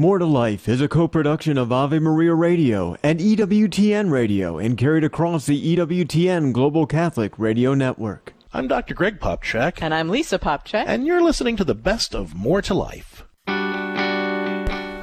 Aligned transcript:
More 0.00 0.18
to 0.18 0.24
Life 0.24 0.66
is 0.66 0.80
a 0.80 0.88
co-production 0.88 1.58
of 1.58 1.70
Ave 1.70 1.98
Maria 1.98 2.32
Radio 2.32 2.96
and 3.02 3.20
EWTN 3.20 4.10
Radio 4.10 4.56
and 4.56 4.78
carried 4.78 5.04
across 5.04 5.44
the 5.44 5.76
EWTN 5.76 6.54
Global 6.54 6.86
Catholic 6.86 7.38
Radio 7.38 7.74
Network. 7.74 8.32
I'm 8.54 8.66
Dr. 8.66 8.94
Greg 8.94 9.20
Popcak. 9.20 9.82
And 9.82 9.92
I'm 9.92 10.08
Lisa 10.08 10.38
Popcak. 10.38 10.84
And 10.86 11.06
you're 11.06 11.20
listening 11.20 11.58
to 11.58 11.64
the 11.64 11.74
best 11.74 12.14
of 12.14 12.34
More 12.34 12.62
to 12.62 12.72
Life. 12.72 13.26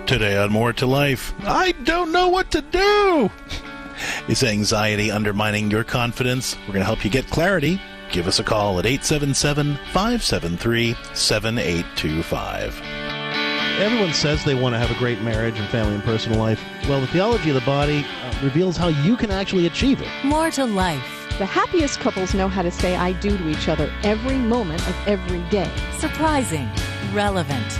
Today 0.08 0.36
on 0.36 0.52
More 0.52 0.74
to 0.74 0.88
Life, 0.88 1.32
I 1.42 1.74
don't 1.84 2.12
know 2.12 2.30
what 2.30 2.50
to 2.50 2.64
do. 2.64 3.30
Is 4.28 4.42
anxiety 4.42 5.12
undermining 5.12 5.70
your 5.70 5.84
confidence? 5.84 6.56
We're 6.62 6.74
going 6.74 6.80
to 6.80 6.86
help 6.86 7.06
you 7.06 7.12
get 7.12 7.28
clarity. 7.28 7.80
Give 8.12 8.26
us 8.26 8.40
a 8.40 8.44
call 8.44 8.80
at 8.80 8.88
877 8.88 9.76
573 9.94 10.96
7825. 11.14 13.17
Everyone 13.80 14.12
says 14.12 14.44
they 14.44 14.56
want 14.56 14.74
to 14.74 14.80
have 14.80 14.90
a 14.90 14.98
great 14.98 15.22
marriage 15.22 15.60
and 15.60 15.70
family 15.70 15.94
and 15.94 16.04
personal 16.04 16.40
life. 16.40 16.60
Well, 16.90 17.00
the 17.00 17.06
theology 17.06 17.50
of 17.52 17.56
the 17.56 17.62
body 17.62 18.04
uh, 18.24 18.34
reveals 18.42 18.76
how 18.76 18.88
you 18.88 19.16
can 19.16 19.30
actually 19.30 19.68
achieve 19.68 20.02
it. 20.02 20.08
More 20.26 20.50
to 20.52 20.66
life. 20.66 21.28
The 21.38 21.46
happiest 21.46 22.00
couples 22.00 22.34
know 22.34 22.48
how 22.48 22.64
to 22.64 22.72
say 22.72 22.96
I 22.96 23.12
do 23.12 23.38
to 23.38 23.48
each 23.48 23.70
other 23.70 23.94
every 24.02 24.38
moment 24.38 24.82
of 24.88 24.96
every 25.08 25.42
day. 25.52 25.72
Surprising, 26.00 26.68
relevant, 27.14 27.80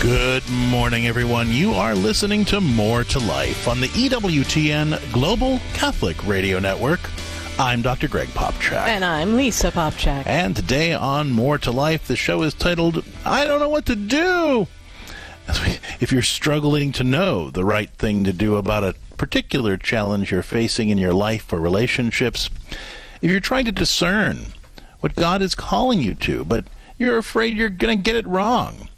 Good 0.00 0.48
morning, 0.48 1.06
everyone. 1.06 1.50
You 1.50 1.74
are 1.74 1.94
listening 1.94 2.46
to 2.46 2.62
More 2.62 3.04
to 3.04 3.18
Life 3.18 3.68
on 3.68 3.82
the 3.82 3.88
EWTN 3.88 5.12
Global 5.12 5.60
Catholic 5.74 6.26
Radio 6.26 6.58
Network. 6.58 7.00
I'm 7.58 7.82
Dr. 7.82 8.08
Greg 8.08 8.28
Popcak. 8.28 8.86
And 8.86 9.04
I'm 9.04 9.36
Lisa 9.36 9.70
Popcak. 9.70 10.26
And 10.26 10.56
today 10.56 10.94
on 10.94 11.30
More 11.30 11.58
to 11.58 11.70
Life, 11.70 12.08
the 12.08 12.16
show 12.16 12.40
is 12.42 12.54
titled, 12.54 13.04
I 13.26 13.44
Don't 13.44 13.60
Know 13.60 13.68
What 13.68 13.84
to 13.86 13.94
Do. 13.94 14.68
If 16.00 16.10
you're 16.10 16.22
struggling 16.22 16.92
to 16.92 17.04
know 17.04 17.50
the 17.50 17.66
right 17.66 17.90
thing 17.90 18.24
to 18.24 18.32
do 18.32 18.56
about 18.56 18.82
a 18.82 18.94
particular 19.18 19.76
challenge 19.76 20.30
you're 20.30 20.42
facing 20.42 20.88
in 20.88 20.96
your 20.96 21.12
life 21.12 21.52
or 21.52 21.60
relationships, 21.60 22.48
if 23.20 23.30
you're 23.30 23.38
trying 23.38 23.66
to 23.66 23.72
discern 23.72 24.46
what 25.00 25.14
God 25.14 25.42
is 25.42 25.54
calling 25.54 26.00
you 26.00 26.14
to, 26.14 26.42
but 26.46 26.64
you're 26.96 27.18
afraid 27.18 27.54
you're 27.54 27.68
going 27.68 27.98
to 27.98 28.02
get 28.02 28.16
it 28.16 28.26
wrong, 28.26 28.88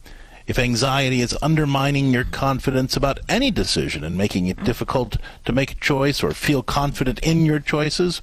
if 0.47 0.59
anxiety 0.59 1.21
is 1.21 1.37
undermining 1.43 2.11
your 2.11 2.25
confidence 2.25 2.97
about 2.97 3.21
any 3.29 3.51
decision 3.51 4.05
and 4.05 4.17
making 4.17 4.47
it 4.47 4.65
difficult 4.65 5.17
to 5.45 5.53
make 5.53 5.73
a 5.73 5.77
choice 5.77 6.23
or 6.23 6.33
feel 6.33 6.63
confident 6.63 7.19
in 7.21 7.47
your 7.47 7.61
choices, 7.61 8.23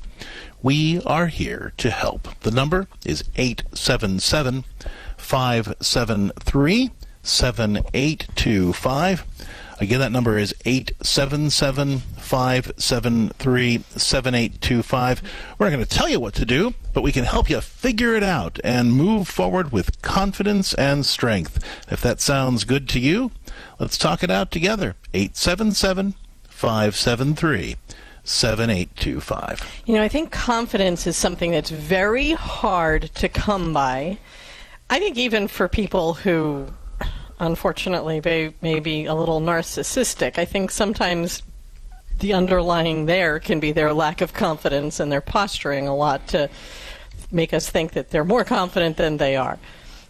we 0.62 1.02
are 1.03 1.28
here 1.28 1.73
to 1.78 1.90
help. 1.90 2.28
The 2.42 2.52
number 2.52 2.88
is 3.06 3.23
877 3.36 4.66
573 5.17 6.92
7825. 7.22 9.25
Again, 9.81 9.99
that 10.02 10.11
number 10.11 10.38
is 10.38 10.53
877 10.66 11.99
573 11.99 13.83
7825. 13.95 15.22
We're 15.58 15.66
not 15.66 15.75
going 15.75 15.85
to 15.85 15.89
tell 15.89 16.09
you 16.09 16.19
what 16.19 16.33
to 16.33 16.45
do, 16.45 16.73
but 16.94 17.02
we 17.02 17.13
can 17.13 17.23
help 17.23 17.50
you 17.50 17.62
figure 17.62 18.13
it 18.13 18.23
out 18.23 18.59
and 18.62 18.91
move 18.91 19.29
forward 19.29 19.72
with 19.72 20.01
confidence 20.01 20.73
and 20.73 21.06
strength. 21.06 21.63
If 21.89 22.01
that 22.01 22.19
sounds 22.19 22.66
good 22.66 22.89
to 22.89 23.00
you, 23.00 23.31
let's 23.79 23.97
talk 23.97 24.22
it 24.22 24.29
out 24.29 24.51
together. 24.51 24.95
877 25.13 26.16
573 26.50 27.78
7825. 28.25 29.84
You 29.85 29.95
know, 29.95 30.03
I 30.03 30.09
think 30.09 30.31
confidence 30.31 31.07
is 31.07 31.16
something 31.16 31.51
that's 31.51 31.69
very 31.69 32.34
hard 32.34 33.03
to 33.16 33.29
come 33.29 33.72
by. 33.72 34.18
I 34.89 35.00
think 35.00 35.18
even 35.18 35.47
for 35.47 35.69
people 35.69 36.16
who 36.16 36.68
unfortunately 37.39 38.22
may, 38.23 38.53
may 38.61 38.79
be 38.79 39.05
a 39.05 39.16
little 39.16 39.41
narcissistic. 39.41 40.38
I 40.38 40.45
think 40.45 40.72
sometimes 40.72 41.41
the 42.19 42.33
underlying 42.33 43.05
there 43.05 43.39
can 43.39 43.59
be 43.59 43.72
their 43.72 43.94
lack 43.94 44.22
of 44.22 44.33
confidence 44.33 45.00
and 45.00 45.11
their 45.11 45.22
posturing 45.22 45.88
a 45.88 45.95
lot 45.95 46.27
to 46.27 46.50
make 47.31 47.53
us 47.53 47.69
think 47.69 47.94
that 47.94 48.09
they're 48.09 48.25
more 48.25 48.44
confident 48.44 48.97
than 48.97 49.17
they 49.17 49.35
are. 49.35 49.57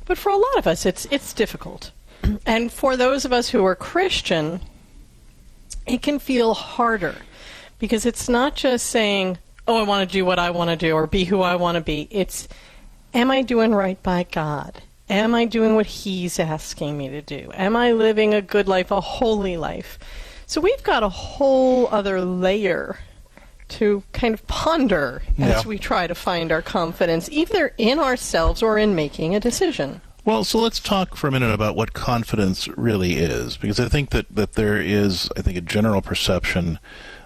But 0.06 0.18
for 0.18 0.30
a 0.32 0.38
lot 0.38 0.58
of 0.58 0.66
us, 0.66 0.86
it's 0.86 1.06
it's 1.12 1.34
difficult. 1.34 1.92
And 2.46 2.72
for 2.72 2.98
those 2.98 3.26
of 3.26 3.34
us 3.34 3.50
who 3.50 3.64
are 3.66 3.76
Christian, 3.76 4.60
it 5.86 6.02
can 6.02 6.20
feel 6.20 6.54
harder 6.54 7.16
because 7.78 8.06
it's 8.06 8.28
not 8.28 8.56
just 8.56 8.88
saying, 8.88 9.38
"Oh, 9.68 9.78
I 9.78 9.84
want 9.84 10.10
to 10.10 10.12
do 10.12 10.26
what 10.26 10.40
I 10.40 10.50
want 10.50 10.72
to 10.72 10.76
do 10.76 10.94
or 10.94 11.06
be 11.06 11.26
who 11.26 11.42
I 11.42 11.56
want 11.56 11.76
to 11.76 11.82
be." 11.82 12.08
It's, 12.10 12.48
"Am 13.14 13.30
I 13.30 13.44
doing 13.44 13.74
right 13.74 14.02
by 14.02 14.24
God? 14.32 14.82
Am 15.10 15.34
I 15.34 15.46
doing 15.46 15.76
what 15.76 15.86
He's 15.86 16.40
asking 16.40 16.98
me 16.98 17.10
to 17.10 17.22
do? 17.22 17.52
Am 17.56 17.76
I 17.76 17.92
living 17.92 18.34
a 18.34 18.42
good 18.42 18.68
life, 18.68 18.92
a 18.92 19.02
holy 19.02 19.58
life?" 19.58 19.98
So 20.46 20.62
we've 20.62 20.84
got 20.84 21.04
a 21.04 21.10
whole 21.10 21.88
other 21.92 22.22
layer 22.22 23.00
to 23.70 24.02
kind 24.14 24.34
of 24.34 24.46
ponder 24.48 25.22
Yeah. 25.38 25.60
as 25.60 25.66
we 25.66 25.78
try 25.78 26.08
to 26.08 26.16
find 26.16 26.52
our 26.52 26.62
confidence, 26.64 27.30
either 27.32 27.74
in 27.78 28.00
ourselves 28.00 28.64
or 28.64 28.80
in 28.80 28.96
making 28.96 29.36
a 29.36 29.40
decision. 29.40 30.02
Well, 30.26 30.44
so 30.44 30.60
let's 30.60 30.80
talk 30.80 31.16
for 31.16 31.28
a 31.28 31.32
minute 31.32 31.54
about 31.54 31.76
what 31.76 31.94
confidence 31.94 32.68
really 32.70 33.14
is, 33.18 33.58
because 33.58 33.80
I 33.80 33.88
think 33.88 34.10
that, 34.10 34.26
that 34.36 34.54
there 34.54 34.78
is, 34.78 35.30
I 35.38 35.42
think, 35.42 35.58
a 35.58 35.62
general 35.62 36.02
perception 36.02 36.80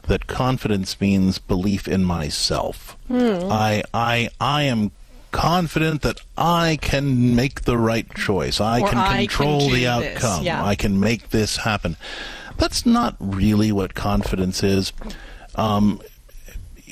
that 0.07 0.27
confidence 0.27 1.00
means 1.00 1.39
belief 1.39 1.88
in 1.88 2.03
myself. 2.03 2.97
Hmm. 3.07 3.50
I, 3.50 3.83
I, 3.94 4.29
I 4.39 4.63
am 4.63 4.91
confident 5.33 6.03
that 6.03 6.21
I 6.38 6.77
can 6.81 7.35
make 7.35 7.63
the 7.63 7.77
right 7.77 8.07
choice. 8.16 8.61
I 8.61 8.79
Or 8.79 8.88
can 8.88 8.97
I 8.97 9.07
can 9.07 9.17
control 9.27 9.67
do 9.67 9.75
the 9.75 9.88
outcome. 9.88 10.44
yeah. 10.44 10.63
I 10.63 10.75
can 10.75 10.99
make 11.01 11.31
this 11.31 11.57
happen. 11.57 11.97
That's 12.57 12.85
not 12.85 13.17
really 13.19 13.71
what 13.73 13.95
confidence 13.95 14.63
is. 14.63 14.94
Um, 15.55 15.99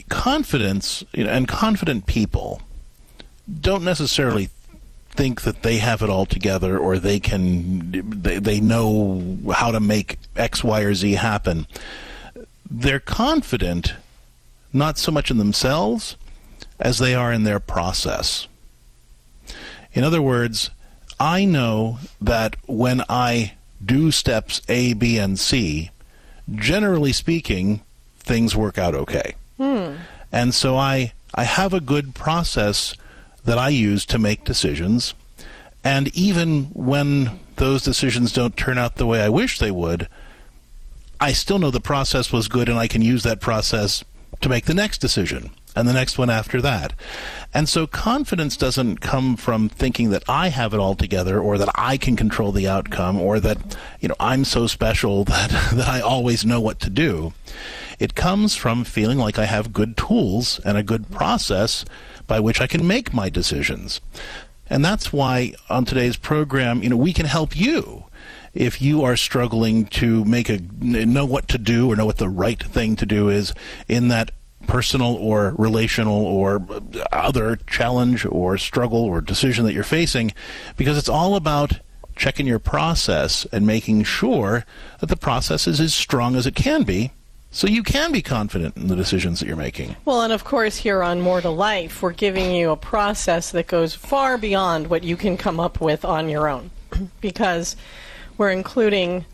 confidence, 0.10 1.04
you 1.14 1.24
know, 1.24 1.30
and 1.30 1.48
confident 1.48 2.08
people 2.08 2.62
don't 3.62 3.84
necessarily 3.84 4.50
think 5.12 5.42
that 5.42 5.62
they 5.62 5.78
have 5.78 6.02
it 6.02 6.10
all 6.10 6.26
together 6.26 6.78
or 6.78 6.98
they 6.98 7.20
can 7.20 7.92
they, 8.22 8.40
they 8.40 8.60
know 8.62 9.38
how 9.54 9.70
to 9.72 9.80
make 9.80 10.18
x 10.38 10.64
y 10.64 10.80
or 10.82 10.94
z 10.94 11.14
happen 11.14 11.68
they're 12.70 12.98
confident 13.02 13.94
not 14.72 14.98
so 14.98 15.12
much 15.12 15.30
in 15.30 15.38
themselves 15.38 16.16
as 16.82 16.98
they 16.98 17.16
are 17.16 17.32
in 17.32 17.44
their 17.44 17.60
process. 17.60 18.48
In 19.94 20.04
other 20.04 20.22
words 20.22 20.70
i 21.20 21.46
know 21.46 22.00
that 22.20 22.56
when 22.66 23.04
i 23.08 23.54
do 23.86 24.10
steps 24.10 24.60
a 24.68 24.94
b 24.94 25.20
and 25.20 25.38
c 25.38 25.92
generally 26.50 27.14
speaking 27.14 27.82
things 28.22 28.56
work 28.56 28.78
out 28.78 28.96
okay. 28.96 29.36
Hmm. 29.58 29.96
And 30.32 30.54
so 30.54 30.78
I 30.78 31.14
I 31.34 31.44
have 31.44 31.74
a 31.74 31.80
good 31.82 32.16
process 32.16 32.96
that 33.46 33.58
I 33.58 33.70
use 33.70 34.06
to 34.08 34.20
make 34.20 34.44
decisions. 34.44 35.14
And 35.84 36.16
even 36.16 36.66
when 36.74 37.40
those 37.56 37.84
decisions 37.84 38.32
don't 38.32 38.56
turn 38.56 38.78
out 38.78 38.96
the 38.96 39.06
way 39.06 39.22
I 39.22 39.30
wish 39.30 39.60
they 39.60 39.72
would, 39.72 40.08
I 41.20 41.34
still 41.34 41.58
know 41.58 41.72
the 41.72 41.80
process 41.80 42.32
was 42.32 42.48
good 42.48 42.70
and 42.70 42.78
I 42.78 42.88
can 42.88 43.02
use 43.02 43.24
that 43.24 43.40
process 43.40 44.04
to 44.42 44.50
make 44.50 44.66
the 44.66 44.74
next 44.74 45.00
decision 45.00 45.52
and 45.76 45.88
the 45.88 45.94
next 45.94 46.18
one 46.18 46.30
after 46.30 46.62
that. 46.62 46.94
And 47.54 47.68
so 47.68 47.88
confidence 47.88 48.58
doesn't 48.58 48.98
come 48.98 49.36
from 49.36 49.70
thinking 49.70 50.10
that 50.12 50.24
I 50.28 50.50
have 50.50 50.74
it 50.74 50.80
all 50.80 50.96
together 50.96 51.40
or 51.40 51.58
that 51.58 51.70
I 51.76 51.98
can 51.98 52.16
control 52.16 52.52
the 52.52 52.68
outcome 52.68 53.20
or 53.20 53.40
that, 53.40 53.78
you 54.00 54.08
know, 54.08 54.16
I'm 54.20 54.46
so 54.46 54.68
special 54.68 55.24
that, 55.26 55.50
that 55.74 55.88
I 55.88 56.02
always 56.02 56.46
know 56.46 56.62
what 56.62 56.80
to 56.82 56.90
do. 56.90 57.34
It 58.00 58.16
comes 58.16 58.56
from 58.56 58.84
feeling 58.84 59.20
like 59.20 59.38
I 59.38 59.46
have 59.46 59.74
good 59.74 59.96
tools 59.96 60.60
and 60.66 60.78
a 60.78 60.84
good 60.84 61.12
process 61.12 61.86
by 62.26 62.40
which 62.40 62.60
I 62.60 62.68
can 62.68 62.88
make 62.88 63.14
my 63.14 63.30
decisions. 63.30 64.02
And 64.70 64.84
that's 64.84 65.12
why 65.12 65.54
on 65.70 65.86
today's 65.86 66.18
program, 66.18 66.82
you 66.82 66.90
know, 66.90 66.98
we 66.98 67.14
can 67.14 67.26
help 67.26 67.56
you 67.56 68.06
if 68.54 68.82
you 68.82 69.04
are 69.04 69.16
struggling 69.16 69.86
to 69.86 70.26
make 70.26 70.50
a 70.50 70.60
know 70.80 71.26
what 71.26 71.48
to 71.50 71.58
do 71.58 71.92
or 71.92 71.96
know 71.96 72.06
what 72.06 72.18
the 72.18 72.30
right 72.30 72.62
thing 72.62 72.96
to 72.98 73.06
do 73.06 73.30
is 73.30 73.54
in 73.88 74.10
that 74.10 74.32
personal 74.68 75.16
or 75.16 75.54
relational 75.58 76.26
or 76.26 76.66
other 77.12 77.58
challenge 77.68 78.26
or 78.26 78.58
struggle 78.58 79.04
or 79.04 79.22
decision 79.22 79.66
that 79.66 79.74
you're 79.74 79.84
facing 79.84 80.32
because 80.78 80.98
it's 80.98 81.10
all 81.10 81.36
about 81.36 81.80
checking 82.16 82.46
your 82.46 82.60
process 82.60 83.46
and 83.52 83.66
making 83.66 84.04
sure 84.04 84.66
that 85.00 85.08
the 85.08 85.18
process 85.18 85.68
is 85.68 85.80
as 85.80 85.94
strong 85.94 86.36
as 86.36 86.46
it 86.46 86.56
can 86.56 86.84
be 86.84 87.12
so 87.54 87.68
you 87.68 87.84
can 87.84 88.14
be 88.14 88.22
confident 88.22 88.78
in 88.78 88.88
the 88.88 88.96
decisions 88.96 89.40
that 89.40 89.46
you're 89.46 89.58
making. 89.58 89.98
Well, 90.06 90.22
and 90.22 90.32
of 90.32 90.46
course, 90.46 90.78
here 90.78 91.04
on 91.04 91.20
More 91.20 91.42
to 91.42 91.50
Life, 91.50 92.02
we're 92.02 92.14
giving 92.14 92.56
you 92.56 92.72
a 92.72 92.78
process 92.78 93.52
that 93.52 93.68
goes 93.68 93.94
far 93.94 94.38
beyond 94.38 94.88
what 94.88 95.04
you 95.04 95.18
can 95.18 95.36
come 95.36 95.60
up 95.60 95.82
with 95.82 96.06
on 96.06 96.30
your 96.30 96.48
own 96.48 96.72
because 97.22 97.76
we're 98.38 98.52
including 98.52 99.26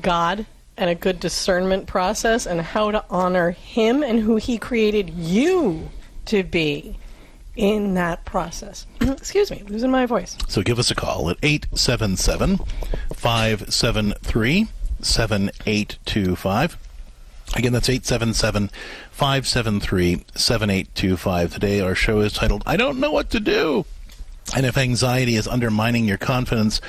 God 0.00 0.46
and 0.76 0.90
a 0.90 0.94
good 0.94 1.20
discernment 1.20 1.86
process 1.86 2.46
and 2.46 2.60
how 2.60 2.90
to 2.90 3.04
honor 3.10 3.50
Him 3.52 4.02
and 4.02 4.20
who 4.20 4.36
He 4.36 4.58
created 4.58 5.10
you 5.10 5.90
to 6.26 6.42
be 6.42 6.96
in 7.56 7.94
that 7.94 8.24
process. 8.24 8.86
Excuse 9.00 9.50
me, 9.50 9.62
losing 9.68 9.90
my 9.90 10.06
voice. 10.06 10.36
So 10.48 10.62
give 10.62 10.78
us 10.78 10.90
a 10.90 10.94
call 10.94 11.30
at 11.30 11.36
877 11.42 12.58
573 13.14 14.66
7825. 15.00 16.78
Again, 17.56 17.72
that's 17.72 17.88
877 17.88 18.70
573 19.10 20.24
7825. 20.34 21.52
Today, 21.52 21.80
our 21.80 21.94
show 21.94 22.20
is 22.20 22.32
titled, 22.32 22.62
I 22.66 22.76
Don't 22.76 22.98
Know 22.98 23.12
What 23.12 23.30
to 23.30 23.40
Do. 23.40 23.84
And 24.56 24.66
if 24.66 24.76
anxiety 24.76 25.36
is 25.36 25.46
undermining 25.46 26.06
your 26.06 26.18
confidence, 26.18 26.80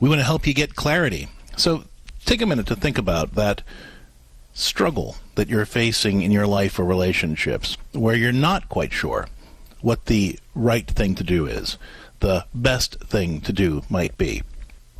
we 0.00 0.08
want 0.08 0.20
to 0.20 0.24
help 0.24 0.46
you 0.46 0.54
get 0.54 0.74
clarity. 0.74 1.28
So 1.56 1.84
take 2.24 2.42
a 2.42 2.46
minute 2.46 2.66
to 2.66 2.76
think 2.76 2.98
about 2.98 3.34
that 3.34 3.62
struggle 4.54 5.16
that 5.34 5.48
you're 5.48 5.66
facing 5.66 6.22
in 6.22 6.30
your 6.30 6.46
life 6.46 6.78
or 6.78 6.84
relationships 6.84 7.76
where 7.92 8.14
you're 8.14 8.32
not 8.32 8.68
quite 8.68 8.92
sure 8.92 9.28
what 9.80 10.06
the 10.06 10.38
right 10.54 10.86
thing 10.86 11.14
to 11.16 11.24
do 11.24 11.46
is, 11.46 11.76
the 12.20 12.44
best 12.54 13.00
thing 13.00 13.40
to 13.40 13.52
do 13.52 13.82
might 13.88 14.16
be. 14.16 14.42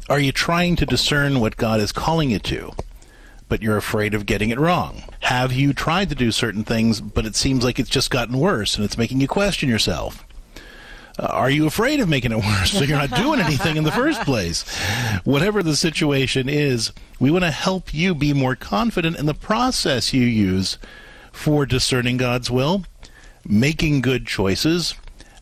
Are 0.08 0.18
you 0.18 0.32
trying 0.32 0.76
to 0.76 0.86
discern 0.86 1.40
what 1.40 1.56
God 1.56 1.80
is 1.80 1.92
calling 1.92 2.30
you 2.30 2.40
to, 2.40 2.72
but 3.48 3.62
you're 3.62 3.76
afraid 3.76 4.14
of 4.14 4.26
getting 4.26 4.50
it 4.50 4.58
wrong? 4.58 5.04
Have 5.20 5.52
you 5.52 5.72
tried 5.72 6.08
to 6.08 6.14
do 6.14 6.32
certain 6.32 6.64
things, 6.64 7.00
but 7.00 7.24
it 7.24 7.36
seems 7.36 7.64
like 7.64 7.78
it's 7.78 7.88
just 7.88 8.10
gotten 8.10 8.38
worse 8.38 8.74
and 8.74 8.84
it's 8.84 8.98
making 8.98 9.20
you 9.20 9.28
question 9.28 9.68
yourself? 9.68 10.26
Uh, 11.18 11.26
are 11.26 11.50
you 11.50 11.66
afraid 11.66 12.00
of 12.00 12.08
making 12.08 12.32
it 12.32 12.38
worse 12.44 12.72
so 12.72 12.84
you're 12.84 12.98
not 12.98 13.14
doing 13.14 13.40
anything 13.40 13.76
in 13.76 13.84
the 13.84 13.92
first 13.92 14.20
place? 14.24 14.62
Whatever 15.24 15.62
the 15.62 15.76
situation 15.76 16.48
is, 16.48 16.92
we 17.20 17.30
want 17.30 17.44
to 17.44 17.50
help 17.50 17.92
you 17.94 18.14
be 18.14 18.32
more 18.32 18.56
confident 18.56 19.18
in 19.18 19.26
the 19.26 19.34
process 19.34 20.12
you 20.12 20.24
use 20.24 20.78
for 21.32 21.66
discerning 21.66 22.16
God's 22.16 22.50
will 22.50 22.84
making 23.46 24.00
good 24.00 24.26
choices, 24.26 24.94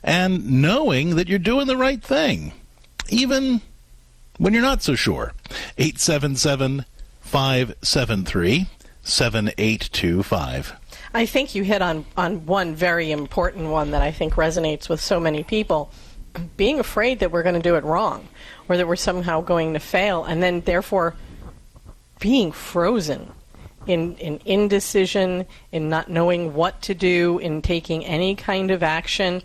and 0.03 0.63
knowing 0.63 1.17
that 1.17 1.29
you're 1.29 1.39
doing 1.39 1.67
the 1.67 1.77
right 1.77 2.03
thing, 2.03 2.53
even 3.09 3.61
when 4.39 4.53
you're 4.53 4.63
not 4.63 4.83
so 4.83 4.95
sure. 4.95 5.33
877 5.79 6.85
573 7.21 8.67
7825. 9.03 10.80
I 11.13 11.27
think 11.27 11.55
you 11.55 11.65
hit 11.65 11.83
on, 11.83 12.05
on 12.17 12.47
one 12.47 12.75
very 12.75 13.11
important 13.11 13.69
one 13.69 13.91
that 13.91 14.03
I 14.03 14.13
think 14.13 14.35
resonates 14.35 14.89
with 14.89 15.01
so 15.01 15.19
many 15.19 15.43
people. 15.43 15.91
Being 16.57 16.79
afraid 16.79 17.19
that 17.19 17.33
we're 17.33 17.43
going 17.43 17.57
to 17.57 17.61
do 17.61 17.75
it 17.75 17.83
wrong 17.83 18.29
or 18.69 18.77
that 18.77 18.87
we're 18.87 18.95
somehow 18.97 19.41
going 19.41 19.73
to 19.73 19.81
fail, 19.81 20.25
and 20.25 20.41
then 20.41 20.61
therefore 20.61 21.17
being 22.21 22.53
frozen 22.53 23.33
in, 23.87 24.15
in 24.17 24.41
indecision, 24.45 25.47
in 25.73 25.89
not 25.89 26.09
knowing 26.09 26.55
what 26.55 26.81
to 26.83 26.95
do, 26.95 27.39
in 27.39 27.63
taking 27.63 28.05
any 28.05 28.37
kind 28.37 28.71
of 28.71 28.85
action. 28.85 29.43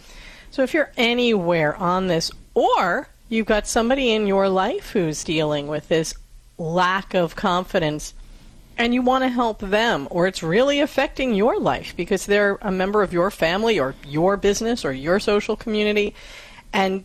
So 0.51 0.61
if 0.61 0.73
you're 0.73 0.91
anywhere 0.97 1.75
on 1.75 2.05
this, 2.05 2.31
or 2.53 3.07
you've 3.27 3.47
got 3.47 3.65
somebody 3.65 4.11
in 4.11 4.27
your 4.27 4.47
life 4.47 4.91
who's 4.91 5.23
dealing 5.23 5.65
with 5.65 5.87
this 5.87 6.13
lack 6.59 7.15
of 7.15 7.35
confidence, 7.35 8.13
and 8.77 8.93
you 8.93 9.01
want 9.01 9.23
to 9.23 9.29
help 9.29 9.59
them, 9.59 10.07
or 10.11 10.27
it's 10.27 10.43
really 10.43 10.79
affecting 10.81 11.33
your 11.33 11.59
life 11.59 11.95
because 11.95 12.25
they're 12.25 12.57
a 12.61 12.71
member 12.71 13.01
of 13.01 13.13
your 13.13 13.31
family 13.31 13.79
or 13.79 13.95
your 14.05 14.37
business 14.37 14.83
or 14.83 14.91
your 14.91 15.19
social 15.19 15.55
community, 15.55 16.13
and 16.73 17.03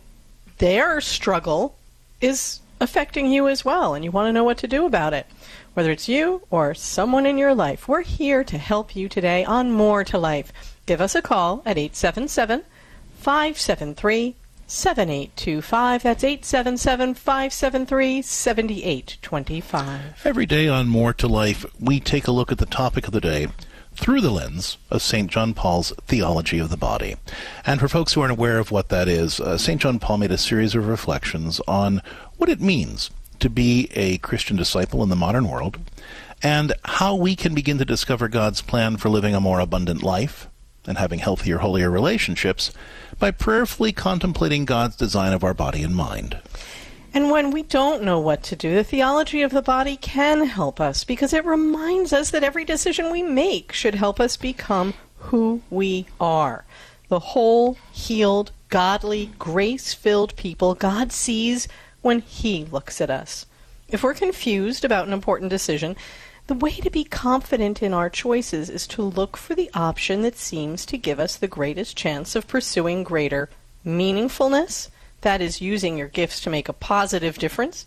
their 0.57 1.01
struggle 1.01 1.75
is 2.19 2.59
affecting 2.79 3.31
you 3.31 3.47
as 3.47 3.63
well, 3.63 3.93
and 3.93 4.03
you 4.03 4.11
want 4.11 4.27
to 4.27 4.33
know 4.33 4.43
what 4.43 4.57
to 4.57 4.67
do 4.67 4.85
about 4.85 5.13
it. 5.13 5.25
Whether 5.73 5.91
it's 5.91 6.09
you 6.09 6.41
or 6.49 6.73
someone 6.73 7.25
in 7.25 7.37
your 7.37 7.55
life, 7.55 7.87
we're 7.87 8.01
here 8.01 8.43
to 8.43 8.57
help 8.57 8.95
you 8.95 9.07
today 9.07 9.45
on 9.45 9.71
More 9.71 10.03
to 10.03 10.17
Life. 10.17 10.51
Give 10.85 10.99
us 10.99 11.15
a 11.15 11.21
call 11.21 11.61
at 11.65 11.77
877 11.77 12.63
573 13.19 14.35
7825. 14.71 16.03
That's 16.03 16.23
877 16.23 17.15
573 17.15 18.21
7825. 18.21 20.21
Every 20.23 20.45
day 20.45 20.69
on 20.69 20.87
More 20.87 21.11
to 21.13 21.27
Life, 21.27 21.65
we 21.77 21.99
take 21.99 22.25
a 22.25 22.31
look 22.31 22.53
at 22.53 22.57
the 22.57 22.65
topic 22.65 23.05
of 23.05 23.11
the 23.11 23.19
day 23.19 23.49
through 23.93 24.21
the 24.21 24.31
lens 24.31 24.77
of 24.89 25.01
St. 25.01 25.29
John 25.29 25.53
Paul's 25.53 25.91
theology 26.07 26.59
of 26.59 26.69
the 26.69 26.77
body. 26.77 27.17
And 27.65 27.81
for 27.81 27.89
folks 27.89 28.13
who 28.13 28.21
aren't 28.21 28.31
aware 28.31 28.59
of 28.59 28.71
what 28.71 28.87
that 28.87 29.09
is, 29.09 29.41
uh, 29.41 29.57
St. 29.57 29.81
John 29.81 29.99
Paul 29.99 30.19
made 30.19 30.31
a 30.31 30.37
series 30.37 30.73
of 30.73 30.87
reflections 30.87 31.59
on 31.67 32.01
what 32.37 32.49
it 32.49 32.61
means 32.61 33.09
to 33.41 33.49
be 33.49 33.89
a 33.93 34.19
Christian 34.19 34.55
disciple 34.55 35.03
in 35.03 35.09
the 35.09 35.17
modern 35.17 35.49
world, 35.49 35.79
and 36.41 36.71
how 36.85 37.13
we 37.13 37.35
can 37.35 37.53
begin 37.53 37.77
to 37.77 37.85
discover 37.85 38.29
God's 38.29 38.61
plan 38.61 38.95
for 38.95 39.09
living 39.09 39.35
a 39.35 39.41
more 39.41 39.59
abundant 39.59 40.01
life 40.01 40.47
and 40.85 40.97
having 40.97 41.19
healthier, 41.19 41.59
holier 41.59 41.89
relationships 41.89 42.71
by 43.19 43.31
prayerfully 43.31 43.91
contemplating 43.91 44.65
God's 44.65 44.95
design 44.95 45.33
of 45.33 45.43
our 45.43 45.53
body 45.53 45.83
and 45.83 45.95
mind. 45.95 46.39
And 47.13 47.29
when 47.29 47.51
we 47.51 47.63
don't 47.63 48.03
know 48.03 48.19
what 48.19 48.41
to 48.43 48.55
do, 48.55 48.73
the 48.73 48.83
theology 48.83 49.41
of 49.41 49.51
the 49.51 49.61
body 49.61 49.97
can 49.97 50.45
help 50.45 50.79
us 50.79 51.03
because 51.03 51.33
it 51.33 51.45
reminds 51.45 52.13
us 52.13 52.31
that 52.31 52.43
every 52.43 52.63
decision 52.63 53.11
we 53.11 53.21
make 53.21 53.73
should 53.73 53.95
help 53.95 54.19
us 54.19 54.37
become 54.37 54.93
who 55.17 55.61
we 55.69 56.07
are. 56.19 56.63
The 57.09 57.19
whole, 57.19 57.77
healed, 57.91 58.51
godly, 58.69 59.31
grace 59.37 59.93
filled 59.93 60.35
people 60.37 60.73
God 60.73 61.11
sees 61.11 61.67
when 62.01 62.19
He 62.21 62.65
looks 62.65 63.01
at 63.01 63.09
us. 63.09 63.45
If 63.89 64.03
we're 64.03 64.13
confused 64.13 64.85
about 64.85 65.05
an 65.05 65.13
important 65.13 65.49
decision, 65.49 65.97
the 66.47 66.53
way 66.53 66.71
to 66.71 66.89
be 66.89 67.03
confident 67.03 67.81
in 67.81 67.93
our 67.93 68.09
choices 68.09 68.69
is 68.69 68.87
to 68.87 69.01
look 69.01 69.37
for 69.37 69.55
the 69.55 69.69
option 69.73 70.21
that 70.23 70.37
seems 70.37 70.85
to 70.87 70.97
give 70.97 71.19
us 71.19 71.35
the 71.35 71.47
greatest 71.47 71.95
chance 71.95 72.35
of 72.35 72.47
pursuing 72.47 73.03
greater 73.03 73.49
meaningfulness, 73.85 74.89
that 75.21 75.41
is, 75.41 75.61
using 75.61 75.97
your 75.97 76.07
gifts 76.07 76.39
to 76.41 76.49
make 76.49 76.67
a 76.67 76.73
positive 76.73 77.37
difference, 77.37 77.85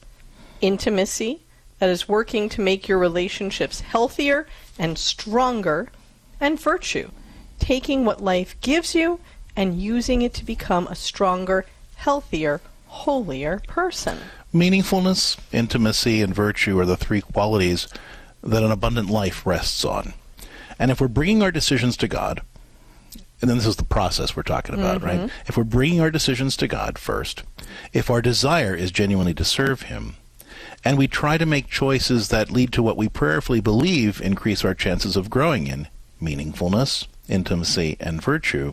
intimacy, 0.61 1.41
that 1.79 1.91
is, 1.91 2.09
working 2.09 2.49
to 2.49 2.61
make 2.61 2.89
your 2.89 2.99
relationships 2.99 3.81
healthier 3.81 4.47
and 4.79 4.99
stronger, 4.99 5.89
and 6.41 6.59
virtue, 6.59 7.11
taking 7.59 8.05
what 8.05 8.23
life 8.23 8.57
gives 8.61 8.95
you 8.95 9.21
and 9.57 9.81
using 9.81 10.23
it 10.23 10.35
to 10.35 10.45
become 10.45 10.87
a 10.87 10.95
stronger, 10.95 11.65
healthier, 11.97 12.61
holier 12.87 13.61
person. 13.67 14.19
Meaningfulness, 14.53 15.39
intimacy, 15.53 16.23
and 16.23 16.35
virtue 16.35 16.79
are 16.79 16.87
the 16.87 16.97
three 16.97 17.21
qualities 17.21 17.89
that 18.45 18.63
an 18.63 18.71
abundant 18.71 19.11
life 19.11 19.47
rests 19.47 19.85
on. 19.85 20.15
And 20.79 20.91
if 20.91 21.01
we're 21.01 21.09
bringing 21.09 21.43
our 21.43 21.53
decisions 21.53 21.97
to 21.99 22.09
God, 22.09 22.43
and 23.41 23.51
then 23.51 23.59
this 23.59 23.67
is 23.67 23.77
the 23.77 23.85
process 23.85 24.35
we're 24.35 24.43
talking 24.43 24.75
about, 24.75 25.01
mm-hmm. 25.01 25.21
right? 25.21 25.31
If 25.47 25.57
we're 25.57 25.65
bringing 25.65 26.01
our 26.01 26.11
decisions 26.11 26.57
to 26.59 26.69
God 26.69 26.99
first, 26.99 27.43
if 27.93 28.11
our 28.11 28.23
desire 28.23 28.75
is 28.75 28.91
genuinely 28.91 29.35
to 29.35 29.45
serve 29.45 29.83
Him, 29.83 30.17
and 30.85 30.99
we 30.99 31.09
try 31.09 31.39
to 31.39 31.47
make 31.47 31.69
choices 31.69 32.29
that 32.29 32.51
lead 32.51 32.73
to 32.73 32.83
what 32.83 32.97
we 32.97 33.09
prayerfully 33.09 33.61
believe 33.61 34.21
increase 34.21 34.65
our 34.65 34.75
chances 34.75 35.17
of 35.17 35.31
growing 35.31 35.67
in 35.67 35.89
meaningfulness, 36.21 37.07
intimacy, 37.29 37.97
and 38.01 38.23
virtue, 38.23 38.73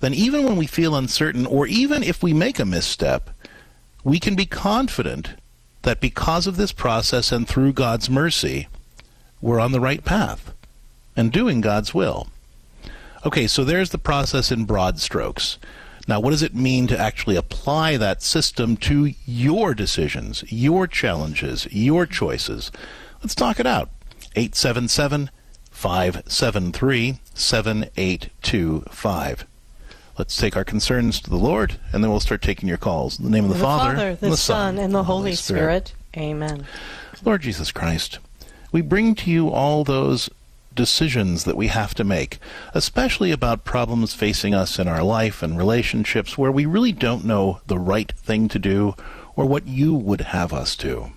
then 0.00 0.14
even 0.14 0.44
when 0.44 0.56
we 0.56 0.66
feel 0.66 0.96
uncertain, 0.96 1.46
or 1.46 1.66
even 1.66 2.02
if 2.02 2.22
we 2.22 2.32
make 2.32 2.58
a 2.58 2.64
misstep, 2.64 3.30
we 4.04 4.18
can 4.18 4.34
be 4.34 4.46
confident 4.46 5.30
that 5.82 6.00
because 6.00 6.46
of 6.46 6.56
this 6.56 6.72
process 6.72 7.32
and 7.32 7.48
through 7.48 7.72
God's 7.72 8.08
mercy, 8.08 8.68
we're 9.40 9.60
on 9.60 9.72
the 9.72 9.80
right 9.80 10.04
path 10.04 10.52
and 11.16 11.32
doing 11.32 11.60
God's 11.60 11.94
will. 11.94 12.28
Okay, 13.26 13.46
so 13.46 13.64
there's 13.64 13.90
the 13.90 13.98
process 13.98 14.52
in 14.52 14.64
broad 14.64 15.00
strokes. 15.00 15.58
Now, 16.06 16.20
what 16.20 16.30
does 16.30 16.42
it 16.42 16.54
mean 16.54 16.86
to 16.86 16.98
actually 16.98 17.36
apply 17.36 17.98
that 17.98 18.22
system 18.22 18.76
to 18.78 19.12
your 19.26 19.74
decisions, 19.74 20.42
your 20.48 20.86
challenges, 20.86 21.66
your 21.70 22.06
choices? 22.06 22.72
Let's 23.22 23.34
talk 23.34 23.60
it 23.60 23.66
out. 23.66 23.90
877 24.34 25.30
573 25.70 27.20
7825. 27.34 29.44
Let's 30.16 30.36
take 30.36 30.56
our 30.56 30.64
concerns 30.64 31.20
to 31.20 31.30
the 31.30 31.36
Lord, 31.36 31.78
and 31.92 32.02
then 32.02 32.10
we'll 32.10 32.20
start 32.20 32.42
taking 32.42 32.68
your 32.68 32.78
calls. 32.78 33.18
In 33.18 33.24
the 33.24 33.30
name 33.30 33.44
of 33.44 33.50
the, 33.50 33.56
the 33.56 33.62
Father, 33.62 33.94
Father, 33.94 34.14
the, 34.16 34.36
Son, 34.36 34.78
and 34.78 34.94
the 34.94 35.04
Holy 35.04 35.34
Spirit. 35.34 35.88
Spirit. 35.88 35.94
Amen. 36.16 36.66
Lord 37.24 37.42
Jesus 37.42 37.70
Christ, 37.70 38.18
we 38.70 38.80
bring 38.80 39.14
to 39.16 39.30
you 39.30 39.50
all 39.50 39.84
those 39.84 40.28
decisions 40.74 41.44
that 41.44 41.56
we 41.56 41.66
have 41.66 41.92
to 41.94 42.04
make, 42.04 42.38
especially 42.72 43.32
about 43.32 43.64
problems 43.64 44.14
facing 44.14 44.54
us 44.54 44.78
in 44.78 44.86
our 44.86 45.02
life 45.02 45.42
and 45.42 45.58
relationships 45.58 46.38
where 46.38 46.52
we 46.52 46.66
really 46.66 46.92
don't 46.92 47.24
know 47.24 47.60
the 47.66 47.78
right 47.78 48.12
thing 48.12 48.48
to 48.48 48.58
do 48.58 48.94
or 49.34 49.44
what 49.44 49.66
you 49.66 49.92
would 49.94 50.20
have 50.20 50.52
us 50.52 50.76
do. 50.76 51.10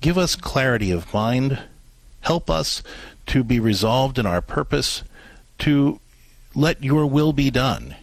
Give 0.00 0.16
us 0.16 0.36
clarity 0.36 0.90
of 0.90 1.12
mind. 1.12 1.58
Help 2.20 2.48
us 2.48 2.82
to 3.26 3.42
be 3.42 3.58
resolved 3.58 4.18
in 4.18 4.26
our 4.26 4.40
purpose, 4.40 5.02
to 5.58 5.98
let 6.54 6.82
your 6.82 7.06
will 7.06 7.32
be 7.32 7.50
done, 7.50 7.96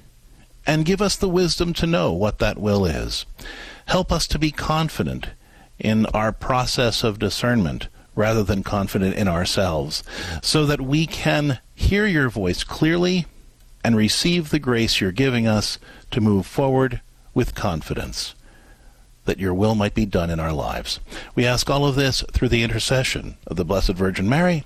and 0.65 0.85
give 0.85 1.01
us 1.01 1.15
the 1.15 1.29
wisdom 1.29 1.73
to 1.73 1.87
know 1.87 2.11
what 2.11 2.39
that 2.39 2.57
will 2.57 2.85
is. 2.85 3.25
Help 3.85 4.11
us 4.11 4.27
to 4.27 4.39
be 4.39 4.51
confident 4.51 5.29
in 5.79 6.05
our 6.07 6.31
process 6.31 7.03
of 7.03 7.19
discernment 7.19 7.87
rather 8.15 8.43
than 8.43 8.63
confident 8.63 9.15
in 9.15 9.27
ourselves, 9.27 10.03
so 10.41 10.65
that 10.65 10.81
we 10.81 11.05
can 11.05 11.59
hear 11.73 12.05
your 12.05 12.29
voice 12.29 12.63
clearly 12.63 13.25
and 13.83 13.95
receive 13.95 14.49
the 14.49 14.59
grace 14.59 15.01
you're 15.01 15.11
giving 15.11 15.47
us 15.47 15.77
to 16.11 16.21
move 16.21 16.45
forward 16.45 17.01
with 17.33 17.55
confidence, 17.55 18.35
that 19.25 19.39
your 19.39 19.53
will 19.53 19.75
might 19.75 19.93
be 19.93 20.05
done 20.05 20.29
in 20.29 20.39
our 20.39 20.53
lives. 20.53 20.99
We 21.35 21.45
ask 21.45 21.69
all 21.69 21.85
of 21.85 21.95
this 21.95 22.23
through 22.31 22.49
the 22.49 22.63
intercession 22.63 23.37
of 23.47 23.57
the 23.57 23.65
Blessed 23.65 23.93
Virgin 23.93 24.29
Mary 24.29 24.63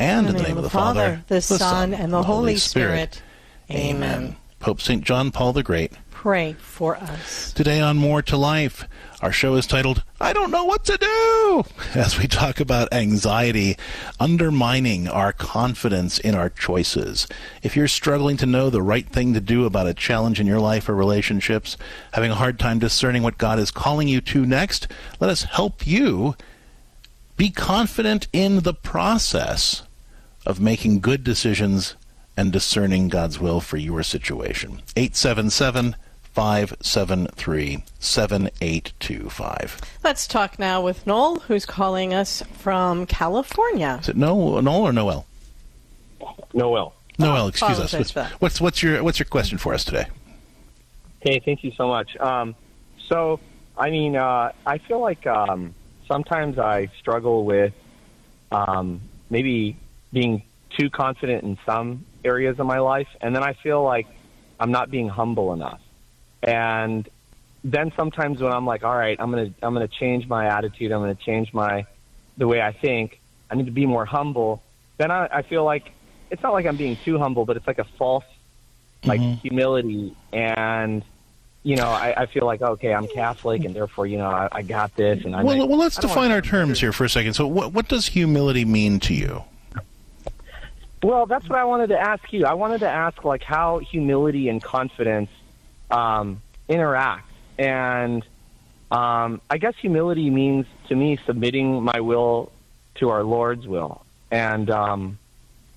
and 0.00 0.26
in 0.26 0.36
the, 0.36 0.42
name, 0.42 0.56
of 0.56 0.62
the 0.62 0.70
Father, 0.70 1.22
the 1.28 1.40
Son, 1.40 1.94
and 1.94 2.12
the 2.12 2.22
Holy 2.22 2.56
Spirit. 2.56 3.22
Amen. 3.70 4.36
Pope 4.58 4.80
St. 4.80 5.02
John 5.04 5.30
Paul 5.30 5.52
the 5.52 5.62
Great. 5.62 5.92
Pray 6.26 6.54
for 6.54 6.96
us. 6.96 7.52
Today 7.52 7.80
on 7.80 7.98
More 7.98 8.20
to 8.20 8.36
Life, 8.36 8.88
our 9.22 9.30
show 9.30 9.54
is 9.54 9.64
titled, 9.64 10.02
I 10.20 10.32
Don't 10.32 10.50
Know 10.50 10.64
What 10.64 10.84
to 10.86 10.96
Do, 10.96 11.64
as 11.94 12.18
we 12.18 12.26
talk 12.26 12.58
about 12.58 12.92
anxiety 12.92 13.76
undermining 14.18 15.06
our 15.06 15.32
confidence 15.32 16.18
in 16.18 16.34
our 16.34 16.50
choices. 16.50 17.28
If 17.62 17.76
you're 17.76 17.86
struggling 17.86 18.36
to 18.38 18.44
know 18.44 18.70
the 18.70 18.82
right 18.82 19.08
thing 19.08 19.34
to 19.34 19.40
do 19.40 19.66
about 19.66 19.86
a 19.86 19.94
challenge 19.94 20.40
in 20.40 20.48
your 20.48 20.58
life 20.58 20.88
or 20.88 20.96
relationships, 20.96 21.76
having 22.12 22.32
a 22.32 22.34
hard 22.34 22.58
time 22.58 22.80
discerning 22.80 23.22
what 23.22 23.38
God 23.38 23.60
is 23.60 23.70
calling 23.70 24.08
you 24.08 24.20
to 24.22 24.44
next, 24.44 24.88
let 25.20 25.30
us 25.30 25.44
help 25.44 25.86
you 25.86 26.34
be 27.36 27.50
confident 27.50 28.26
in 28.32 28.62
the 28.62 28.74
process 28.74 29.84
of 30.44 30.58
making 30.58 30.98
good 30.98 31.22
decisions 31.22 31.94
and 32.36 32.52
discerning 32.52 33.06
God's 33.06 33.38
will 33.38 33.60
for 33.60 33.76
your 33.76 34.02
situation. 34.02 34.82
877 34.96 35.94
573 36.36 37.82
7825. 37.98 39.80
Let's 40.04 40.26
talk 40.26 40.58
now 40.58 40.82
with 40.82 41.06
Noel, 41.06 41.36
who's 41.36 41.64
calling 41.64 42.12
us 42.12 42.42
from 42.52 43.06
California. 43.06 43.96
Is 44.02 44.10
it 44.10 44.18
Noel, 44.18 44.60
Noel 44.60 44.82
or 44.82 44.92
Noel? 44.92 45.26
Noel. 46.52 46.92
Noel, 47.18 47.48
excuse 47.48 47.80
us. 47.80 47.94
What's, 47.94 48.14
what's, 48.38 48.60
what's, 48.60 48.82
your, 48.82 49.02
what's 49.02 49.18
your 49.18 49.24
question 49.24 49.56
for 49.56 49.72
us 49.72 49.82
today? 49.82 50.08
Hey, 51.20 51.40
thank 51.42 51.64
you 51.64 51.72
so 51.74 51.88
much. 51.88 52.14
Um, 52.18 52.54
so, 53.08 53.40
I 53.78 53.88
mean, 53.88 54.14
uh, 54.14 54.52
I 54.66 54.76
feel 54.76 55.00
like 55.00 55.26
um, 55.26 55.74
sometimes 56.06 56.58
I 56.58 56.90
struggle 56.98 57.46
with 57.46 57.72
um, 58.52 59.00
maybe 59.30 59.78
being 60.12 60.42
too 60.76 60.90
confident 60.90 61.44
in 61.44 61.56
some 61.64 62.04
areas 62.26 62.60
of 62.60 62.66
my 62.66 62.80
life, 62.80 63.08
and 63.22 63.34
then 63.34 63.42
I 63.42 63.54
feel 63.54 63.82
like 63.82 64.06
I'm 64.60 64.70
not 64.70 64.90
being 64.90 65.08
humble 65.08 65.54
enough. 65.54 65.80
And 66.42 67.08
then 67.64 67.92
sometimes 67.96 68.40
when 68.40 68.52
I'm 68.52 68.66
like, 68.66 68.84
all 68.84 68.96
right, 68.96 69.16
I'm 69.20 69.30
gonna 69.30 69.52
I'm 69.62 69.74
gonna 69.74 69.88
change 69.88 70.28
my 70.28 70.46
attitude, 70.46 70.92
I'm 70.92 71.00
gonna 71.00 71.14
change 71.14 71.52
my 71.52 71.86
the 72.36 72.46
way 72.46 72.60
I 72.60 72.72
think. 72.72 73.20
I 73.50 73.54
need 73.54 73.66
to 73.66 73.72
be 73.72 73.86
more 73.86 74.04
humble. 74.04 74.62
Then 74.98 75.10
I, 75.10 75.26
I 75.26 75.42
feel 75.42 75.64
like 75.64 75.92
it's 76.30 76.42
not 76.42 76.52
like 76.52 76.66
I'm 76.66 76.76
being 76.76 76.96
too 77.04 77.18
humble, 77.18 77.44
but 77.44 77.56
it's 77.56 77.66
like 77.66 77.78
a 77.78 77.84
false 77.84 78.24
like 79.04 79.20
mm-hmm. 79.20 79.34
humility 79.34 80.16
and 80.32 81.04
you 81.62 81.76
know 81.76 81.88
I, 81.88 82.22
I 82.22 82.26
feel 82.26 82.46
like 82.46 82.62
okay 82.62 82.94
i'm 82.94 83.06
catholic 83.06 83.64
and 83.64 83.74
therefore 83.74 84.06
you 84.06 84.18
know 84.18 84.26
i, 84.26 84.48
I 84.50 84.62
got 84.62 84.94
this 84.96 85.24
and 85.24 85.34
i 85.34 85.42
Well, 85.42 85.68
well 85.68 85.78
let's 85.78 85.96
define 85.96 86.30
our 86.30 86.40
terms 86.40 86.80
here 86.80 86.92
for 86.92 87.04
a 87.04 87.08
second. 87.08 87.34
So, 87.34 87.46
what, 87.46 87.72
what 87.72 87.88
does 87.88 88.06
humility 88.06 88.64
mean 88.64 89.00
to 89.00 89.14
you? 89.14 89.44
well 91.02 91.26
that's 91.26 91.48
what 91.48 91.58
i 91.58 91.64
wanted 91.64 91.88
to 91.88 91.98
ask 91.98 92.32
you 92.32 92.46
i 92.46 92.54
wanted 92.54 92.80
to 92.80 92.88
ask 92.88 93.22
like 93.22 93.42
how 93.42 93.78
humility 93.78 94.48
and 94.48 94.62
confidence 94.62 95.28
um, 95.90 96.42
interact 96.68 97.30
and 97.58 98.24
um, 98.90 99.40
i 99.50 99.58
guess 99.58 99.74
humility 99.80 100.30
means 100.30 100.66
to 100.88 100.94
me 100.94 101.18
submitting 101.26 101.82
my 101.82 102.00
will 102.00 102.52
to 102.96 103.10
our 103.10 103.22
lord's 103.22 103.66
will 103.66 104.04
and 104.30 104.70
um, 104.70 105.18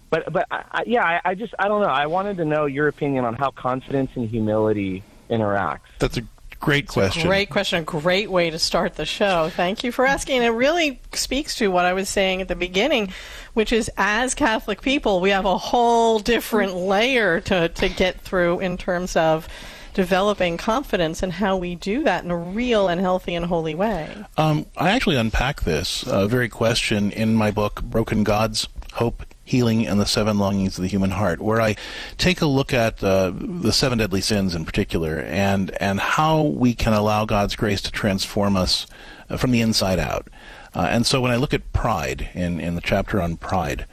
but 0.09 0.31
but 0.31 0.45
I, 0.51 0.63
I, 0.71 0.83
yeah 0.85 1.05
I, 1.05 1.31
I 1.31 1.35
just 1.35 1.53
i 1.59 1.67
don't 1.67 1.81
know 1.81 1.87
i 1.87 2.07
wanted 2.07 2.37
to 2.37 2.45
know 2.45 2.65
your 2.65 2.87
opinion 2.87 3.25
on 3.25 3.35
how 3.35 3.51
confidence 3.51 4.11
and 4.15 4.29
humility 4.29 5.03
interacts 5.29 5.81
That's 5.99 6.17
a 6.17 6.23
great 6.59 6.87
question. 6.87 7.27
Great 7.27 7.49
question. 7.49 7.79
A 7.79 7.83
great 7.83 8.29
way 8.29 8.49
to 8.49 8.59
start 8.59 8.95
the 8.95 9.05
show. 9.05 9.49
Thank 9.49 9.83
you 9.83 9.91
for 9.91 10.05
asking. 10.05 10.43
It 10.43 10.49
really 10.49 10.99
speaks 11.13 11.55
to 11.55 11.69
what 11.69 11.85
I 11.85 11.93
was 11.93 12.09
saying 12.09 12.41
at 12.41 12.47
the 12.47 12.55
beginning, 12.55 13.13
which 13.53 13.71
is 13.71 13.89
as 13.97 14.35
Catholic 14.35 14.81
people, 14.81 15.21
we 15.21 15.29
have 15.29 15.45
a 15.45 15.57
whole 15.57 16.19
different 16.19 16.75
layer 16.75 17.41
to, 17.41 17.69
to 17.69 17.89
get 17.89 18.19
through 18.21 18.59
in 18.59 18.77
terms 18.77 19.15
of 19.15 19.47
developing 19.93 20.57
confidence 20.57 21.23
and 21.23 21.33
how 21.33 21.57
we 21.57 21.75
do 21.75 22.03
that 22.03 22.23
in 22.23 22.31
a 22.31 22.37
real 22.37 22.87
and 22.87 23.01
healthy 23.01 23.35
and 23.35 23.45
holy 23.45 23.75
way. 23.75 24.09
Um, 24.37 24.65
I 24.77 24.91
actually 24.91 25.17
unpack 25.17 25.61
this 25.61 26.07
uh, 26.07 26.27
very 26.27 26.49
question 26.49 27.11
in 27.11 27.35
my 27.35 27.51
book, 27.51 27.81
Broken 27.83 28.23
Gods, 28.23 28.67
Hope, 28.93 29.25
Healing, 29.43 29.87
and 29.87 29.99
the 29.99 30.05
Seven 30.05 30.37
Longings 30.37 30.77
of 30.77 30.83
the 30.83 30.87
Human 30.87 31.11
Heart, 31.11 31.41
where 31.41 31.59
I 31.59 31.75
take 32.17 32.41
a 32.41 32.45
look 32.45 32.73
at 32.73 33.03
uh, 33.03 33.31
the 33.35 33.73
seven 33.73 33.97
deadly 33.97 34.21
sins 34.21 34.53
in 34.53 34.63
particular 34.63 35.19
and, 35.19 35.71
and 35.81 35.99
how 35.99 36.43
we 36.43 36.75
can 36.75 36.93
allow 36.93 37.25
God's 37.25 37.55
grace 37.55 37.81
to 37.81 37.91
transform 37.91 38.55
us 38.55 38.85
uh, 39.29 39.37
from 39.37 39.51
the 39.51 39.61
inside 39.61 39.99
out. 39.99 40.27
Uh, 40.75 40.87
and 40.91 41.05
so 41.05 41.19
when 41.19 41.31
I 41.31 41.35
look 41.37 41.53
at 41.53 41.73
pride 41.73 42.29
in, 42.35 42.59
in 42.59 42.75
the 42.75 42.81
chapter 42.81 43.19
on 43.19 43.37
pride, 43.37 43.85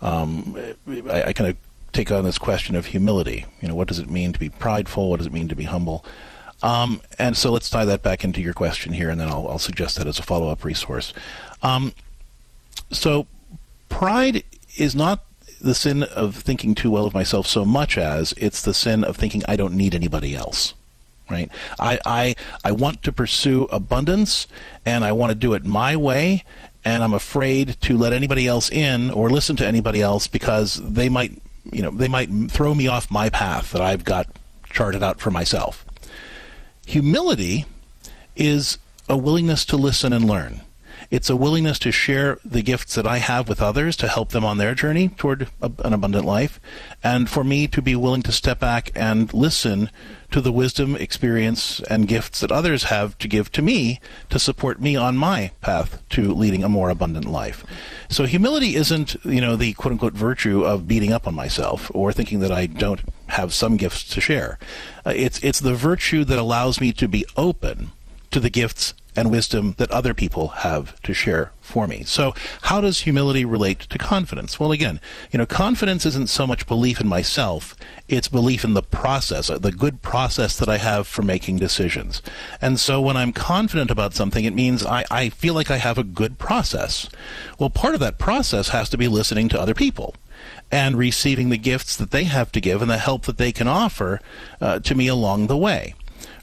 um, 0.00 0.56
I, 1.10 1.24
I 1.24 1.32
kind 1.34 1.50
of 1.50 1.56
take 1.92 2.10
on 2.10 2.24
this 2.24 2.38
question 2.38 2.74
of 2.74 2.86
humility. 2.86 3.46
You 3.60 3.68
know, 3.68 3.74
what 3.74 3.88
does 3.88 3.98
it 3.98 4.10
mean 4.10 4.32
to 4.32 4.38
be 4.38 4.48
prideful? 4.48 5.10
What 5.10 5.18
does 5.18 5.26
it 5.26 5.32
mean 5.32 5.48
to 5.48 5.56
be 5.56 5.64
humble? 5.64 6.04
Um, 6.62 7.02
and 7.18 7.36
so 7.36 7.50
let's 7.50 7.68
tie 7.68 7.84
that 7.84 8.02
back 8.02 8.24
into 8.24 8.40
your 8.40 8.54
question 8.54 8.92
here, 8.92 9.10
and 9.10 9.20
then 9.20 9.28
I'll, 9.28 9.48
I'll 9.48 9.58
suggest 9.58 9.96
that 9.96 10.06
as 10.06 10.18
a 10.18 10.22
follow 10.22 10.48
up 10.48 10.64
resource. 10.64 11.12
Um, 11.62 11.92
so, 12.90 13.26
pride 13.88 14.44
is 14.76 14.94
not 14.94 15.24
the 15.60 15.74
sin 15.74 16.02
of 16.02 16.36
thinking 16.36 16.74
too 16.74 16.90
well 16.90 17.06
of 17.06 17.14
myself 17.14 17.46
so 17.46 17.64
much 17.64 17.98
as 17.98 18.32
it's 18.36 18.62
the 18.62 18.74
sin 18.74 19.04
of 19.04 19.16
thinking 19.16 19.42
I 19.46 19.56
don't 19.56 19.74
need 19.74 19.94
anybody 19.94 20.34
else. 20.34 20.74
Right? 21.30 21.50
I, 21.80 21.98
I, 22.04 22.34
I 22.64 22.72
want 22.72 23.02
to 23.04 23.12
pursue 23.12 23.64
abundance, 23.72 24.46
and 24.84 25.04
I 25.04 25.12
want 25.12 25.30
to 25.30 25.34
do 25.34 25.54
it 25.54 25.64
my 25.64 25.96
way, 25.96 26.44
and 26.84 27.02
I'm 27.02 27.14
afraid 27.14 27.76
to 27.82 27.96
let 27.96 28.12
anybody 28.12 28.46
else 28.46 28.70
in 28.70 29.10
or 29.10 29.30
listen 29.30 29.56
to 29.56 29.66
anybody 29.66 30.02
else 30.02 30.26
because 30.26 30.74
they 30.74 31.08
might, 31.08 31.41
you 31.70 31.82
know, 31.82 31.90
they 31.90 32.08
might 32.08 32.28
throw 32.50 32.74
me 32.74 32.88
off 32.88 33.10
my 33.10 33.28
path 33.28 33.72
that 33.72 33.82
I've 33.82 34.04
got 34.04 34.26
charted 34.64 35.02
out 35.02 35.20
for 35.20 35.30
myself. 35.30 35.84
Humility 36.86 37.66
is 38.36 38.78
a 39.08 39.16
willingness 39.16 39.64
to 39.66 39.76
listen 39.76 40.12
and 40.12 40.26
learn. 40.26 40.62
It's 41.12 41.28
a 41.28 41.36
willingness 41.36 41.78
to 41.80 41.92
share 41.92 42.38
the 42.42 42.62
gifts 42.62 42.94
that 42.94 43.06
I 43.06 43.18
have 43.18 43.46
with 43.46 43.60
others 43.60 43.96
to 43.96 44.08
help 44.08 44.30
them 44.30 44.46
on 44.46 44.56
their 44.56 44.74
journey 44.74 45.10
toward 45.10 45.48
a, 45.60 45.70
an 45.84 45.92
abundant 45.92 46.24
life, 46.24 46.58
and 47.04 47.28
for 47.28 47.44
me 47.44 47.66
to 47.66 47.82
be 47.82 47.94
willing 47.94 48.22
to 48.22 48.32
step 48.32 48.60
back 48.60 48.90
and 48.94 49.30
listen 49.34 49.90
to 50.30 50.40
the 50.40 50.50
wisdom, 50.50 50.96
experience, 50.96 51.80
and 51.80 52.08
gifts 52.08 52.40
that 52.40 52.50
others 52.50 52.84
have 52.84 53.18
to 53.18 53.28
give 53.28 53.52
to 53.52 53.60
me 53.60 54.00
to 54.30 54.38
support 54.38 54.80
me 54.80 54.96
on 54.96 55.18
my 55.18 55.50
path 55.60 56.02
to 56.08 56.32
leading 56.32 56.64
a 56.64 56.68
more 56.70 56.88
abundant 56.88 57.26
life. 57.26 57.62
So 58.08 58.24
humility 58.24 58.74
isn't, 58.74 59.16
you 59.22 59.42
know, 59.42 59.54
the 59.54 59.74
quote 59.74 59.92
unquote 59.92 60.14
virtue 60.14 60.64
of 60.64 60.88
beating 60.88 61.12
up 61.12 61.26
on 61.26 61.34
myself 61.34 61.90
or 61.92 62.14
thinking 62.14 62.40
that 62.40 62.52
I 62.52 62.64
don't 62.64 63.02
have 63.26 63.52
some 63.52 63.76
gifts 63.76 64.04
to 64.14 64.22
share. 64.22 64.58
Uh, 65.04 65.12
it's 65.14 65.38
it's 65.40 65.60
the 65.60 65.74
virtue 65.74 66.24
that 66.24 66.38
allows 66.38 66.80
me 66.80 66.90
to 66.94 67.06
be 67.06 67.26
open 67.36 67.92
to 68.30 68.40
the 68.40 68.48
gifts 68.48 68.94
and 69.14 69.30
wisdom 69.30 69.74
that 69.78 69.90
other 69.90 70.14
people 70.14 70.48
have 70.48 71.00
to 71.02 71.12
share 71.12 71.52
for 71.60 71.86
me. 71.86 72.02
So, 72.04 72.34
how 72.62 72.80
does 72.80 73.00
humility 73.00 73.44
relate 73.44 73.80
to 73.80 73.98
confidence? 73.98 74.58
Well, 74.58 74.72
again, 74.72 75.00
you 75.30 75.38
know, 75.38 75.46
confidence 75.46 76.06
isn't 76.06 76.28
so 76.28 76.46
much 76.46 76.66
belief 76.66 77.00
in 77.00 77.08
myself, 77.08 77.76
it's 78.08 78.28
belief 78.28 78.64
in 78.64 78.74
the 78.74 78.82
process, 78.82 79.50
uh, 79.50 79.58
the 79.58 79.72
good 79.72 80.02
process 80.02 80.56
that 80.56 80.68
I 80.68 80.78
have 80.78 81.06
for 81.06 81.22
making 81.22 81.58
decisions. 81.58 82.22
And 82.60 82.80
so, 82.80 83.00
when 83.00 83.16
I'm 83.16 83.32
confident 83.32 83.90
about 83.90 84.14
something, 84.14 84.44
it 84.44 84.54
means 84.54 84.84
I, 84.84 85.04
I 85.10 85.28
feel 85.28 85.54
like 85.54 85.70
I 85.70 85.78
have 85.78 85.98
a 85.98 86.04
good 86.04 86.38
process. 86.38 87.08
Well, 87.58 87.70
part 87.70 87.94
of 87.94 88.00
that 88.00 88.18
process 88.18 88.68
has 88.68 88.88
to 88.90 88.98
be 88.98 89.08
listening 89.08 89.48
to 89.50 89.60
other 89.60 89.74
people 89.74 90.14
and 90.70 90.96
receiving 90.96 91.50
the 91.50 91.58
gifts 91.58 91.96
that 91.96 92.10
they 92.10 92.24
have 92.24 92.50
to 92.52 92.60
give 92.60 92.80
and 92.80 92.90
the 92.90 92.98
help 92.98 93.26
that 93.26 93.36
they 93.36 93.52
can 93.52 93.68
offer 93.68 94.20
uh, 94.60 94.78
to 94.80 94.94
me 94.94 95.06
along 95.06 95.46
the 95.46 95.56
way 95.56 95.94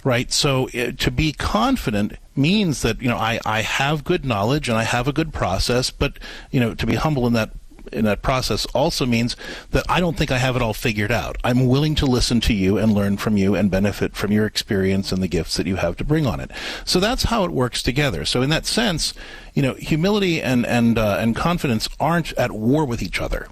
right? 0.04 0.32
So 0.32 0.70
uh, 0.70 0.92
to 0.98 1.12
be 1.12 1.32
confident 1.32 2.14
means 2.36 2.82
that 2.82 3.02
you 3.02 3.10
know 3.10 3.18
I, 3.18 3.40
I 3.46 3.62
have 3.62 4.04
good 4.04 4.26
knowledge 4.26 4.70
and 4.70 4.78
I 4.78 4.84
have 4.84 5.08
a 5.08 5.14
good 5.14 5.34
process, 5.34 5.92
but 5.92 6.20
you 6.52 6.60
know 6.60 6.74
to 6.74 6.86
be 6.86 6.96
humble 6.96 7.28
in 7.28 7.34
that 7.34 7.52
in 7.92 8.06
that 8.06 8.22
process 8.22 8.66
also 8.68 9.06
means 9.06 9.36
that 9.72 9.84
I 9.90 10.00
don't 10.00 10.18
think 10.18 10.32
I 10.32 10.38
have 10.38 10.56
it 10.56 10.62
all 10.62 10.74
figured 10.74 11.12
out. 11.12 11.38
I'm 11.44 11.68
willing 11.68 11.96
to 11.96 12.06
listen 12.06 12.40
to 12.42 12.54
you 12.54 12.78
and 12.78 12.94
learn 12.94 13.18
from 13.18 13.38
you 13.38 13.56
and 13.56 13.72
benefit 13.72 14.16
from 14.16 14.32
your 14.32 14.46
experience 14.46 15.12
and 15.12 15.22
the 15.22 15.28
gifts 15.28 15.58
that 15.58 15.68
you 15.68 15.78
have 15.78 15.98
to 15.98 16.04
bring 16.04 16.26
on 16.26 16.40
it. 16.40 16.52
So 16.86 17.00
that's 17.00 17.24
how 17.24 17.44
it 17.46 17.52
works 17.52 17.82
together. 17.82 18.26
So 18.26 18.42
in 18.42 18.50
that 18.52 18.66
sense, 18.66 19.14
you 19.54 19.62
know, 19.62 19.74
humility 19.74 20.42
and 20.42 20.66
and 20.66 20.98
uh, 20.98 21.18
and 21.20 21.36
confidence 21.36 21.90
aren't 22.00 22.34
at 22.34 22.52
war 22.52 22.86
with 22.86 23.02
each 23.02 23.20
other. 23.20 23.48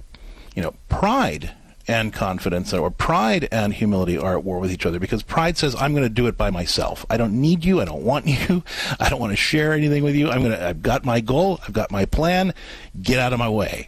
You 0.55 0.63
know, 0.63 0.75
pride 0.89 1.53
and 1.87 2.11
confidence 2.13 2.73
or 2.73 2.91
pride 2.91 3.47
and 3.51 3.73
humility 3.73 4.17
are 4.17 4.37
at 4.37 4.43
war 4.43 4.59
with 4.59 4.71
each 4.71 4.85
other. 4.85 4.99
Because 4.99 5.23
pride 5.23 5.57
says 5.57 5.75
i'm 5.79 5.91
going 5.91 6.03
to 6.03 6.09
do 6.09 6.27
it 6.27 6.37
by 6.37 6.49
myself. 6.49 7.05
I 7.09 7.17
don't 7.17 7.33
need 7.33 7.63
you. 7.63 7.81
I 7.81 7.85
don't 7.85 8.03
want 8.03 8.25
you. 8.49 8.63
I 8.99 9.09
don't 9.09 9.19
want 9.19 9.31
to 9.31 9.37
share 9.37 9.73
anything 9.73 10.03
with 10.03 10.15
you. 10.15 10.29
I'm 10.29 10.39
going 10.41 10.51
to 10.51 10.67
i've 10.67 10.81
got 10.81 11.05
my 11.05 11.19
goal. 11.21 11.59
I've 11.63 11.73
got 11.73 11.91
my 11.91 12.05
plan. 12.05 12.53
Get 13.01 13.19
out 13.19 13.33
of 13.33 13.39
my 13.39 13.49
way 13.49 13.87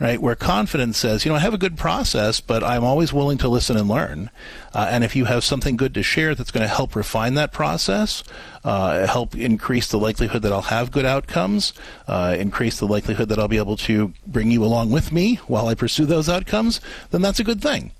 right? 0.00 0.20
Where 0.20 0.34
confidence 0.34 0.96
says, 0.96 1.24
you 1.24 1.30
know, 1.30 1.36
I 1.36 1.40
have 1.40 1.52
a 1.52 1.58
good 1.58 1.76
process, 1.76 2.40
but 2.40 2.64
I'm 2.64 2.82
always 2.82 3.12
willing 3.12 3.36
to 3.38 3.48
listen 3.48 3.76
and 3.76 3.86
learn. 3.86 4.30
Uh, 4.72 4.88
and 4.90 5.04
if 5.04 5.14
you 5.14 5.26
have 5.26 5.44
something 5.44 5.76
good 5.76 5.92
to 5.94 6.02
share 6.02 6.34
that's 6.34 6.50
going 6.50 6.62
to 6.62 6.74
help 6.74 6.96
refine 6.96 7.34
that 7.34 7.52
process, 7.52 8.24
uh, 8.64 9.06
help 9.06 9.34
increase 9.34 9.88
the 9.88 9.98
likelihood 9.98 10.40
that 10.42 10.52
I'll 10.52 10.62
have 10.62 10.90
good 10.90 11.04
outcomes, 11.04 11.74
uh, 12.08 12.34
increase 12.38 12.78
the 12.78 12.86
likelihood 12.86 13.28
that 13.28 13.38
I'll 13.38 13.48
be 13.48 13.58
able 13.58 13.76
to 13.78 14.14
bring 14.26 14.50
you 14.50 14.64
along 14.64 14.90
with 14.90 15.12
me 15.12 15.36
while 15.46 15.66
I 15.66 15.74
pursue 15.74 16.06
those 16.06 16.30
outcomes, 16.30 16.80
then 17.10 17.20
that's 17.20 17.40
a 17.40 17.44
good 17.44 17.60
thing, 17.60 17.92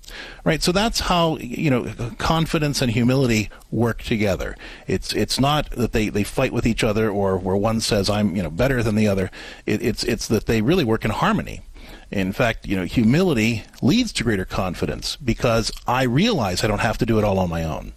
right? 0.43 0.63
So 0.63 0.71
that's 0.71 1.01
how 1.01 1.37
you 1.37 1.69
know 1.69 1.93
confidence 2.17 2.81
and 2.81 2.91
humility 2.91 3.49
work 3.69 4.01
together. 4.01 4.55
It's 4.87 5.13
it's 5.13 5.39
not 5.39 5.69
that 5.71 5.91
they, 5.91 6.09
they 6.09 6.23
fight 6.23 6.51
with 6.51 6.65
each 6.65 6.83
other 6.83 7.09
or 7.09 7.37
where 7.37 7.55
one 7.55 7.79
says 7.79 8.09
I'm 8.09 8.35
you 8.35 8.41
know 8.41 8.49
better 8.49 8.81
than 8.81 8.95
the 8.95 9.07
other. 9.07 9.29
It, 9.65 9.83
it's 9.83 10.03
it's 10.03 10.27
that 10.29 10.47
they 10.47 10.61
really 10.61 10.83
work 10.83 11.05
in 11.05 11.11
harmony. 11.11 11.61
In 12.09 12.31
fact, 12.31 12.67
you 12.67 12.75
know, 12.75 12.83
humility 12.85 13.63
leads 13.81 14.11
to 14.13 14.23
greater 14.23 14.45
confidence 14.45 15.15
because 15.15 15.71
I 15.87 16.03
realize 16.03 16.63
I 16.63 16.67
don't 16.67 16.79
have 16.79 16.97
to 16.99 17.05
do 17.05 17.17
it 17.17 17.23
all 17.23 17.39
on 17.39 17.49
my 17.49 17.63
own 17.63 17.93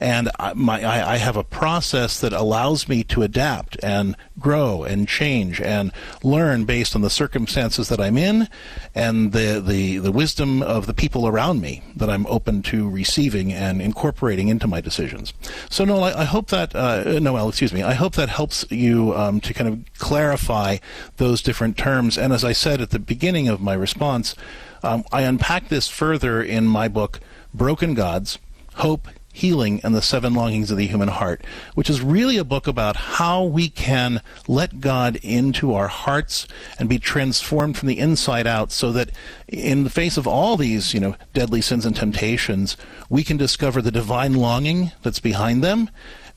and 0.00 0.30
I, 0.38 0.52
my, 0.54 0.82
I, 0.82 1.14
I, 1.14 1.16
have 1.16 1.36
a 1.36 1.44
process 1.44 2.20
that 2.20 2.32
allows 2.32 2.88
me 2.88 3.02
to 3.04 3.22
adapt 3.22 3.82
and 3.82 4.14
grow 4.38 4.84
and 4.84 5.08
change 5.08 5.60
and 5.60 5.90
learn 6.22 6.66
based 6.66 6.94
on 6.94 7.00
the 7.00 7.08
circumstances 7.08 7.88
that 7.88 8.00
I'm 8.00 8.18
in 8.18 8.48
and 8.94 9.32
the, 9.32 9.62
the, 9.64 9.98
the 9.98 10.12
wisdom 10.12 10.62
of 10.62 10.86
the 10.86 10.92
people 10.92 11.26
around 11.26 11.62
me 11.62 11.82
that 11.96 12.10
I'm 12.10 12.26
open 12.26 12.62
to 12.64 12.88
receiving 12.88 13.52
and 13.52 13.80
incorporating 13.80 14.48
into 14.48 14.66
my 14.66 14.82
decisions. 14.82 15.32
So, 15.70 15.84
Noel, 15.84 16.04
I, 16.04 16.12
I 16.12 16.24
hope 16.24 16.48
that, 16.48 16.76
uh, 16.76 17.18
Noel, 17.18 17.48
excuse 17.48 17.72
me, 17.72 17.82
I 17.82 17.94
hope 17.94 18.16
that 18.16 18.28
helps 18.28 18.66
you 18.70 19.14
um, 19.14 19.40
to 19.40 19.54
kind 19.54 19.68
of 19.68 19.98
clarify 19.98 20.76
those 21.16 21.40
different 21.40 21.78
terms. 21.78 22.18
And 22.18 22.32
as 22.34 22.44
I 22.44 22.52
said 22.52 22.82
at 22.82 22.90
the 22.90 22.98
beginning 22.98 23.48
of 23.48 23.62
my 23.62 23.74
response, 23.74 24.34
um, 24.82 25.04
I 25.10 25.22
unpack 25.22 25.68
this 25.68 25.88
further 25.88 26.42
in 26.42 26.66
my 26.66 26.88
book, 26.88 27.20
Broken 27.54 27.94
Gods 27.94 28.38
Hope, 28.74 29.08
Healing 29.36 29.82
and 29.84 29.94
the 29.94 30.00
Seven 30.00 30.32
Longings 30.32 30.70
of 30.70 30.78
the 30.78 30.86
Human 30.86 31.08
Heart, 31.08 31.44
which 31.74 31.90
is 31.90 32.00
really 32.00 32.38
a 32.38 32.44
book 32.44 32.66
about 32.66 32.96
how 32.96 33.44
we 33.44 33.68
can 33.68 34.22
let 34.48 34.80
God 34.80 35.16
into 35.22 35.74
our 35.74 35.88
hearts 35.88 36.48
and 36.78 36.88
be 36.88 36.98
transformed 36.98 37.76
from 37.76 37.88
the 37.88 37.98
inside 37.98 38.46
out 38.46 38.72
so 38.72 38.92
that 38.92 39.10
in 39.46 39.84
the 39.84 39.90
face 39.90 40.16
of 40.16 40.26
all 40.26 40.56
these, 40.56 40.94
you 40.94 41.00
know, 41.00 41.16
deadly 41.34 41.60
sins 41.60 41.84
and 41.84 41.94
temptations, 41.94 42.78
we 43.10 43.22
can 43.22 43.36
discover 43.36 43.82
the 43.82 43.90
divine 43.90 44.32
longing 44.32 44.92
that's 45.02 45.20
behind 45.20 45.62
them 45.62 45.90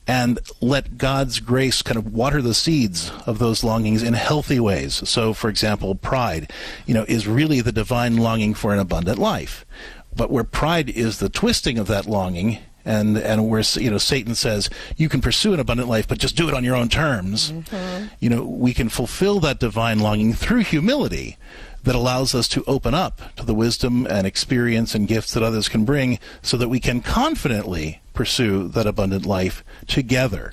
and 0.06 0.38
let 0.60 0.98
God's 0.98 1.40
grace 1.40 1.80
kind 1.80 1.96
of 1.96 2.12
water 2.12 2.42
the 2.42 2.52
seeds 2.52 3.10
of 3.26 3.38
those 3.38 3.64
longings 3.64 4.02
in 4.02 4.12
healthy 4.12 4.60
ways. 4.60 5.08
So, 5.08 5.32
for 5.32 5.48
example, 5.48 5.94
pride, 5.94 6.52
you 6.84 6.92
know, 6.92 7.04
is 7.08 7.26
really 7.26 7.62
the 7.62 7.72
divine 7.72 8.18
longing 8.18 8.52
for 8.52 8.74
an 8.74 8.78
abundant 8.78 9.18
life. 9.18 9.64
But 10.14 10.30
where 10.30 10.44
pride 10.44 10.90
is 10.90 11.18
the 11.18 11.28
twisting 11.28 11.78
of 11.78 11.86
that 11.86 12.06
longing, 12.06 12.58
and 12.84 13.16
and 13.18 13.48
where 13.48 13.62
you 13.74 13.90
know 13.90 13.98
Satan 13.98 14.34
says 14.34 14.70
you 14.96 15.08
can 15.08 15.20
pursue 15.20 15.52
an 15.52 15.60
abundant 15.60 15.88
life, 15.88 16.08
but 16.08 16.18
just 16.18 16.36
do 16.36 16.48
it 16.48 16.54
on 16.54 16.64
your 16.64 16.76
own 16.76 16.88
terms. 16.88 17.52
Mm-hmm. 17.52 18.06
You 18.20 18.30
know, 18.30 18.44
we 18.44 18.74
can 18.74 18.88
fulfill 18.88 19.40
that 19.40 19.58
divine 19.58 19.98
longing 20.00 20.32
through 20.32 20.64
humility 20.64 21.36
that 21.82 21.94
allows 21.94 22.34
us 22.34 22.46
to 22.48 22.64
open 22.66 22.92
up 22.94 23.20
to 23.36 23.44
the 23.44 23.54
wisdom 23.54 24.06
and 24.06 24.26
experience 24.26 24.94
and 24.94 25.08
gifts 25.08 25.32
that 25.32 25.42
others 25.42 25.68
can 25.68 25.84
bring, 25.84 26.18
so 26.42 26.56
that 26.56 26.68
we 26.68 26.80
can 26.80 27.00
confidently 27.00 28.00
pursue 28.12 28.68
that 28.68 28.86
abundant 28.86 29.24
life 29.24 29.64
together 29.86 30.52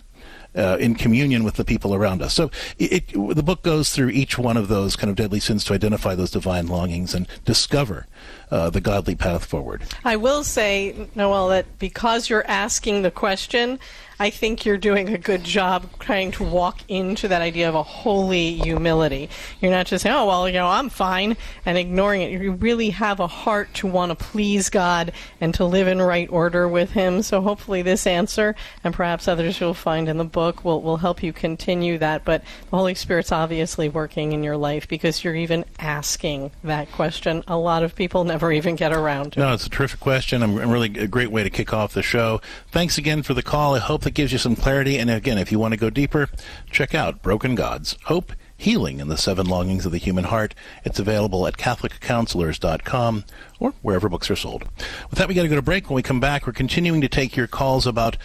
uh, 0.55 0.77
in 0.79 0.95
communion 0.95 1.43
with 1.43 1.55
the 1.55 1.65
people 1.65 1.93
around 1.93 2.21
us. 2.21 2.33
So 2.33 2.49
it, 2.77 3.11
it, 3.13 3.35
the 3.35 3.43
book 3.43 3.61
goes 3.61 3.91
through 3.91 4.09
each 4.09 4.37
one 4.37 4.57
of 4.57 4.67
those 4.67 4.95
kind 4.95 5.09
of 5.09 5.15
deadly 5.15 5.39
sins 5.39 5.63
to 5.65 5.73
identify 5.73 6.15
those 6.15 6.31
divine 6.31 6.67
longings 6.67 7.13
and 7.13 7.27
discover 7.45 8.07
uh, 8.51 8.69
the 8.69 8.81
godly 8.81 9.15
path 9.15 9.45
forward. 9.45 9.83
I 10.03 10.15
will 10.15 10.43
say, 10.43 11.07
Noel, 11.15 11.49
that 11.49 11.79
because 11.79 12.29
you're 12.29 12.47
asking 12.47 13.01
the 13.01 13.11
question, 13.11 13.79
I 14.19 14.31
think 14.31 14.65
you're 14.65 14.77
doing 14.77 15.09
a 15.09 15.17
good 15.17 15.43
job 15.43 15.85
trying 15.99 16.31
to 16.31 16.43
walk 16.43 16.79
into 16.87 17.27
that 17.27 17.43
idea 17.43 17.69
of 17.69 17.75
a 17.75 17.83
holy 17.83 18.55
humility. 18.55 19.29
You're 19.61 19.71
not 19.71 19.85
just 19.85 20.01
saying, 20.01 20.15
oh, 20.15 20.25
well, 20.25 20.47
you 20.47 20.55
know, 20.55 20.67
I'm 20.67 20.89
fine, 20.89 21.37
and 21.65 21.77
ignoring 21.77 22.21
it. 22.21 22.41
You 22.41 22.53
really 22.53 22.89
have 22.89 23.19
a 23.19 23.27
heart 23.27 23.71
to 23.75 23.87
want 23.87 24.09
to 24.09 24.15
please 24.15 24.69
God 24.69 25.11
and 25.39 25.53
to 25.53 25.65
live 25.65 25.87
in 25.87 26.01
right 26.01 26.27
order 26.31 26.67
with 26.67 26.91
Him. 26.91 27.21
So 27.21 27.41
hopefully, 27.41 27.83
this 27.83 28.07
answer, 28.07 28.55
and 28.83 28.91
perhaps 28.91 29.27
others 29.27 29.59
you'll 29.59 29.75
find 29.75 30.09
in 30.09 30.17
the 30.17 30.25
book, 30.25 30.65
will, 30.65 30.81
will 30.81 30.97
help 30.97 31.21
you 31.21 31.31
continue 31.31 31.99
that. 31.99 32.25
But 32.25 32.43
the 32.71 32.77
Holy 32.77 32.95
Spirit's 32.95 33.31
obviously 33.31 33.87
working 33.87 34.31
in 34.31 34.43
your 34.43 34.57
life 34.57 34.87
because 34.87 35.23
you're 35.23 35.35
even 35.35 35.63
asking 35.77 36.51
that 36.63 36.91
question. 36.91 37.43
A 37.47 37.57
lot 37.57 37.83
of 37.83 37.93
people 37.93 38.23
never 38.23 38.51
even 38.51 38.75
get 38.75 38.91
around 38.91 39.33
to 39.33 39.41
No, 39.41 39.53
it's 39.53 39.67
a 39.67 39.69
terrific 39.69 39.99
question. 39.99 40.41
I'm 40.41 40.57
really 40.57 40.97
a 40.97 41.07
great 41.07 41.31
way 41.31 41.43
to 41.43 41.51
kick 41.51 41.71
off 41.71 41.93
the 41.93 42.01
show. 42.01 42.41
Thanks 42.71 42.97
again 42.97 43.21
for 43.21 43.35
the 43.35 43.43
call. 43.43 43.75
I 43.75 43.79
hope 43.79 44.06
that 44.07 44.13
gives 44.13 44.31
you 44.31 44.37
some 44.37 44.55
clarity. 44.55 44.97
And 44.97 45.09
again, 45.09 45.37
if 45.37 45.51
you 45.51 45.59
want 45.59 45.73
to 45.73 45.79
go 45.79 45.89
deeper, 45.89 46.29
check 46.71 46.95
out 46.95 47.21
Broken 47.21 47.55
Gods 47.55 47.97
Hope, 48.05 48.31
Healing, 48.55 49.01
and 49.01 49.11
the 49.11 49.17
Seven 49.17 49.45
Longings 49.45 49.85
of 49.85 49.91
the 49.91 49.97
Human 49.97 50.23
Heart. 50.23 50.55
It's 50.85 50.97
available 50.97 51.45
at 51.45 51.57
CatholicCounselors.com 51.57 53.25
or 53.59 53.73
wherever 53.81 54.07
books 54.07 54.31
are 54.31 54.37
sold. 54.37 54.63
With 55.09 55.19
that, 55.19 55.27
we 55.27 55.33
got 55.33 55.41
to 55.41 55.49
go 55.49 55.55
to 55.55 55.61
break. 55.61 55.89
When 55.89 55.95
we 55.95 56.03
come 56.03 56.21
back, 56.21 56.47
we're 56.47 56.53
continuing 56.53 57.01
to 57.01 57.09
take 57.09 57.35
your 57.35 57.47
calls 57.47 57.85
about 57.85 58.15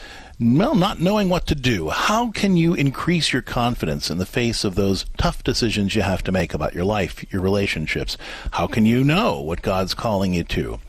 well, 0.40 0.75
not 0.75 1.01
knowing 1.01 1.29
what 1.29 1.47
to 1.49 1.55
do. 1.55 1.90
How 1.90 2.31
can 2.31 2.57
you 2.57 2.75
increase 2.75 3.33
your 3.33 3.42
confidence 3.42 4.11
in 4.11 4.18
the 4.18 4.27
face 4.27 4.64
of 4.64 4.75
those 4.75 5.05
tough 5.16 5.45
decisions 5.45 5.95
you 5.95 6.03
have 6.03 6.25
to 6.25 6.33
make 6.33 6.53
about 6.53 6.75
your 6.75 6.85
life, 6.85 7.25
your 7.33 7.42
relationships? 7.42 8.16
How 8.53 8.66
can 8.66 8.85
you 8.85 9.05
know 9.05 9.40
what 9.40 9.62
God's 9.62 9.95
calling 9.95 10.35
you 10.35 10.42
to? 10.45 10.81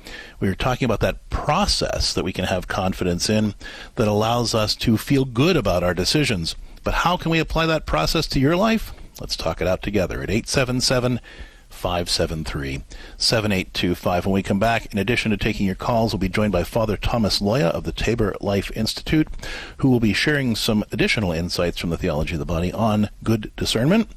We 0.43 0.49
were 0.49 0.55
talking 0.55 0.83
about 0.83 0.99
that 0.99 1.29
process 1.29 2.13
that 2.13 2.25
we 2.25 2.33
can 2.33 2.43
have 2.43 2.67
confidence 2.67 3.29
in 3.29 3.55
that 3.95 4.09
allows 4.09 4.53
us 4.53 4.75
to 4.75 4.97
feel 4.97 5.23
good 5.23 5.55
about 5.55 5.85
our 5.85 5.93
decisions. 5.93 6.57
But 6.83 6.95
how 6.95 7.15
can 7.15 7.31
we 7.31 7.39
apply 7.39 7.65
that 7.67 7.85
process 7.85 8.27
to 8.27 8.41
your 8.41 8.57
life? 8.57 8.91
Let's 9.21 9.37
talk 9.37 9.61
it 9.61 9.69
out 9.69 9.81
together 9.81 10.21
at 10.21 10.29
877 10.29 11.21
573 11.69 12.83
7825. 13.15 14.25
When 14.25 14.33
we 14.33 14.43
come 14.43 14.59
back, 14.59 14.91
in 14.91 14.99
addition 14.99 15.31
to 15.31 15.37
taking 15.37 15.65
your 15.65 15.75
calls, 15.75 16.11
we'll 16.11 16.19
be 16.19 16.27
joined 16.27 16.51
by 16.51 16.65
Father 16.65 16.97
Thomas 16.97 17.39
Loya 17.39 17.69
of 17.69 17.85
the 17.85 17.93
Tabor 17.93 18.35
Life 18.41 18.69
Institute, 18.75 19.29
who 19.77 19.89
will 19.89 20.01
be 20.01 20.11
sharing 20.11 20.57
some 20.57 20.83
additional 20.91 21.31
insights 21.31 21.77
from 21.77 21.89
the 21.89 21.97
theology 21.97 22.33
of 22.33 22.39
the 22.39 22.45
body 22.45 22.73
on 22.73 23.09
good 23.23 23.53
discernment. 23.55 24.09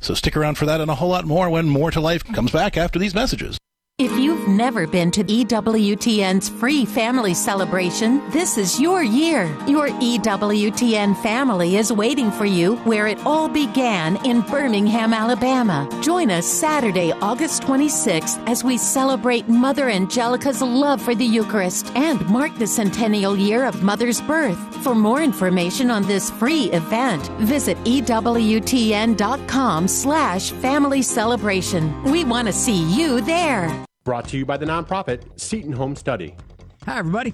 So 0.00 0.14
stick 0.14 0.34
around 0.34 0.54
for 0.54 0.64
that 0.64 0.80
and 0.80 0.90
a 0.90 0.94
whole 0.94 1.10
lot 1.10 1.26
more 1.26 1.50
when 1.50 1.68
More 1.68 1.90
to 1.90 2.00
Life 2.00 2.24
comes 2.24 2.52
back 2.52 2.78
after 2.78 2.98
these 2.98 3.14
messages. 3.14 3.58
If 3.96 4.10
you've 4.18 4.48
never 4.48 4.88
been 4.88 5.12
to 5.12 5.22
EWTN's 5.22 6.48
free 6.48 6.84
family 6.84 7.32
celebration, 7.32 8.28
this 8.30 8.58
is 8.58 8.80
your 8.80 9.04
year. 9.04 9.44
Your 9.68 9.86
EWTN 9.88 11.16
family 11.22 11.76
is 11.76 11.92
waiting 11.92 12.32
for 12.32 12.44
you 12.44 12.74
where 12.78 13.06
it 13.06 13.24
all 13.24 13.48
began 13.48 14.16
in 14.26 14.40
Birmingham, 14.40 15.14
Alabama. 15.14 15.88
Join 16.02 16.32
us 16.32 16.44
Saturday, 16.44 17.12
August 17.12 17.62
26th 17.62 18.42
as 18.48 18.64
we 18.64 18.78
celebrate 18.78 19.48
Mother 19.48 19.88
Angelica's 19.88 20.60
love 20.60 21.00
for 21.00 21.14
the 21.14 21.24
Eucharist 21.24 21.86
and 21.94 22.20
mark 22.28 22.52
the 22.58 22.66
centennial 22.66 23.36
year 23.36 23.64
of 23.64 23.84
Mother's 23.84 24.20
birth. 24.22 24.58
For 24.82 24.96
more 24.96 25.22
information 25.22 25.92
on 25.92 26.02
this 26.02 26.30
free 26.30 26.64
event, 26.72 27.28
visit 27.42 27.78
EWTN.com 27.84 28.26
slash 29.86 30.50
family 30.50 31.02
celebration. 31.02 32.02
We 32.02 32.24
want 32.24 32.48
to 32.48 32.52
see 32.52 32.82
you 32.92 33.20
there. 33.20 33.83
Brought 34.04 34.28
to 34.28 34.36
you 34.36 34.44
by 34.44 34.58
the 34.58 34.66
nonprofit 34.66 35.22
Seton 35.40 35.72
Home 35.72 35.96
Study. 35.96 36.36
Hi, 36.84 36.98
everybody. 36.98 37.32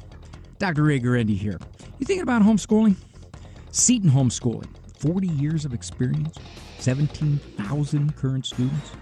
Dr. 0.61 0.85
Ray 0.85 1.01
Guarendi 1.01 1.37
here. 1.37 1.59
You 1.99 2.07
thinking 2.07 2.23
about 2.23 2.43
homeschooling? 2.43 2.95
Seton 3.73 4.09
Homeschooling, 4.09 4.69
40 5.01 5.27
years 5.27 5.65
of 5.65 5.75
experience, 5.75 6.39
17,000 6.79 8.15
current 8.15 8.47
students, 8.47 8.93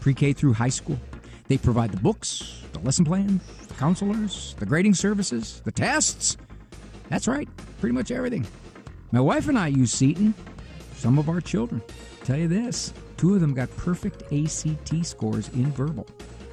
pre 0.00 0.12
K 0.12 0.34
through 0.34 0.52
high 0.52 0.68
school. 0.68 0.98
They 1.48 1.56
provide 1.56 1.90
the 1.90 1.96
books, 2.00 2.62
the 2.74 2.80
lesson 2.80 3.06
plan, 3.06 3.40
the 3.66 3.74
counselors, 3.74 4.54
the 4.58 4.66
grading 4.66 4.94
services, 4.94 5.62
the 5.64 5.72
tests. 5.72 6.36
That's 7.08 7.26
right, 7.26 7.48
pretty 7.80 7.94
much 7.94 8.10
everything. 8.10 8.46
My 9.10 9.20
wife 9.20 9.48
and 9.48 9.58
I 9.58 9.68
use 9.68 9.90
Seton. 9.90 10.34
Some 10.94 11.18
of 11.18 11.30
our 11.30 11.40
children. 11.40 11.80
Tell 12.24 12.36
you 12.36 12.48
this 12.48 12.92
Two 13.16 13.34
of 13.34 13.40
them 13.40 13.54
got 13.54 13.74
perfect 13.78 14.30
ACT 14.30 15.06
scores 15.06 15.48
in 15.54 15.72
verbal. 15.72 16.06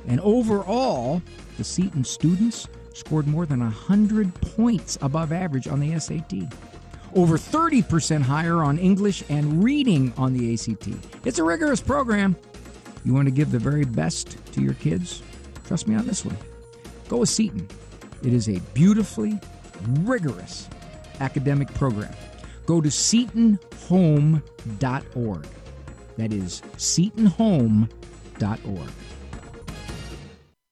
And 0.07 0.19
overall, 0.21 1.21
the 1.57 1.63
Seton 1.63 2.03
students 2.03 2.67
scored 2.93 3.27
more 3.27 3.45
than 3.45 3.59
100 3.59 4.33
points 4.41 4.97
above 5.01 5.31
average 5.31 5.67
on 5.67 5.79
the 5.79 5.99
SAT. 5.99 6.33
Over 7.15 7.37
30% 7.37 8.21
higher 8.21 8.63
on 8.63 8.79
English 8.79 9.23
and 9.29 9.63
reading 9.63 10.13
on 10.17 10.33
the 10.33 10.53
ACT. 10.53 10.89
It's 11.25 11.39
a 11.39 11.43
rigorous 11.43 11.81
program. 11.81 12.35
You 13.05 13.13
want 13.13 13.27
to 13.27 13.31
give 13.31 13.51
the 13.51 13.59
very 13.59 13.85
best 13.85 14.37
to 14.53 14.61
your 14.61 14.73
kids? 14.75 15.21
Trust 15.65 15.87
me 15.87 15.95
on 15.95 16.07
this 16.07 16.25
one. 16.25 16.37
Go 17.09 17.17
with 17.17 17.29
Seton. 17.29 17.67
It 18.23 18.33
is 18.33 18.49
a 18.49 18.59
beautifully 18.73 19.39
rigorous 20.01 20.67
academic 21.19 21.71
program. 21.73 22.13
Go 22.65 22.81
to 22.81 22.89
setonhome.org. 22.89 25.47
That 26.17 26.31
is 26.31 26.61
setonhome.org. 26.77 27.89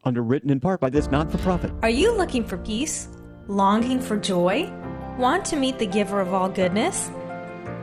Underwritten 0.03 0.49
in 0.49 0.59
part 0.59 0.79
by 0.79 0.89
this 0.89 1.11
not 1.11 1.31
for 1.31 1.37
profit. 1.39 1.71
Are 1.83 1.89
you 1.89 2.11
looking 2.11 2.43
for 2.43 2.57
peace? 2.57 3.07
Longing 3.47 3.99
for 3.99 4.17
joy? 4.17 4.71
Want 5.17 5.45
to 5.45 5.55
meet 5.55 5.77
the 5.77 5.85
giver 5.85 6.19
of 6.19 6.33
all 6.33 6.49
goodness? 6.49 7.11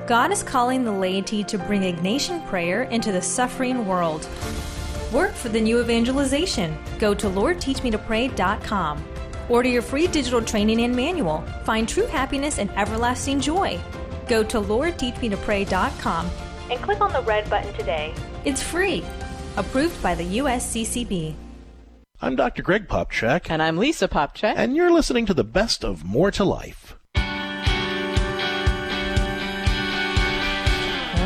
God 0.08 0.32
is 0.32 0.42
calling 0.42 0.84
the 0.84 0.92
laity 0.92 1.44
to 1.44 1.58
bring 1.58 1.82
Ignatian 1.82 2.44
prayer 2.48 2.84
into 2.84 3.12
the 3.12 3.22
suffering 3.22 3.86
world. 3.86 4.26
Work 5.12 5.34
for 5.34 5.48
the 5.48 5.60
new 5.60 5.80
evangelization. 5.80 6.76
Go 6.98 7.14
to 7.14 7.26
LordTeachMeToPray.com. 7.28 9.04
Order 9.48 9.68
your 9.68 9.82
free 9.82 10.06
digital 10.06 10.42
training 10.42 10.82
and 10.82 10.94
manual. 10.94 11.42
Find 11.64 11.88
true 11.88 12.06
happiness 12.06 12.58
and 12.58 12.70
everlasting 12.72 13.40
joy. 13.40 13.78
Go 14.26 14.42
to 14.42 14.60
LordTeachMeToPray.com 14.60 16.30
and 16.70 16.80
click 16.80 17.00
on 17.00 17.12
the 17.12 17.22
red 17.22 17.48
button 17.48 17.72
today. 17.74 18.12
It's 18.44 18.62
free. 18.62 19.04
Approved 19.56 20.02
by 20.02 20.14
the 20.14 20.38
USCCB. 20.38 21.34
I'm 22.20 22.34
Dr. 22.34 22.62
Greg 22.62 22.88
Popcak. 22.88 23.48
And 23.48 23.62
I'm 23.62 23.76
Lisa 23.76 24.08
Popcak. 24.08 24.54
And 24.56 24.74
you're 24.74 24.90
listening 24.90 25.24
to 25.26 25.34
the 25.34 25.44
best 25.44 25.84
of 25.84 26.04
More 26.04 26.32
to 26.32 26.42
Life. 26.42 26.87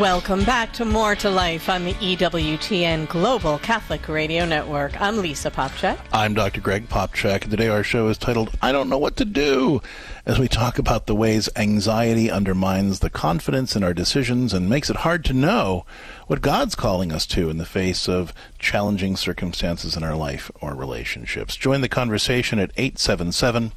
Welcome 0.01 0.45
back 0.45 0.73
to 0.75 0.87
More 0.87 1.15
to 1.17 1.29
Life 1.29 1.69
on 1.69 1.85
the 1.85 1.93
EWTN 1.95 3.09
Global 3.09 3.59
Catholic 3.59 4.09
Radio 4.09 4.47
Network. 4.47 4.99
I'm 4.99 5.19
Lisa 5.19 5.51
Popcak. 5.51 5.99
I'm 6.13 6.33
Dr. 6.33 6.63
Greg 6.63 6.89
Popcak, 6.89 7.43
and 7.43 7.51
today 7.51 7.69
our 7.69 7.85
show 7.85 8.09
is 8.09 8.17
titled 8.17 8.57
I 8.63 8.73
Don't 8.73 8.89
Know 8.89 8.97
What 8.97 9.17
to 9.17 9.27
Do, 9.27 9.83
as 10.25 10.39
we 10.39 10.49
talk 10.49 10.79
about 10.79 11.07
the 11.07 11.15
ways 11.15 11.51
anxiety 11.57 12.31
undermines 12.31 13.01
the 13.01 13.11
confidence 13.11 13.77
in 13.77 13.85
our 13.85 13.93
decisions 13.93 14.55
and 14.55 14.69
makes 14.69 14.89
it 14.89 14.97
hard 14.97 15.27
to 15.27 15.35
know 15.35 15.85
what 16.27 16.41
God's 16.41 16.75
calling 16.75 17.13
us 17.13 17.27
to 17.27 17.51
in 17.51 17.59
the 17.59 17.67
face 17.67 18.09
of 18.09 18.33
challenging 18.59 19.15
circumstances 19.15 19.95
in 19.95 20.03
our 20.03 20.17
life 20.17 20.51
or 20.61 20.75
relationships. 20.75 21.55
Join 21.55 21.83
the 21.83 21.89
conversation 21.89 22.59
at 22.59 22.73
877 22.77 23.73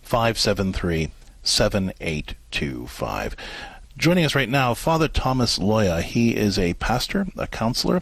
573 0.00 1.10
7825. 1.42 3.36
Joining 3.98 4.24
us 4.24 4.36
right 4.36 4.48
now, 4.48 4.74
Father 4.74 5.08
Thomas 5.08 5.58
Loya. 5.58 6.02
He 6.02 6.36
is 6.36 6.56
a 6.56 6.74
pastor, 6.74 7.26
a 7.36 7.48
counselor, 7.48 8.00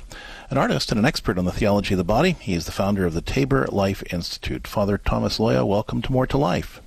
an 0.51 0.59
artist, 0.59 0.93
and 0.93 0.99
an 0.99 1.07
expert 1.07 1.39
on 1.39 1.47
the 1.47 1.53
theology 1.53 1.95
of 1.95 1.99
the 1.99 2.05
body. 2.05 2.33
He 2.33 2.53
is 2.53 2.67
the 2.67 2.71
founder 2.71 3.07
of 3.07 3.15
the 3.15 3.23
Tabor 3.23 3.67
Life 3.73 4.03
Institute. 4.13 4.67
Father 4.67 4.99
Thomas 4.99 5.39
Loya, 5.39 5.67
welcome 5.67 6.03
to 6.03 6.13
More 6.13 6.27
to 6.27 6.37
Life. 6.37 6.83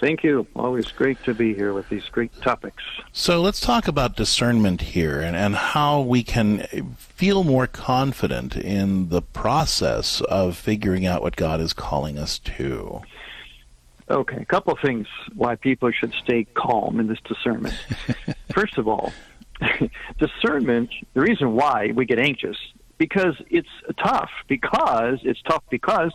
Thank 0.00 0.22
you. 0.22 0.46
Always 0.54 0.92
great 0.92 1.16
to 1.24 1.32
be 1.32 1.54
here 1.54 1.72
with 1.72 1.88
these 1.88 2.04
great 2.10 2.30
topics. 2.42 2.82
So 3.14 3.40
let's 3.40 3.58
talk 3.58 3.88
about 3.88 4.16
discernment 4.16 4.82
here 4.82 5.22
and, 5.22 5.34
and 5.34 5.54
how 5.56 6.02
we 6.02 6.22
can 6.22 6.66
feel 6.98 7.42
more 7.42 7.66
confident 7.66 8.54
in 8.54 9.08
the 9.08 9.22
process 9.22 10.20
of 10.20 10.58
figuring 10.58 11.06
out 11.06 11.22
what 11.22 11.36
God 11.36 11.58
is 11.58 11.72
calling 11.72 12.18
us 12.18 12.38
to. 12.40 13.00
Okay, 14.10 14.36
a 14.36 14.44
couple 14.44 14.72
of 14.72 14.80
things 14.80 15.06
why 15.34 15.56
people 15.56 15.90
should 15.90 16.12
stay 16.22 16.44
calm 16.54 17.00
in 17.00 17.06
this 17.06 17.20
discernment. 17.24 17.74
First 18.52 18.76
of 18.76 18.86
all, 18.86 19.12
discernment, 20.18 20.90
the 21.14 21.20
reason 21.22 21.54
why 21.54 21.90
we 21.94 22.04
get 22.04 22.18
anxious, 22.18 22.56
because 22.98 23.34
it's 23.48 23.68
tough, 23.98 24.30
because 24.46 25.20
it's 25.22 25.40
tough 25.42 25.62
because 25.70 26.12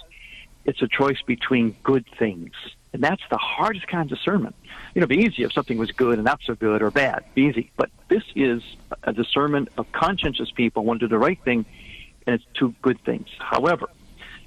it's 0.66 0.82
a 0.84 0.88
choice 0.88 1.22
between 1.26 1.76
good 1.84 2.06
things. 2.20 2.52
And 2.94 3.04
that's 3.04 3.22
the 3.30 3.38
hardest 3.38 3.88
kind 3.88 4.12
of 4.12 4.18
discernment. 4.18 4.56
You 4.94 5.02
know, 5.02 5.06
it'd 5.06 5.10
be 5.10 5.26
easy 5.26 5.44
if 5.44 5.54
something 5.54 5.78
was 5.78 5.92
good 5.92 6.16
and 6.16 6.26
not 6.26 6.42
so 6.46 6.56
good 6.56 6.82
or 6.82 6.92
bad. 6.92 7.24
Be 7.34 7.44
easy. 7.44 7.72
But 7.76 7.90
this 8.08 8.24
is 8.36 8.62
a 9.04 9.14
discernment 9.14 9.70
of 9.78 9.92
conscientious 9.92 10.52
people 10.52 10.84
want 10.84 11.00
to 11.00 11.08
do 11.08 11.10
the 11.10 11.20
right 11.20 11.40
thing, 11.44 11.66
and 12.26 12.36
it's 12.36 12.46
two 12.54 12.74
good 12.82 13.00
things. 13.04 13.28
However, 13.40 13.90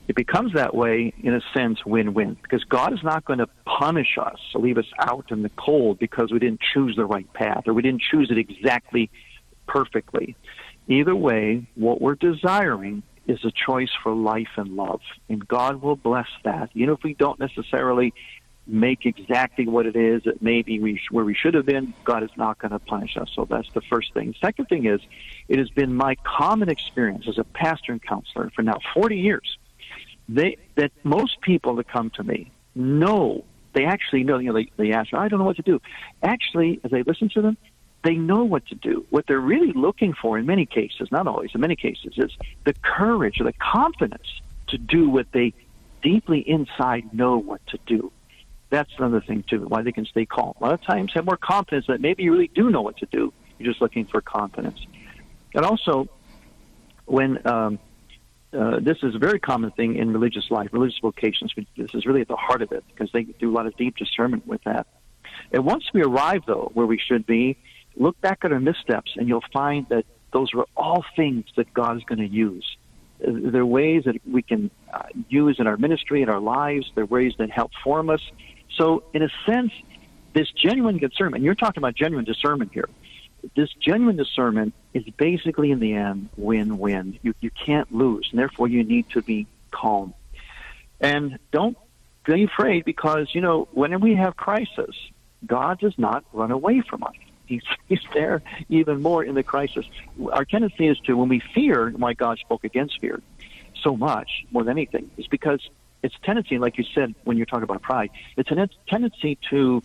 it 0.09 0.17
becomes 0.17 0.53
that 0.55 0.75
way 0.75 1.12
in 1.23 1.35
a 1.35 1.41
sense 1.55 1.85
win-win 1.87 2.37
because 2.43 2.65
God 2.65 2.93
is 2.93 3.03
not 3.03 3.25
going 3.25 3.38
to 3.38 3.49
punish 3.65 4.19
us 4.19 4.38
leave 4.55 4.79
us 4.79 4.87
out 4.99 5.31
in 5.31 5.43
the 5.43 5.51
cold 5.51 5.99
because 5.99 6.33
we 6.33 6.38
didn't 6.38 6.61
choose 6.73 6.97
the 6.97 7.05
right 7.05 7.31
path 7.33 7.65
or 7.67 7.75
we 7.75 7.83
didn't 7.83 8.03
choose 8.03 8.31
it 8.31 8.38
exactly 8.38 9.11
perfectly. 9.67 10.37
Either 10.88 11.15
way, 11.15 11.67
what 11.75 12.01
we're 12.01 12.15
desiring 12.15 13.03
is 13.27 13.45
a 13.45 13.53
choice 13.53 13.91
for 14.03 14.12
life 14.15 14.49
and 14.57 14.75
love, 14.77 15.01
and 15.29 15.47
God 15.47 15.81
will 15.81 15.97
bless 15.97 16.29
that. 16.45 16.71
Even 16.75 16.95
if 16.95 17.03
we 17.05 17.15
don't 17.15 17.38
necessarily 17.38 18.12
make 18.67 19.07
exactly 19.07 19.67
what 19.67 19.87
it 19.87 19.97
is 19.97 20.23
that 20.25 20.41
maybe 20.41 20.79
we 20.79 21.01
where 21.11 21.25
we 21.25 21.35
should 21.35 21.55
have 21.55 21.67
been, 21.67 21.95
God 22.05 22.23
is 22.23 22.31
not 22.37 22.59
going 22.59 22.71
to 22.71 22.79
punish 22.79 23.17
us. 23.17 23.29
So 23.35 23.47
that's 23.49 23.71
the 23.75 23.81
first 23.83 24.12
thing. 24.15 24.35
Second 24.41 24.67
thing 24.67 24.87
is, 24.87 25.01
it 25.49 25.59
has 25.59 25.69
been 25.71 25.95
my 25.95 26.17
common 26.25 26.69
experience 26.69 27.27
as 27.29 27.38
a 27.38 27.45
pastor 27.45 27.93
and 27.93 28.03
counselor 28.03 28.51
for 28.55 28.62
now 28.62 28.79
40 28.95 29.17
years 29.17 29.59
they 30.37 30.59
that 30.77 30.92
most 31.05 31.40
people 31.40 31.77
that 31.77 31.88
come 31.88 32.11
to 32.11 32.23
me 32.23 32.51
know 32.75 33.45
they 33.73 33.85
actually 33.85 34.25
know. 34.25 34.38
You 34.38 34.53
know, 34.53 34.55
they 34.55 34.71
they 34.77 34.92
ask, 34.92 35.12
I 35.14 35.29
don't 35.29 35.38
know 35.38 35.45
what 35.45 35.57
to 35.57 35.62
do. 35.62 35.81
Actually, 36.23 36.81
as 36.85 36.92
I 36.92 37.03
listen 37.07 37.29
to 37.31 37.42
them, 37.42 37.57
they 38.05 38.14
know 38.14 38.45
what 38.45 38.66
to 38.66 38.75
do. 38.75 39.07
What 39.11 39.27
they're 39.27 39.40
really 39.40 39.73
looking 39.73 40.14
for, 40.14 40.38
in 40.38 40.47
many 40.47 40.66
cases, 40.66 41.09
not 41.11 41.27
always, 41.27 41.51
in 41.55 41.61
many 41.61 41.77
cases, 41.77 42.14
is 42.16 42.31
the 42.64 42.75
courage 42.83 43.40
or 43.40 43.45
the 43.45 43.53
confidence 43.55 44.27
to 44.68 44.79
do 44.79 45.09
what 45.09 45.27
they 45.33 45.55
deeply 46.03 46.40
inside 46.40 47.12
know 47.14 47.38
what 47.38 47.64
to 47.68 47.79
do. 47.87 48.11
That's 48.71 48.90
another 48.99 49.21
thing 49.21 49.45
too. 49.49 49.66
Why 49.68 49.83
they 49.83 49.92
can 49.92 50.07
stay 50.07 50.27
calm. 50.27 50.55
A 50.61 50.64
lot 50.64 50.75
of 50.75 50.83
times, 50.83 51.12
have 51.14 51.25
more 51.25 51.37
confidence 51.37 51.87
that 51.88 52.01
maybe 52.01 52.23
you 52.25 52.33
really 52.33 52.51
do 52.55 52.71
know 52.71 52.83
what 52.83 52.97
to 52.99 53.07
do. 53.07 53.33
You're 53.59 53.71
just 53.71 53.83
looking 53.83 54.07
for 54.07 54.21
confidence. 54.21 54.81
And 55.55 55.64
also, 55.64 56.09
when 57.05 57.47
um, 57.47 57.79
uh, 58.53 58.81
this 58.81 58.99
is 59.03 59.15
a 59.15 59.19
very 59.19 59.41
common 59.41 59.71
thing 59.73 59.97
in 59.97 60.12
religious 60.12 60.51
life, 60.51 60.69
religious 60.73 60.99
vocations. 61.01 61.53
This 61.77 61.95
is 61.95 62.07
really 62.07 62.21
at 62.21 62.29
the 62.29 62.37
heart 62.37 62.62
of 62.62 62.73
it 62.73 62.85
because 62.88 63.11
they 63.12 63.23
do 63.23 63.51
a 63.51 63.55
lot 63.55 63.67
of 63.67 63.77
deep 63.77 63.97
discernment 63.97 64.47
with 64.47 64.62
that. 64.65 64.87
And 65.53 65.65
once 65.65 65.85
we 65.95 66.03
arrive, 66.03 66.43
though, 66.47 66.71
where 66.75 66.87
we 66.87 66.99
should 66.99 67.27
be, 67.27 67.57
look 67.97 68.21
back 68.21 68.41
at 68.43 68.53
our 68.53 68.61
missteps 68.61 69.12
and 69.17 69.29
you'll 69.29 69.45
find 69.53 69.87
that 69.88 70.05
those 70.33 70.53
were 70.53 70.67
all 70.77 71.05
things 71.17 71.45
that 71.57 71.73
God 71.73 71.97
is 71.97 72.05
going 72.05 72.19
to 72.19 72.29
use. 72.29 72.77
Uh, 73.27 73.33
they're 73.51 73.67
ways 73.67 74.05
that 74.05 74.17
we 74.31 74.43
can 74.43 74.71
uh, 74.93 75.03
use 75.29 75.57
in 75.59 75.67
our 75.67 75.77
ministry, 75.77 76.23
in 76.23 76.29
our 76.29 76.41
lives. 76.41 76.91
They're 76.95 77.07
ways 77.07 77.35
that 77.38 77.51
help 77.51 77.71
form 77.83 78.11
us. 78.11 78.21
So, 78.77 79.05
in 79.12 79.23
a 79.23 79.29
sense, 79.47 79.73
this 80.35 80.51
genuine 80.51 80.99
discernment, 80.99 81.45
you're 81.45 81.55
talking 81.55 81.83
about 81.83 81.95
genuine 81.95 82.25
discernment 82.25 82.73
here 82.73 82.88
this 83.57 83.70
genuine 83.81 84.16
discernment 84.16 84.74
is 84.94 85.05
basically 85.16 85.70
in 85.70 85.81
the 85.81 85.94
end 85.94 86.28
win-win. 86.37 87.18
You 87.22 87.35
you 87.40 87.50
can't 87.50 87.92
lose, 87.92 88.28
and 88.31 88.38
therefore 88.38 88.68
you 88.68 88.85
need 88.85 89.11
to 89.11 89.22
be 89.22 89.46
calm. 89.70 90.14
And 91.00 91.38
don't 91.50 91.76
be 92.24 92.44
afraid 92.44 92.85
because 92.85 93.28
you 93.35 93.40
know 93.40 93.68
when 93.72 94.00
we 94.00 94.14
have 94.14 94.37
crisis, 94.37 94.94
God 95.46 95.81
does 95.81 95.98
not 95.98 96.24
run 96.33 96.50
away 96.50 96.81
from 96.81 97.02
us. 97.02 97.14
He's 97.46 97.62
he's 97.88 98.05
there 98.14 98.42
even 98.68 99.02
more 99.02 99.24
in 99.24 99.35
the 99.35 99.42
crisis. 99.42 99.87
Our 100.33 100.44
tendency 100.44 100.87
is 100.87 100.98
to 101.00 101.16
when 101.16 101.28
we 101.28 101.40
fear, 101.55 101.90
why 101.90 102.14
God 102.14 102.38
spoke 102.38 102.64
against 102.64 103.00
fear 103.00 103.20
so 103.83 103.96
much 103.96 104.44
more 104.52 104.62
than 104.62 104.78
anything, 104.78 105.11
is 105.16 105.26
because 105.26 105.61
it's 106.02 106.14
a 106.14 106.26
tendency, 106.26 106.59
like 106.59 106.78
you 106.78 106.85
said 106.94 107.14
when 107.24 107.37
you're 107.37 107.46
talking 107.46 107.64
about 107.64 107.83
pride, 107.83 108.11
it's 108.37 108.50
a 108.50 108.68
tendency 108.88 109.38
to 109.50 109.83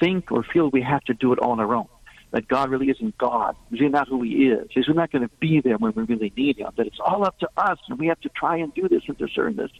think 0.00 0.32
or 0.32 0.42
feel 0.42 0.68
we 0.70 0.82
have 0.82 1.02
to 1.04 1.14
do 1.14 1.32
it 1.32 1.38
all 1.38 1.52
on 1.52 1.60
our 1.60 1.74
own 1.74 1.86
that 2.34 2.48
God 2.48 2.68
really 2.68 2.90
isn't 2.90 3.16
God. 3.16 3.54
He's 3.70 3.92
not 3.92 4.08
who 4.08 4.22
He 4.22 4.48
is. 4.48 4.66
He's 4.70 4.88
not 4.88 5.12
going 5.12 5.22
to 5.22 5.30
be 5.38 5.60
there 5.60 5.78
when 5.78 5.92
we 5.94 6.02
really 6.02 6.32
need 6.36 6.58
Him. 6.58 6.68
That 6.76 6.88
it's 6.88 6.98
all 6.98 7.24
up 7.24 7.38
to 7.38 7.48
us, 7.56 7.78
and 7.88 7.96
we 7.96 8.08
have 8.08 8.20
to 8.22 8.28
try 8.28 8.56
and 8.56 8.74
do 8.74 8.88
this 8.88 9.04
and 9.06 9.16
discern 9.16 9.54
this, 9.54 9.70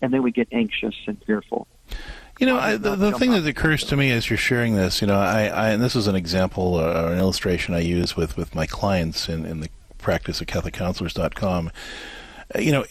and 0.00 0.10
then 0.10 0.22
we 0.22 0.32
get 0.32 0.48
anxious 0.50 0.94
and 1.06 1.22
fearful. 1.26 1.68
You 2.38 2.46
know, 2.46 2.56
I, 2.56 2.78
the, 2.78 2.96
the 2.96 3.12
thing 3.12 3.32
that 3.32 3.46
occurs 3.46 3.84
to 3.84 3.98
me 3.98 4.12
as 4.12 4.30
you're 4.30 4.38
sharing 4.38 4.76
this, 4.76 5.02
you 5.02 5.08
know, 5.08 5.18
I, 5.20 5.48
I 5.48 5.70
and 5.72 5.82
this 5.82 5.94
is 5.94 6.06
an 6.06 6.16
example 6.16 6.76
or 6.76 7.12
an 7.12 7.18
illustration 7.18 7.74
I 7.74 7.80
use 7.80 8.16
with, 8.16 8.34
with 8.34 8.54
my 8.54 8.64
clients 8.64 9.28
in, 9.28 9.44
in 9.44 9.60
the 9.60 9.68
practice 9.98 10.40
of 10.40 10.46
CatholicCounselors.com. 10.46 11.70
You 12.58 12.72
know, 12.72 12.84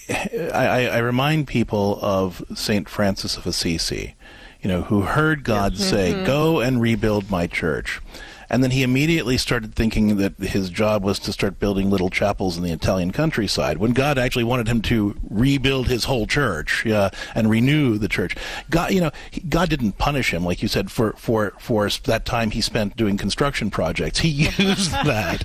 I, 0.54 0.88
I 0.88 0.98
remind 1.00 1.48
people 1.48 1.98
of 2.04 2.44
Saint 2.54 2.88
Francis 2.88 3.38
of 3.38 3.48
Assisi, 3.48 4.14
you 4.62 4.68
know, 4.68 4.84
who 4.84 5.02
heard 5.02 5.44
God 5.44 5.78
say, 5.78 6.14
mm-hmm. 6.14 6.26
"Go 6.26 6.60
and 6.60 6.80
rebuild 6.80 7.32
my 7.32 7.48
church." 7.48 8.00
And 8.50 8.64
then 8.64 8.72
he 8.72 8.84
immediately 8.84 9.38
started 9.38 9.76
thinking 9.76 10.18
that 10.18 10.38
his 10.38 10.70
job 10.70 11.04
was 11.04 11.20
to 11.20 11.34
start 11.34 11.60
building 11.60 11.90
little 11.90 12.10
chapels 12.10 12.58
in 12.58 12.64
the 12.64 12.72
Italian 12.72 13.12
countryside 13.12 13.78
when 13.78 13.92
God 13.92 14.18
actually 14.18 14.44
wanted 14.44 14.68
him 14.68 14.82
to 14.84 15.16
rebuild 15.30 15.88
his 15.88 16.06
whole 16.06 16.26
church 16.26 16.86
uh, 16.88 17.12
and 17.36 17.50
renew 17.50 17.98
the 17.98 18.08
church. 18.08 18.36
God, 18.70 18.92
you 18.92 19.02
know, 19.02 19.12
God 19.48 19.70
didn't 19.70 19.94
punish 19.94 20.34
him, 20.34 20.44
like 20.44 20.62
you 20.62 20.68
said, 20.68 20.92
for, 20.92 21.14
for, 21.14 21.54
for 21.60 21.90
that 22.06 22.26
time 22.26 22.52
he 22.52 22.62
spent 22.62 22.96
doing 22.96 23.18
construction 23.18 23.70
projects. 23.70 24.20
He 24.20 24.30
used 24.58 24.92
that 24.92 25.44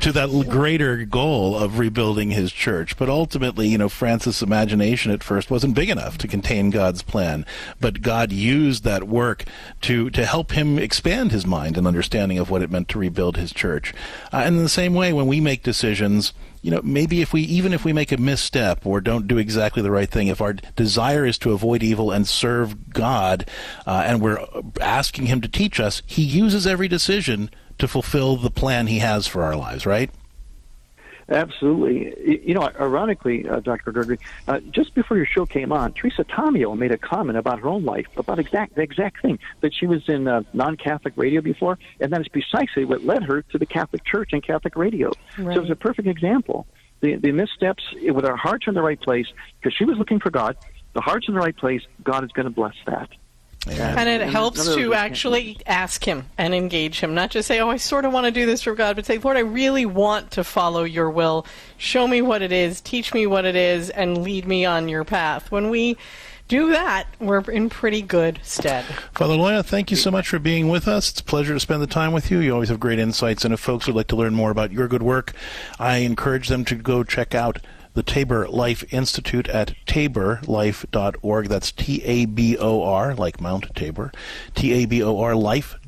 to 0.00 0.12
that 0.12 0.46
greater 0.48 1.04
goal 1.04 1.56
of 1.56 1.78
rebuilding 1.78 2.30
his 2.30 2.52
church. 2.52 2.96
But 2.96 3.08
ultimately, 3.08 3.68
you 3.68 3.78
know, 3.78 3.88
Francis' 3.88 4.42
imagination 4.42 5.12
at 5.12 5.22
first 5.22 5.50
wasn't 5.50 5.74
big 5.74 5.90
enough 5.90 6.18
to 6.18 6.28
contain 6.28 6.70
God's 6.70 7.02
plan. 7.02 7.44
But 7.80 8.02
God 8.02 8.32
used 8.32 8.84
that 8.84 9.04
work 9.04 9.44
to, 9.82 10.10
to 10.10 10.24
help 10.24 10.52
him 10.52 10.78
expand 10.78 11.32
his 11.32 11.46
mind 11.46 11.76
and 11.76 11.86
understand 11.86 12.21
understanding 12.22 12.38
of 12.38 12.50
what 12.50 12.62
it 12.62 12.70
meant 12.70 12.88
to 12.88 12.98
rebuild 12.98 13.36
his 13.36 13.52
church. 13.52 13.92
Uh, 14.32 14.42
and 14.44 14.56
in 14.56 14.62
the 14.62 14.68
same 14.68 14.94
way, 14.94 15.12
when 15.12 15.26
we 15.26 15.40
make 15.40 15.62
decisions, 15.62 16.32
you 16.62 16.70
know, 16.70 16.80
maybe 16.82 17.20
if 17.20 17.32
we, 17.32 17.42
even 17.42 17.72
if 17.72 17.84
we 17.84 17.92
make 17.92 18.12
a 18.12 18.16
misstep 18.16 18.86
or 18.86 19.00
don't 19.00 19.26
do 19.26 19.38
exactly 19.38 19.82
the 19.82 19.90
right 19.90 20.08
thing, 20.08 20.28
if 20.28 20.40
our 20.40 20.52
desire 20.52 21.26
is 21.26 21.38
to 21.38 21.52
avoid 21.52 21.82
evil 21.82 22.12
and 22.12 22.26
serve 22.26 22.92
God, 22.92 23.48
uh, 23.86 24.04
and 24.06 24.20
we're 24.20 24.38
asking 24.80 25.26
Him 25.26 25.40
to 25.40 25.48
teach 25.48 25.80
us, 25.80 26.02
He 26.06 26.22
uses 26.22 26.66
every 26.66 26.88
decision 26.88 27.50
to 27.78 27.88
fulfill 27.88 28.36
the 28.36 28.50
plan 28.50 28.86
He 28.86 29.00
has 29.00 29.26
for 29.26 29.42
our 29.42 29.56
lives, 29.56 29.84
right? 29.84 30.10
Absolutely. 31.28 32.42
You 32.46 32.54
know, 32.54 32.62
ironically, 32.62 33.48
uh, 33.48 33.60
Dr. 33.60 33.92
Gregory, 33.92 34.18
uh, 34.48 34.60
just 34.70 34.94
before 34.94 35.16
your 35.16 35.26
show 35.26 35.46
came 35.46 35.72
on, 35.72 35.92
Teresa 35.92 36.24
Tomeo 36.24 36.76
made 36.76 36.92
a 36.92 36.98
comment 36.98 37.38
about 37.38 37.60
her 37.60 37.68
own 37.68 37.84
life, 37.84 38.06
about 38.16 38.38
exact 38.38 38.74
the 38.74 38.82
exact 38.82 39.22
thing 39.22 39.38
that 39.60 39.72
she 39.74 39.86
was 39.86 40.08
in 40.08 40.28
uh, 40.28 40.42
non-Catholic 40.52 41.14
radio 41.16 41.40
before, 41.40 41.78
and 42.00 42.12
that 42.12 42.20
is 42.20 42.28
precisely 42.28 42.84
what 42.84 43.04
led 43.04 43.22
her 43.22 43.42
to 43.42 43.58
the 43.58 43.66
Catholic 43.66 44.04
Church 44.04 44.30
and 44.32 44.42
Catholic 44.42 44.76
radio. 44.76 45.12
Right. 45.38 45.54
So 45.54 45.62
it's 45.62 45.70
a 45.70 45.76
perfect 45.76 46.08
example. 46.08 46.66
The, 47.00 47.16
the 47.16 47.32
missteps 47.32 47.82
with 48.00 48.24
our 48.24 48.36
hearts 48.36 48.66
in 48.68 48.74
the 48.74 48.82
right 48.82 49.00
place, 49.00 49.26
because 49.60 49.76
she 49.76 49.84
was 49.84 49.98
looking 49.98 50.20
for 50.20 50.30
God. 50.30 50.56
The 50.94 51.00
heart's 51.00 51.26
in 51.26 51.34
the 51.34 51.40
right 51.40 51.56
place. 51.56 51.82
God 52.04 52.22
is 52.22 52.30
going 52.32 52.44
to 52.44 52.50
bless 52.50 52.74
that. 52.86 53.08
Yeah. 53.68 53.94
And 53.96 54.08
it 54.08 54.28
helps 54.28 54.74
to 54.74 54.92
actually 54.94 55.58
ask 55.66 56.04
Him 56.04 56.26
and 56.36 56.52
engage 56.52 56.98
Him, 56.98 57.14
not 57.14 57.30
just 57.30 57.46
say, 57.46 57.60
"Oh, 57.60 57.70
I 57.70 57.76
sort 57.76 58.04
of 58.04 58.12
want 58.12 58.26
to 58.26 58.32
do 58.32 58.44
this 58.44 58.62
for 58.62 58.74
God," 58.74 58.96
but 58.96 59.06
say, 59.06 59.18
"Lord, 59.18 59.36
I 59.36 59.40
really 59.40 59.86
want 59.86 60.32
to 60.32 60.42
follow 60.42 60.82
Your 60.82 61.10
will. 61.10 61.46
Show 61.76 62.08
me 62.08 62.22
what 62.22 62.42
it 62.42 62.50
is, 62.50 62.80
teach 62.80 63.14
me 63.14 63.26
what 63.26 63.44
it 63.44 63.54
is, 63.54 63.88
and 63.90 64.22
lead 64.22 64.46
me 64.46 64.64
on 64.64 64.88
Your 64.88 65.04
path." 65.04 65.52
When 65.52 65.70
we 65.70 65.96
do 66.48 66.70
that, 66.70 67.06
we're 67.20 67.40
in 67.50 67.70
pretty 67.70 68.02
good 68.02 68.40
stead. 68.42 68.84
Father 69.14 69.34
Loya, 69.34 69.64
thank 69.64 69.90
you 69.92 69.96
so 69.96 70.10
much 70.10 70.28
for 70.28 70.40
being 70.40 70.68
with 70.68 70.88
us. 70.88 71.10
It's 71.10 71.20
a 71.20 71.24
pleasure 71.24 71.54
to 71.54 71.60
spend 71.60 71.80
the 71.80 71.86
time 71.86 72.12
with 72.12 72.30
you. 72.32 72.40
You 72.40 72.52
always 72.52 72.68
have 72.68 72.80
great 72.80 72.98
insights, 72.98 73.44
and 73.44 73.54
if 73.54 73.60
folks 73.60 73.86
would 73.86 73.94
like 73.94 74.08
to 74.08 74.16
learn 74.16 74.34
more 74.34 74.50
about 74.50 74.72
your 74.72 74.88
good 74.88 75.02
work, 75.02 75.32
I 75.78 75.98
encourage 75.98 76.48
them 76.48 76.64
to 76.64 76.74
go 76.74 77.04
check 77.04 77.34
out 77.34 77.58
the 77.94 78.02
Tabor 78.02 78.48
Life 78.48 78.84
Institute 78.92 79.48
at 79.48 79.74
taborlife.org. 79.86 81.48
That's 81.48 81.72
T 81.72 82.02
A 82.04 82.24
B 82.26 82.56
O 82.58 82.82
R, 82.82 83.14
like 83.14 83.40
Mount 83.40 83.74
Tabor, 83.74 84.12
T 84.54 84.72
A 84.72 84.86
B 84.86 85.02
O 85.02 85.18
R 85.18 85.34
life.org. 85.34 85.82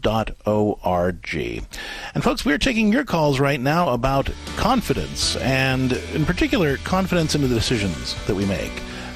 And 2.15 2.25
folks, 2.25 2.45
we're 2.45 2.59
taking 2.59 2.93
your 2.93 3.05
calls 3.05 3.41
right 3.41 3.61
now 3.61 3.91
about 3.91 4.31
confidence, 4.57 5.37
and 5.37 5.93
in 6.13 6.25
particular, 6.25 6.77
confidence 6.79 7.35
in 7.35 7.43
the 7.43 7.49
decisions 7.49 8.15
that 8.27 8.35
we 8.35 8.45
make. 8.47 8.73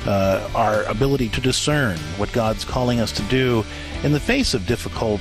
Uh, 0.07 0.48
our 0.55 0.85
ability 0.85 1.29
to 1.29 1.40
discern 1.40 1.98
what 2.16 2.33
God's 2.33 2.64
calling 2.64 3.01
us 3.01 3.12
to 3.12 3.22
do 3.24 3.64
in 4.05 4.12
the 4.12 4.20
face 4.20 4.55
of 4.55 4.64
difficult 4.66 5.20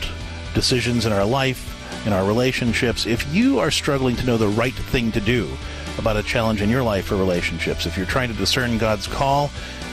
decisions 0.53 1.05
in 1.05 1.11
our 1.11 1.25
life, 1.25 2.05
in 2.05 2.13
our 2.13 2.25
relationships. 2.25 3.05
If 3.05 3.33
you 3.33 3.59
are 3.59 3.71
struggling 3.71 4.15
to 4.17 4.25
know 4.25 4.37
the 4.37 4.47
right 4.47 4.73
thing 4.73 5.11
to 5.11 5.19
do, 5.19 5.49
about 5.97 6.17
a 6.17 6.23
challenge 6.23 6.61
in 6.61 6.69
your 6.69 6.83
life 6.83 7.11
or 7.11 7.15
relationships. 7.15 7.85
If 7.85 7.97
you're 7.97 8.05
trying 8.05 8.29
to 8.29 8.35
discern 8.35 8.77
God's 8.77 9.07
call 9.07 9.49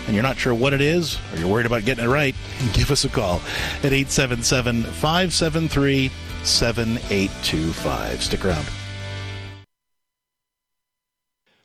and 0.07 0.15
you're 0.15 0.23
not 0.23 0.37
sure 0.37 0.55
what 0.55 0.73
it 0.73 0.81
is, 0.81 1.19
or 1.33 1.39
you're 1.39 1.49
worried 1.49 1.67
about 1.67 1.85
getting 1.85 2.05
it 2.05 2.09
right, 2.09 2.35
give 2.73 2.91
us 2.91 3.05
a 3.05 3.09
call 3.09 3.41
at 3.83 3.93
877 3.93 4.83
573 4.83 6.11
7825. 6.43 8.23
Stick 8.23 8.45
around. 8.45 8.67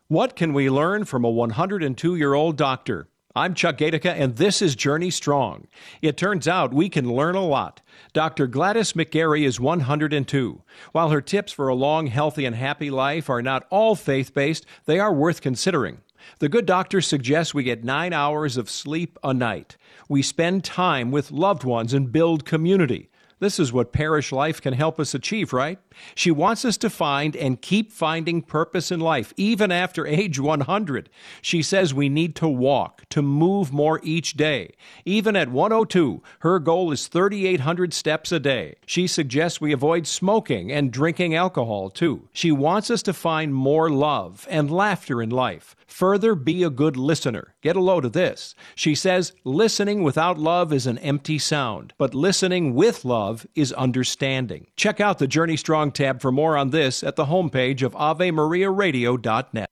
What 0.08 0.36
can 0.36 0.54
we 0.54 0.72
learn 0.72 1.06
from 1.06 1.24
a 1.24 1.30
102 1.30 2.16
year 2.16 2.34
old 2.34 2.58
doctor? 2.58 3.08
I'm 3.36 3.54
Chuck 3.54 3.78
Gatica, 3.78 4.12
and 4.18 4.38
this 4.38 4.60
is 4.60 4.76
Journey 4.76 5.12
Strong. 5.12 5.68
It 6.02 6.18
turns 6.18 6.48
out 6.48 6.74
we 6.74 6.90
can 6.90 7.14
learn 7.14 7.36
a 7.36 7.46
lot. 7.46 7.80
Dr. 8.12 8.48
Gladys 8.48 8.94
McGarey 8.94 9.44
is 9.46 9.60
102. 9.60 10.64
While 10.94 11.10
her 11.10 11.22
tips 11.22 11.52
for 11.52 11.68
a 11.68 11.76
long, 11.76 12.08
healthy, 12.08 12.46
and 12.46 12.56
happy 12.56 12.90
life 12.90 13.30
are 13.30 13.44
not 13.44 13.68
all 13.70 13.96
faith 13.96 14.34
based, 14.34 14.66
they 14.86 15.00
are 15.00 15.14
worth 15.14 15.42
considering. 15.42 16.02
The 16.40 16.50
good 16.50 16.66
doctor 16.66 17.02
suggests 17.02 17.54
we 17.54 17.64
get 17.64 17.84
nine 17.84 18.12
hours 18.12 18.58
of 18.58 18.70
sleep 18.70 19.20
a 19.24 19.34
night. 19.34 19.78
We 20.08 20.24
spend 20.24 20.64
time 20.64 21.12
with 21.12 21.32
loved 21.32 21.64
ones 21.64 21.94
and 21.94 22.12
build 22.12 22.46
community. 22.46 23.09
This 23.40 23.58
is 23.58 23.72
what 23.72 23.94
parish 23.94 24.34
life 24.34 24.62
can 24.62 24.74
help 24.74 25.00
us 25.00 25.14
achieve, 25.14 25.54
right? 25.54 25.80
She 26.14 26.30
wants 26.30 26.66
us 26.66 26.76
to 26.78 26.90
find 26.90 27.36
and 27.38 27.62
keep 27.62 27.92
finding 27.92 28.42
purpose 28.42 28.92
in 28.92 29.00
life, 29.00 29.34
even 29.38 29.72
after 29.72 30.06
age 30.06 30.40
100. 30.40 31.10
She 31.42 31.62
says 31.62 31.94
we 31.94 32.10
need 32.10 32.36
to 32.36 32.50
walk, 32.50 33.08
to 33.10 33.22
move 33.22 33.72
more 33.72 34.02
each 34.04 34.34
day. 34.34 34.74
Even 35.06 35.38
at 35.38 35.50
102, 35.50 36.22
her 36.40 36.60
goal 36.60 36.92
is 36.92 37.08
3,800 37.08 37.94
steps 37.94 38.34
a 38.34 38.40
day. 38.40 38.76
She 38.86 39.08
suggests 39.08 39.62
we 39.62 39.72
avoid 39.72 40.06
smoking 40.06 40.72
and 40.72 40.92
drinking 40.92 41.34
alcohol, 41.34 41.90
too. 41.90 42.28
She 42.34 42.52
wants 42.52 42.92
us 42.92 43.02
to 43.04 43.14
find 43.14 43.54
more 43.54 43.90
love 43.90 44.46
and 44.50 44.70
laughter 44.70 45.22
in 45.22 45.30
life. 45.30 45.76
Further, 46.00 46.34
be 46.34 46.64
a 46.64 46.70
good 46.70 46.96
listener. 46.96 47.56
Get 47.62 47.76
a 47.76 47.82
load 47.82 48.06
of 48.06 48.14
this. 48.14 48.56
She 48.74 48.96
says, 48.96 49.34
listening 49.44 50.02
without 50.02 50.40
love 50.40 50.72
is 50.72 50.88
an 50.88 50.98
empty 51.00 51.38
sound, 51.38 51.94
but 51.98 52.16
listening 52.16 52.74
with 52.74 53.04
love 53.04 53.46
is 53.54 53.74
understanding. 53.74 54.68
Check 54.78 55.02
out 55.02 55.20
the 55.20 55.28
Journey 55.28 55.58
Strong 55.58 55.92
tab 55.92 56.22
for 56.22 56.32
more 56.32 56.56
on 56.56 56.70
this 56.70 57.04
at 57.04 57.18
the 57.18 57.26
homepage 57.26 57.82
of 57.82 57.96
AveMariaRadio.net. 57.96 59.70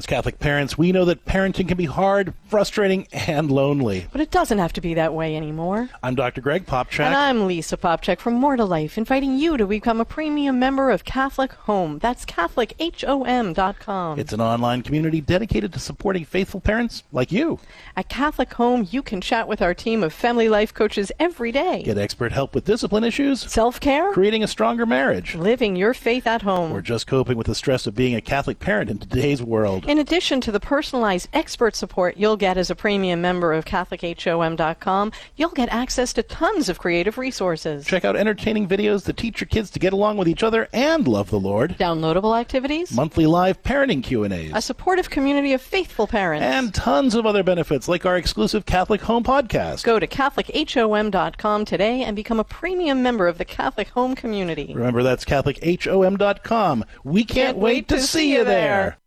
As 0.00 0.06
Catholic 0.06 0.38
parents, 0.38 0.78
we 0.78 0.92
know 0.92 1.04
that 1.04 1.26
parenting 1.26 1.68
can 1.68 1.76
be 1.76 1.84
hard, 1.84 2.32
frustrating, 2.46 3.06
and 3.12 3.50
lonely. 3.50 4.06
But 4.10 4.22
it 4.22 4.30
doesn't 4.30 4.56
have 4.56 4.72
to 4.72 4.80
be 4.80 4.94
that 4.94 5.12
way 5.12 5.36
anymore. 5.36 5.90
I'm 6.02 6.14
Dr. 6.14 6.40
Greg 6.40 6.64
Popcak. 6.64 7.04
And 7.04 7.14
I'm 7.14 7.46
Lisa 7.46 7.76
Popcak 7.76 8.18
from 8.18 8.32
More 8.32 8.56
to 8.56 8.64
Life, 8.64 8.96
inviting 8.96 9.36
you 9.36 9.58
to 9.58 9.66
become 9.66 10.00
a 10.00 10.06
premium 10.06 10.58
member 10.58 10.90
of 10.90 11.04
Catholic 11.04 11.52
Home. 11.52 11.98
That's 11.98 12.24
CatholicHOM.com. 12.24 14.18
It's 14.18 14.32
an 14.32 14.40
online 14.40 14.80
community 14.80 15.20
dedicated 15.20 15.74
to 15.74 15.78
supporting 15.78 16.24
faithful 16.24 16.60
parents 16.60 17.02
like 17.12 17.30
you. 17.30 17.58
At 17.94 18.08
Catholic 18.08 18.54
Home, 18.54 18.88
you 18.90 19.02
can 19.02 19.20
chat 19.20 19.48
with 19.48 19.60
our 19.60 19.74
team 19.74 20.02
of 20.02 20.14
family 20.14 20.48
life 20.48 20.72
coaches 20.72 21.12
every 21.18 21.52
day. 21.52 21.82
Get 21.82 21.98
expert 21.98 22.32
help 22.32 22.54
with 22.54 22.64
discipline 22.64 23.04
issues, 23.04 23.42
self 23.42 23.78
care, 23.78 24.14
creating 24.14 24.42
a 24.42 24.48
stronger 24.48 24.86
marriage, 24.86 25.34
living 25.34 25.76
your 25.76 25.92
faith 25.92 26.26
at 26.26 26.40
home, 26.40 26.72
or 26.72 26.80
just 26.80 27.06
coping 27.06 27.36
with 27.36 27.48
the 27.48 27.54
stress 27.54 27.86
of 27.86 27.94
being 27.94 28.14
a 28.14 28.22
Catholic 28.22 28.60
parent 28.60 28.88
in 28.88 28.96
today's 28.96 29.42
world. 29.42 29.84
In 29.90 29.98
addition 29.98 30.40
to 30.42 30.52
the 30.52 30.60
personalized 30.60 31.28
expert 31.32 31.74
support 31.74 32.16
you'll 32.16 32.36
get 32.36 32.56
as 32.56 32.70
a 32.70 32.76
premium 32.76 33.20
member 33.20 33.52
of 33.52 33.64
CatholicHOM.com, 33.64 35.10
you'll 35.34 35.50
get 35.50 35.68
access 35.70 36.12
to 36.12 36.22
tons 36.22 36.68
of 36.68 36.78
creative 36.78 37.18
resources. 37.18 37.86
Check 37.86 38.04
out 38.04 38.14
entertaining 38.14 38.68
videos 38.68 39.02
that 39.06 39.16
teach 39.16 39.40
your 39.40 39.48
kids 39.48 39.68
to 39.70 39.80
get 39.80 39.92
along 39.92 40.16
with 40.16 40.28
each 40.28 40.44
other 40.44 40.68
and 40.72 41.08
love 41.08 41.30
the 41.30 41.40
Lord. 41.40 41.76
Downloadable 41.76 42.38
activities, 42.38 42.92
monthly 42.92 43.26
live 43.26 43.64
parenting 43.64 44.00
Q&As, 44.00 44.52
a 44.54 44.62
supportive 44.62 45.10
community 45.10 45.54
of 45.54 45.60
faithful 45.60 46.06
parents, 46.06 46.44
and 46.44 46.72
tons 46.72 47.16
of 47.16 47.26
other 47.26 47.42
benefits 47.42 47.88
like 47.88 48.06
our 48.06 48.16
exclusive 48.16 48.66
Catholic 48.66 49.00
Home 49.00 49.24
podcast. 49.24 49.82
Go 49.82 49.98
to 49.98 50.06
CatholicHOM.com 50.06 51.64
today 51.64 52.04
and 52.04 52.14
become 52.14 52.38
a 52.38 52.44
premium 52.44 53.02
member 53.02 53.26
of 53.26 53.38
the 53.38 53.44
Catholic 53.44 53.88
Home 53.88 54.14
community. 54.14 54.72
Remember, 54.72 55.02
that's 55.02 55.24
CatholicHOM.com. 55.24 56.84
We 57.02 57.24
can't, 57.24 57.34
can't 57.34 57.58
wait, 57.58 57.74
wait, 57.74 57.88
to, 57.88 58.00
see 58.00 58.32
you 58.32 58.44
there. 58.44 59.00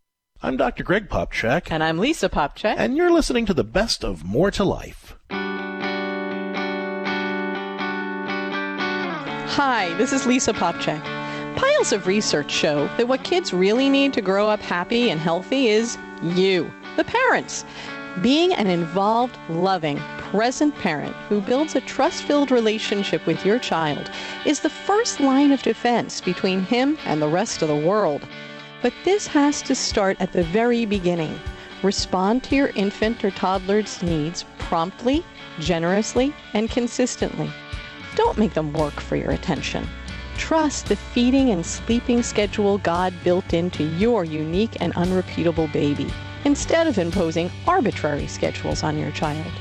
I'm 0.45 0.57
Dr. 0.57 0.83
Greg 0.83 1.07
Popcak. 1.07 1.71
And 1.71 1.81
I'm 1.81 1.97
Lisa 1.97 2.27
Popcak. 2.27 2.75
And 2.77 2.97
you're 2.97 3.13
listening 3.13 3.45
to 3.45 3.53
the 3.53 3.63
best 3.63 4.03
of 4.03 4.25
More 4.25 4.51
to 4.51 4.65
Life. 4.65 5.15
Hi, 9.55 9.93
this 9.97 10.11
is 10.11 10.27
Lisa 10.27 10.51
Popcak. 10.51 11.01
Piles 11.55 11.93
of 11.93 12.07
research 12.07 12.51
show 12.51 12.89
that 12.97 13.07
what 13.07 13.23
kids 13.23 13.53
really 13.53 13.87
need 13.87 14.11
to 14.11 14.21
grow 14.21 14.49
up 14.49 14.59
happy 14.59 15.09
and 15.09 15.17
healthy 15.17 15.69
is 15.69 15.97
you, 16.21 16.69
the 16.97 17.05
parents. 17.05 17.63
Being 18.21 18.53
an 18.53 18.67
involved, 18.67 19.37
loving, 19.47 19.97
present 20.17 20.75
parent 20.75 21.15
who 21.29 21.39
builds 21.39 21.73
a 21.73 21.81
trust 21.81 22.23
filled 22.23 22.51
relationship 22.51 23.25
with 23.25 23.45
your 23.45 23.59
child 23.59 24.11
is 24.45 24.59
the 24.59 24.69
first 24.69 25.21
line 25.21 25.53
of 25.53 25.63
defense 25.63 26.19
between 26.19 26.63
him 26.63 26.97
and 27.05 27.21
the 27.21 27.29
rest 27.29 27.61
of 27.61 27.69
the 27.69 27.75
world. 27.77 28.27
But 28.83 28.93
this 29.05 29.27
has 29.27 29.61
to 29.61 29.75
start 29.75 30.17
at 30.19 30.33
the 30.33 30.43
very 30.43 30.85
beginning. 30.85 31.39
Respond 31.83 32.43
to 32.43 32.55
your 32.55 32.67
infant 32.75 33.23
or 33.23 33.31
toddler's 33.31 34.03
needs 34.03 34.43
promptly, 34.59 35.23
generously, 35.57 36.35
and 36.53 36.69
consistently. 36.69 37.49
Don't 38.15 38.37
make 38.37 38.53
them 38.53 38.73
work 38.73 38.99
for 38.99 39.15
your 39.15 39.31
attention. 39.31 39.87
Trust 40.37 40.87
the 40.87 40.97
feeding 40.97 41.51
and 41.51 41.65
sleeping 41.65 42.21
schedule 42.21 42.77
God 42.79 43.13
built 43.23 43.53
into 43.53 43.83
your 43.83 44.25
unique 44.25 44.75
and 44.81 44.91
unrepeatable 44.97 45.69
baby 45.69 46.11
instead 46.43 46.85
of 46.85 46.97
imposing 46.97 47.49
arbitrary 47.65 48.27
schedules 48.27 48.83
on 48.83 48.99
your 48.99 49.11
child. 49.11 49.51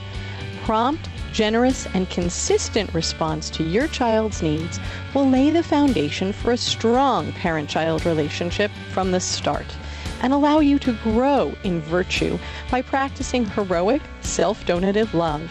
Prompt, 0.64 1.08
generous, 1.32 1.86
and 1.94 2.08
consistent 2.10 2.92
response 2.94 3.50
to 3.50 3.64
your 3.64 3.88
child's 3.88 4.42
needs 4.42 4.78
will 5.14 5.28
lay 5.28 5.50
the 5.50 5.62
foundation 5.62 6.32
for 6.32 6.52
a 6.52 6.56
strong 6.56 7.32
parent 7.32 7.68
child 7.68 8.06
relationship 8.06 8.70
from 8.92 9.10
the 9.10 9.20
start 9.20 9.66
and 10.22 10.32
allow 10.32 10.60
you 10.60 10.78
to 10.78 10.94
grow 11.02 11.52
in 11.64 11.80
virtue 11.80 12.38
by 12.70 12.80
practicing 12.80 13.44
heroic, 13.44 14.00
self 14.20 14.64
donative 14.66 15.12
love. 15.14 15.50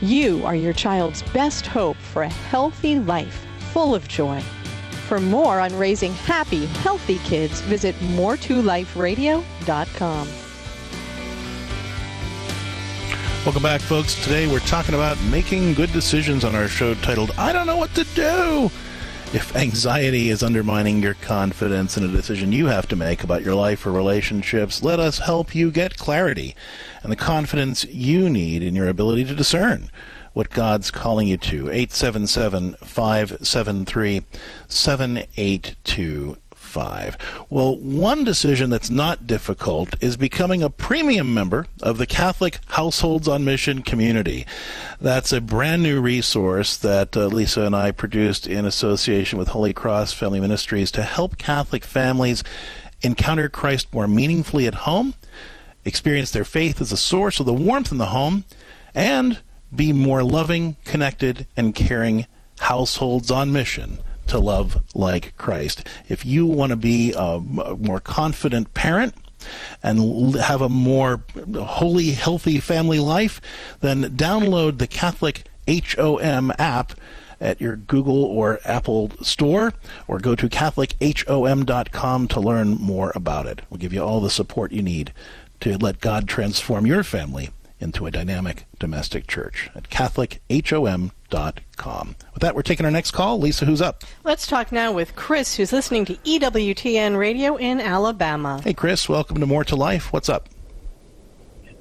You 0.00 0.44
are 0.44 0.56
your 0.56 0.72
child's 0.72 1.22
best 1.34 1.66
hope 1.66 1.96
for 1.96 2.22
a 2.22 2.28
healthy 2.28 2.98
life 2.98 3.46
full 3.72 3.94
of 3.94 4.08
joy. 4.08 4.40
For 5.06 5.20
more 5.20 5.60
on 5.60 5.76
raising 5.76 6.14
happy, 6.14 6.66
healthy 6.66 7.18
kids, 7.18 7.60
visit 7.62 7.94
more2liferadio.com. 7.96 10.28
Welcome 13.42 13.62
back, 13.62 13.80
folks. 13.80 14.22
Today 14.22 14.46
we're 14.46 14.58
talking 14.60 14.94
about 14.94 15.18
making 15.22 15.72
good 15.72 15.90
decisions 15.94 16.44
on 16.44 16.54
our 16.54 16.68
show 16.68 16.92
titled 16.96 17.30
I 17.38 17.54
Don't 17.54 17.66
Know 17.66 17.78
What 17.78 17.94
to 17.94 18.04
Do. 18.14 18.70
If 19.32 19.56
anxiety 19.56 20.28
is 20.28 20.42
undermining 20.42 21.02
your 21.02 21.14
confidence 21.14 21.96
in 21.96 22.04
a 22.04 22.08
decision 22.08 22.52
you 22.52 22.66
have 22.66 22.86
to 22.88 22.96
make 22.96 23.24
about 23.24 23.42
your 23.42 23.54
life 23.54 23.86
or 23.86 23.92
relationships, 23.92 24.82
let 24.82 25.00
us 25.00 25.20
help 25.20 25.54
you 25.54 25.70
get 25.70 25.96
clarity 25.96 26.54
and 27.02 27.10
the 27.10 27.16
confidence 27.16 27.86
you 27.86 28.28
need 28.28 28.62
in 28.62 28.74
your 28.74 28.88
ability 28.88 29.24
to 29.24 29.34
discern 29.34 29.88
what 30.34 30.50
God's 30.50 30.90
calling 30.90 31.26
you 31.26 31.38
to. 31.38 31.70
877 31.70 32.74
573 32.74 34.20
7825 34.68 36.49
five. 36.70 37.18
Well, 37.50 37.76
one 37.76 38.22
decision 38.22 38.70
that's 38.70 38.90
not 38.90 39.26
difficult 39.26 40.00
is 40.00 40.16
becoming 40.16 40.62
a 40.62 40.70
premium 40.70 41.34
member 41.34 41.66
of 41.82 41.98
the 41.98 42.06
Catholic 42.06 42.60
Households 42.68 43.26
on 43.26 43.44
Mission 43.44 43.82
community. 43.82 44.46
That's 45.00 45.32
a 45.32 45.40
brand 45.40 45.82
new 45.82 46.00
resource 46.00 46.76
that 46.76 47.16
uh, 47.16 47.26
Lisa 47.26 47.62
and 47.62 47.74
I 47.74 47.90
produced 47.90 48.46
in 48.46 48.64
association 48.64 49.38
with 49.38 49.48
Holy 49.48 49.72
Cross 49.72 50.12
Family 50.12 50.38
Ministries 50.38 50.92
to 50.92 51.02
help 51.02 51.38
Catholic 51.38 51.84
families 51.84 52.44
encounter 53.02 53.48
Christ 53.48 53.92
more 53.92 54.06
meaningfully 54.06 54.68
at 54.68 54.86
home, 54.86 55.14
experience 55.84 56.30
their 56.30 56.44
faith 56.44 56.80
as 56.80 56.92
a 56.92 56.96
source 56.96 57.40
of 57.40 57.46
the 57.46 57.52
warmth 57.52 57.90
in 57.90 57.98
the 57.98 58.06
home, 58.06 58.44
and 58.94 59.40
be 59.74 59.92
more 59.92 60.22
loving, 60.22 60.76
connected, 60.84 61.48
and 61.56 61.74
caring 61.74 62.26
households 62.60 63.30
on 63.30 63.52
mission 63.52 63.98
to 64.30 64.38
love 64.38 64.82
like 64.94 65.36
Christ. 65.36 65.86
If 66.08 66.24
you 66.24 66.46
want 66.46 66.70
to 66.70 66.76
be 66.76 67.12
a 67.16 67.38
more 67.40 68.00
confident 68.00 68.74
parent, 68.74 69.14
and 69.82 70.34
have 70.36 70.60
a 70.60 70.68
more 70.68 71.22
holy, 71.54 72.10
healthy 72.10 72.60
family 72.60 72.98
life, 72.98 73.40
then 73.80 74.02
download 74.16 74.78
the 74.78 74.86
Catholic 74.86 75.44
HOM 75.66 76.52
app 76.58 76.92
at 77.40 77.60
your 77.60 77.76
Google 77.76 78.22
or 78.22 78.60
Apple 78.64 79.10
store, 79.22 79.72
or 80.06 80.18
go 80.18 80.34
to 80.34 80.48
CatholicHOM.com 80.48 82.28
to 82.28 82.40
learn 82.40 82.70
more 82.72 83.12
about 83.14 83.46
it. 83.46 83.62
We'll 83.70 83.78
give 83.78 83.94
you 83.94 84.02
all 84.02 84.20
the 84.20 84.28
support 84.28 84.72
you 84.72 84.82
need 84.82 85.14
to 85.60 85.78
let 85.78 86.00
God 86.00 86.28
transform 86.28 86.86
your 86.86 87.02
family 87.02 87.48
into 87.80 88.06
a 88.06 88.10
dynamic 88.10 88.66
domestic 88.78 89.26
church 89.26 89.70
at 89.74 89.90
CatholicHOM.com. 89.90 92.16
With 92.34 92.42
that, 92.42 92.54
we're 92.54 92.62
taking 92.62 92.86
our 92.86 92.92
next 92.92 93.10
call. 93.12 93.38
Lisa, 93.38 93.64
who's 93.64 93.80
up? 93.80 94.04
Let's 94.24 94.46
talk 94.46 94.70
now 94.70 94.92
with 94.92 95.16
Chris, 95.16 95.56
who's 95.56 95.72
listening 95.72 96.04
to 96.06 96.14
EWTN 96.16 97.16
Radio 97.18 97.56
in 97.56 97.80
Alabama. 97.80 98.60
Hey, 98.62 98.74
Chris, 98.74 99.08
welcome 99.08 99.40
to 99.40 99.46
More 99.46 99.64
to 99.64 99.76
Life. 99.76 100.12
What's 100.12 100.28
up? 100.28 100.48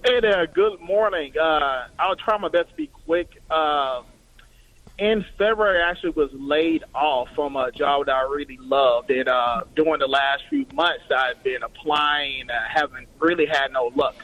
Hey 0.06 0.22
there, 0.22 0.48
good 0.48 0.80
morning. 0.80 1.34
Uh, 1.38 1.88
I'll 2.00 2.16
try 2.16 2.38
my 2.38 2.48
best 2.48 2.70
to 2.70 2.76
be 2.76 2.88
quick. 2.88 3.42
Uh, 3.50 4.04
in 4.98 5.26
February, 5.38 5.82
I 5.82 5.92
actually 5.92 6.12
was 6.12 6.30
laid 6.34 6.84
off 6.94 7.30
from 7.36 7.56
a 7.56 7.72
job 7.72 8.06
that 8.06 8.16
I 8.16 8.22
really 8.24 8.58
loved. 8.62 9.12
And 9.12 9.28
uh, 9.28 9.64
during 9.76 10.00
the 10.00 10.08
last 10.08 10.44
few 10.50 10.66
months, 10.74 11.04
I've 11.16 11.42
been 11.44 11.64
applying, 11.64 12.50
uh, 12.50 12.60
haven't 12.68 13.08
really 13.20 13.46
had 13.46 13.72
no 13.72 13.92
luck. 13.96 14.16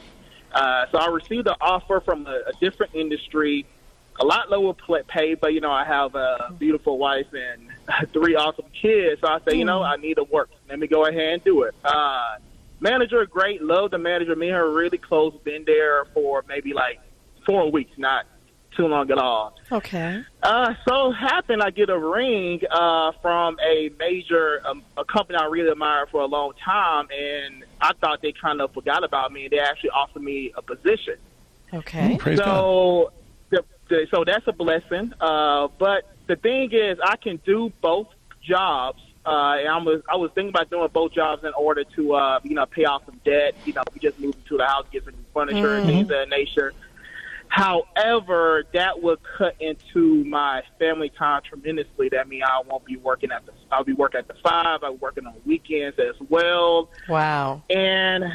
Uh, 0.56 0.86
so 0.92 0.98
I 0.98 1.08
received 1.10 1.48
an 1.48 1.56
offer 1.62 2.00
from 2.00 2.26
a, 2.26 2.42
a 2.48 2.54
different 2.60 2.96
industry 2.96 3.68
a 4.20 4.26
lot 4.26 4.50
lower 4.50 4.74
pay, 5.08 5.34
but 5.34 5.54
you 5.54 5.62
know, 5.62 5.72
I 5.72 5.84
have 5.84 6.16
a 6.16 6.54
beautiful 6.58 6.98
wife 6.98 7.28
and 7.34 7.70
three 8.14 8.36
awesome 8.36 8.66
kids. 8.82 9.22
So 9.22 9.28
I 9.28 9.40
say, 9.48 9.58
you 9.58 9.66
know, 9.66 9.84
I 9.84 9.98
need 9.98 10.16
to 10.16 10.24
work. 10.24 10.50
Let 10.70 10.80
me 10.80 10.88
go 10.88 11.06
ahead 11.06 11.34
and 11.34 11.44
do 11.44 11.64
it. 11.64 11.76
Uh, 11.84 12.38
manager, 12.80 13.26
great. 13.26 13.62
Love 13.62 13.92
the 13.92 13.98
manager. 13.98 14.36
Me 14.36 14.48
and 14.48 14.56
her 14.56 14.72
really 14.72 14.98
close. 14.98 15.34
Been 15.44 15.66
there 15.66 16.06
for 16.14 16.44
maybe 16.48 16.74
like 16.74 17.00
four 17.46 17.70
weeks, 17.70 17.98
not 17.98 18.26
too 18.76 18.88
long 18.88 19.10
at 19.12 19.18
all. 19.18 19.56
Okay. 19.72 20.24
Uh, 20.44 20.74
so 20.88 21.12
happened 21.12 21.62
I 21.62 21.70
get 21.70 21.90
a 21.90 21.98
ring 21.98 22.62
uh, 22.70 23.12
from 23.22 23.58
a 23.60 23.90
major 23.98 24.62
um, 24.66 24.84
a 24.98 25.06
company 25.06 25.38
I 25.38 25.46
really 25.46 25.70
admired 25.70 26.10
for 26.10 26.22
a 26.22 26.26
long 26.26 26.54
time, 26.64 27.08
and 27.12 27.64
I 27.82 27.94
thought 28.02 28.22
they 28.22 28.34
kind 28.34 28.62
of 28.62 28.74
forgot 28.74 29.04
about 29.04 29.32
me. 29.32 29.46
and 29.46 29.52
They 29.52 29.60
actually 29.60 29.92
offered 29.92 30.24
me 30.24 30.52
a 30.56 30.62
position. 30.62 31.16
Okay. 31.74 32.18
Praise 32.18 32.38
so 32.38 33.12
so 34.12 34.24
that's 34.26 34.48
a 34.48 34.52
blessing. 34.52 35.14
Uh, 35.20 35.68
but 35.78 36.12
the 36.28 36.36
thing 36.36 36.72
is, 36.72 36.98
I 37.04 37.18
can 37.18 37.40
do 37.46 37.72
both 37.82 38.08
jobs. 38.42 39.02
Uh, 39.26 39.58
and 39.58 39.68
I 39.68 39.78
was 39.78 40.02
I 40.08 40.16
was 40.18 40.30
thinking 40.36 40.50
about 40.50 40.70
doing 40.70 40.88
both 40.94 41.12
jobs 41.12 41.44
in 41.44 41.52
order 41.58 41.84
to 41.96 42.14
uh, 42.14 42.40
you 42.44 42.54
know 42.54 42.66
pay 42.68 42.86
off 42.86 43.06
some 43.06 43.20
debt. 43.26 43.56
You 43.66 43.74
know, 43.74 43.84
we 43.94 44.00
just 44.00 44.20
moved 44.20 44.38
into 44.38 44.58
the 44.58 44.66
house, 44.66 44.86
get 44.92 45.04
some 45.04 45.16
furniture 45.34 45.58
mm-hmm. 45.58 45.78
and 45.78 45.86
things 45.88 46.02
of 46.04 46.10
that 46.10 46.30
nature. 46.30 46.74
However, 47.48 48.66
that 48.74 49.02
would 49.02 49.20
cut 49.38 49.56
into 49.60 50.26
my 50.26 50.64
family 50.80 51.10
time 51.10 51.42
tremendously. 51.48 52.10
That 52.10 52.28
means 52.28 52.44
I 52.46 52.62
won't 52.68 52.86
be 52.86 52.98
working 52.98 53.32
at 53.32 53.46
the 53.46 53.54
I'll 53.72 53.84
be 53.84 53.94
working 53.94 54.20
at 54.20 54.28
the 54.28 54.36
five. 54.44 54.84
I'll 54.84 54.94
be 54.94 54.98
working 55.00 55.26
on 55.26 55.36
weekends 55.46 55.98
as 56.00 56.16
well. 56.30 56.90
Wow. 57.08 57.64
And 57.70 58.26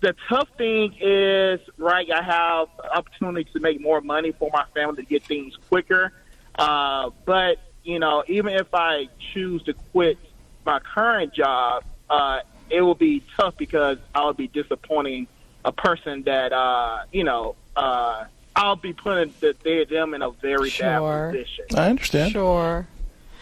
the 0.00 0.14
tough 0.28 0.48
thing 0.58 0.94
is, 1.00 1.60
right, 1.78 2.10
I 2.10 2.22
have 2.22 2.68
opportunities 2.94 3.52
to 3.54 3.60
make 3.60 3.80
more 3.80 4.00
money 4.00 4.32
for 4.32 4.50
my 4.52 4.64
family 4.74 4.96
to 4.96 5.08
get 5.08 5.24
things 5.24 5.56
quicker. 5.68 6.12
Uh, 6.58 7.10
but, 7.24 7.58
you 7.82 7.98
know, 7.98 8.24
even 8.28 8.54
if 8.54 8.68
I 8.74 9.08
choose 9.32 9.62
to 9.64 9.74
quit 9.92 10.18
my 10.64 10.80
current 10.80 11.32
job, 11.32 11.84
uh, 12.10 12.40
it 12.68 12.82
will 12.82 12.94
be 12.94 13.22
tough 13.36 13.56
because 13.56 13.98
I'll 14.14 14.32
be 14.32 14.48
disappointing 14.48 15.28
a 15.64 15.72
person 15.72 16.22
that, 16.24 16.52
uh, 16.52 17.04
you 17.12 17.24
know, 17.24 17.56
uh, 17.74 18.24
I'll 18.56 18.74
be 18.74 18.94
putting 18.94 19.32
the, 19.40 19.54
they, 19.62 19.84
them 19.84 20.14
in 20.14 20.22
a 20.22 20.30
very 20.30 20.70
sure. 20.70 20.86
bad 20.86 21.32
position. 21.32 21.66
I 21.76 21.90
understand. 21.90 22.32
Sure. 22.32 22.86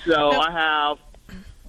So 0.04 0.30
I 0.32 0.50
have 0.50 0.98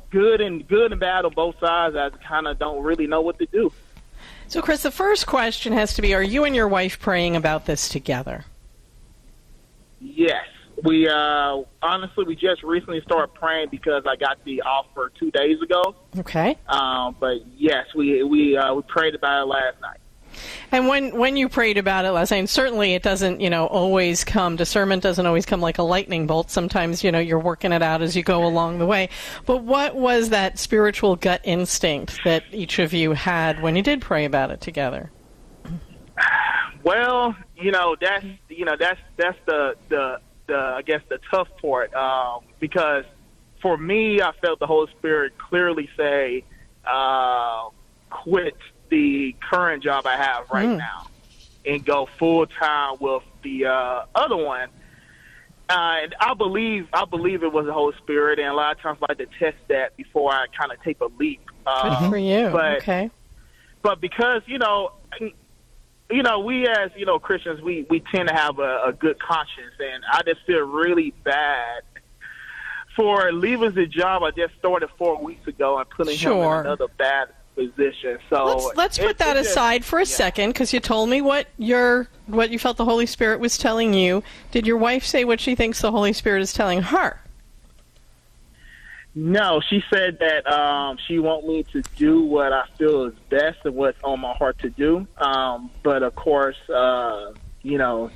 good 0.10 0.41
and 0.41 0.67
good 0.67 0.91
and 0.91 0.99
bad 0.99 1.25
on 1.25 1.34
both 1.34 1.60
sides. 1.60 1.95
I 1.95 2.10
kind 2.27 2.47
of 2.47 2.58
don't 2.58 2.84
really 2.84 3.08
know 3.08 3.21
what 3.21 3.38
to 3.39 3.45
do. 3.45 3.71
So, 4.47 4.62
Chris, 4.62 4.84
the 4.84 4.91
first 4.91 5.27
question 5.27 5.73
has 5.73 5.93
to 5.93 6.01
be 6.01 6.13
Are 6.13 6.23
you 6.23 6.43
and 6.43 6.55
your 6.55 6.67
wife 6.67 6.99
praying 6.99 7.36
about 7.36 7.65
this 7.65 7.88
together? 7.88 8.45
Yes. 10.01 10.45
We 10.84 11.08
uh, 11.08 11.62
honestly, 11.81 12.25
we 12.25 12.36
just 12.36 12.62
recently 12.63 13.01
started 13.01 13.34
praying 13.34 13.69
because 13.71 14.03
I 14.05 14.17
got 14.17 14.43
the 14.43 14.62
offer 14.63 15.12
two 15.17 15.31
days 15.31 15.62
ago. 15.62 15.95
Okay. 16.19 16.58
Um, 16.67 17.15
but 17.19 17.38
yes, 17.55 17.86
we 17.95 18.23
we 18.23 18.58
uh, 18.58 18.73
we 18.73 18.81
prayed 18.81 19.15
about 19.15 19.43
it 19.43 19.45
last 19.45 19.79
night. 19.81 19.99
And 20.71 20.88
when 20.88 21.17
when 21.17 21.38
you 21.38 21.49
prayed 21.49 21.77
about 21.77 22.05
it 22.05 22.12
last 22.12 22.31
night, 22.31 22.49
certainly 22.49 22.93
it 22.93 23.03
doesn't, 23.03 23.41
you 23.41 23.49
know, 23.49 23.67
always 23.67 24.23
come. 24.23 24.55
Discernment 24.55 25.03
doesn't 25.03 25.25
always 25.25 25.45
come 25.45 25.62
like 25.62 25.77
a 25.77 25.84
lightning 25.84 26.27
bolt. 26.27 26.51
Sometimes, 26.51 27.03
you 27.03 27.12
know, 27.12 27.19
you're 27.19 27.39
working 27.39 27.71
it 27.71 27.81
out 27.81 28.01
as 28.01 28.15
you 28.15 28.23
go 28.23 28.45
along 28.45 28.79
the 28.79 28.86
way. 28.86 29.10
But 29.45 29.63
what 29.63 29.95
was 29.95 30.29
that 30.29 30.60
spiritual 30.60 31.15
gut 31.15 31.41
instinct 31.43 32.19
that 32.23 32.43
each 32.51 32.79
of 32.79 32.93
you 32.93 33.13
had 33.13 33.62
when 33.62 33.75
you 33.75 33.81
did 33.81 34.01
pray 34.01 34.25
about 34.25 34.51
it 34.51 34.62
together? 34.62 35.12
Well, 36.84 37.36
you 37.55 37.71
know, 37.71 37.95
that's 37.99 38.25
you 38.49 38.65
know 38.65 38.75
that's 38.79 38.99
that's 39.17 39.38
the 39.45 39.75
the, 39.89 40.19
the 40.47 40.55
I 40.55 40.81
guess 40.84 41.01
the 41.10 41.19
tough 41.31 41.47
part 41.60 41.93
um, 41.95 42.43
because 42.60 43.05
for 43.62 43.78
me, 43.78 44.22
I 44.22 44.32
felt 44.41 44.59
the 44.59 44.67
Holy 44.67 44.91
Spirit 44.99 45.34
clearly 45.39 45.89
say, 45.97 46.43
uh, 46.86 47.70
"Quit 48.11 48.55
the 48.89 49.36
current 49.39 49.83
job 49.83 50.05
I 50.05 50.15
have 50.17 50.49
right 50.49 50.67
mm. 50.67 50.77
now 50.77 51.07
and 51.65 51.83
go 51.86 52.07
full 52.17 52.45
time 52.45 52.97
with 52.99 53.23
the 53.43 53.65
uh, 53.65 54.05
other 54.13 54.38
one. 54.38 54.69
Uh, 55.67 55.97
and 56.03 56.15
I 56.19 56.36
believe 56.36 56.88
I 56.93 57.05
believe 57.05 57.43
it 57.43 57.51
was 57.51 57.65
the 57.65 57.73
Holy 57.73 57.95
Spirit, 57.97 58.38
and 58.38 58.49
a 58.49 58.53
lot 58.53 58.75
of 58.75 58.81
times 58.81 58.99
I 59.01 59.05
like 59.09 59.17
to 59.17 59.25
test 59.39 59.57
that 59.69 59.97
before 59.97 60.31
I 60.31 60.45
kind 60.55 60.71
of 60.71 60.81
take 60.83 61.01
a 61.01 61.07
leap. 61.17 61.41
Uh, 61.65 62.01
Good 62.01 62.09
for 62.11 62.17
you. 62.17 62.49
But, 62.49 62.77
okay. 62.77 63.09
But 63.81 63.99
because 63.99 64.43
you 64.45 64.59
know, 64.59 64.91
you 66.11 66.21
know, 66.21 66.39
we 66.39 66.67
as 66.67 66.91
you 66.95 67.07
know 67.07 67.17
Christians, 67.17 67.61
we 67.61 67.88
we 67.89 67.99
tend 67.99 68.29
to 68.29 68.36
have 68.36 68.59
a, 68.59 68.83
a 68.86 68.93
good 68.93 69.19
conscience, 69.19 69.73
and 69.79 70.03
I 70.11 70.21
just 70.21 70.45
feel 70.45 70.61
really 70.67 71.15
bad 71.23 71.81
for 72.95 73.31
leaving 73.31 73.73
the 73.73 73.88
job 73.88 74.23
I 74.23 74.31
just 74.31 74.53
started 74.59 74.89
four 74.97 75.21
weeks 75.21 75.47
ago 75.47 75.77
and 75.77 75.89
putting 75.89 76.13
him 76.13 76.19
Sure. 76.19 76.59
in 76.59 76.67
another 76.67 76.88
bad 76.97 77.29
position. 77.56 78.20
So 78.30 78.45
Let's 78.45 78.78
let's 78.78 78.99
put 78.99 79.18
that 79.20 79.36
just- 79.36 79.51
aside 79.51 79.84
for 79.86 79.99
a 79.99 80.06
second 80.06 80.49
because 80.49 80.74
you 80.74 80.80
told 80.80 81.10
me 81.10 81.22
what 81.22 81.47
your 81.58 82.08
what 82.28 82.49
you 82.49 82.60
felt 82.60 82.78
the 82.78 82.86
Holy 82.86 83.06
Spirit 83.06 83.39
was 83.39 83.58
telling 83.58 83.93
you. 83.93 84.24
Did 84.51 84.68
your 84.68 84.78
wife 84.78 85.06
say 85.06 85.24
what 85.26 85.39
she 85.39 85.56
thinks 85.56 85.82
the 85.82 85.91
Holy 85.91 86.14
Spirit 86.14 86.41
is 86.41 86.53
telling 86.53 86.82
her? 86.82 87.20
No, 89.18 89.62
she 89.70 89.82
said 89.89 90.20
that 90.20 90.45
um, 90.51 90.97
she 91.08 91.20
wants 91.20 91.47
me 91.47 91.64
to 91.72 91.82
do 91.95 92.22
what 92.24 92.51
I 92.51 92.66
feel 92.78 93.06
is 93.06 93.14
best 93.30 93.60
and 93.64 93.74
what's 93.74 93.97
on 94.03 94.20
my 94.20 94.34
heart 94.34 94.60
to 94.60 94.70
do. 94.70 95.08
Um, 95.18 95.72
but 95.84 96.03
of 96.03 96.16
course, 96.16 96.58
uh, 96.70 97.32
you 97.62 97.78
know, 97.78 98.12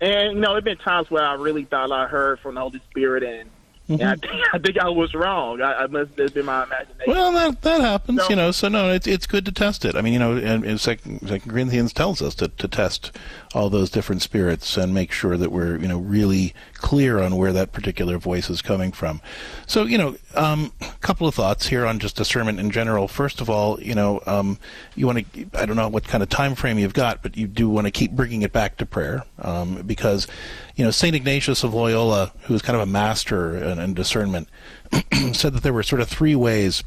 and 0.00 0.34
you 0.34 0.40
know, 0.40 0.52
there've 0.52 0.62
been 0.62 0.76
times 0.78 1.10
where 1.10 1.24
I 1.24 1.34
really 1.34 1.64
thought 1.64 1.90
I 1.90 2.06
heard 2.06 2.38
from 2.38 2.54
the 2.54 2.60
Holy 2.60 2.80
Spirit, 2.90 3.24
and, 3.24 3.50
and 3.88 4.02
I, 4.02 4.16
think, 4.16 4.32
I 4.52 4.58
think 4.58 4.78
I 4.78 4.88
was 4.88 5.14
wrong. 5.14 5.60
I, 5.62 5.84
I 5.84 5.86
must 5.86 6.18
have 6.18 6.34
been 6.34 6.46
my 6.46 6.64
imagination. 6.64 7.04
Well, 7.06 7.32
that 7.32 7.62
that 7.62 7.80
happens, 7.80 8.22
So- 8.22 8.30
you 8.30 8.36
know. 8.36 8.50
So 8.50 8.68
no, 8.68 8.90
it's 8.92 9.06
it's 9.06 9.26
good 9.26 9.44
to 9.46 9.52
test 9.52 9.84
it. 9.84 9.94
I 9.96 10.00
mean, 10.00 10.12
you 10.12 10.18
know, 10.18 10.36
and, 10.36 10.64
and 10.64 10.80
Second, 10.80 11.20
Second 11.28 11.50
Corinthians 11.50 11.92
tells 11.92 12.20
us 12.22 12.34
to, 12.36 12.48
to 12.48 12.68
test 12.68 13.12
all 13.54 13.70
those 13.70 13.88
different 13.90 14.22
spirits 14.22 14.76
and 14.76 14.92
make 14.92 15.12
sure 15.12 15.36
that 15.36 15.50
we're 15.50 15.78
you 15.78 15.88
know 15.88 15.98
really 15.98 16.54
clear 16.74 17.20
on 17.20 17.36
where 17.36 17.52
that 17.52 17.72
particular 17.72 18.18
voice 18.18 18.50
is 18.50 18.60
coming 18.60 18.92
from. 18.92 19.20
So 19.66 19.84
you 19.84 19.98
know, 19.98 20.16
um, 20.34 20.72
a 20.80 20.86
couple 21.00 21.26
of 21.28 21.34
thoughts 21.34 21.68
here 21.68 21.86
on 21.86 21.98
just 21.98 22.16
discernment 22.16 22.60
in 22.60 22.70
general. 22.70 23.08
First 23.08 23.40
of 23.40 23.48
all, 23.48 23.80
you 23.80 23.94
know, 23.94 24.20
um, 24.26 24.58
you 24.94 25.06
want 25.06 25.32
to 25.32 25.46
I 25.54 25.64
don't 25.64 25.76
know 25.76 25.88
what 25.88 26.04
kind 26.04 26.22
of 26.22 26.28
time 26.28 26.54
frame 26.54 26.78
you've 26.78 26.92
got, 26.94 27.22
but 27.22 27.36
you 27.36 27.46
do 27.46 27.68
want 27.68 27.86
to 27.86 27.90
keep 27.90 28.10
bringing 28.12 28.42
it 28.42 28.52
back 28.52 28.76
to 28.78 28.86
prayer 28.86 29.24
um, 29.42 29.82
because 29.86 30.26
you 30.74 30.84
know 30.84 30.90
Saint 30.90 31.14
Ignatius 31.16 31.64
of 31.64 31.72
Loyola, 31.72 32.32
who 32.42 32.52
was 32.52 32.62
kind 32.62 32.76
of 32.76 32.82
a 32.82 32.90
master 32.90 33.56
in 33.78 33.94
discernment, 33.94 34.48
said 35.32 35.54
that 35.54 35.62
there 35.62 35.72
were 35.72 35.82
sort 35.82 36.00
of 36.00 36.08
three 36.08 36.34
ways 36.34 36.82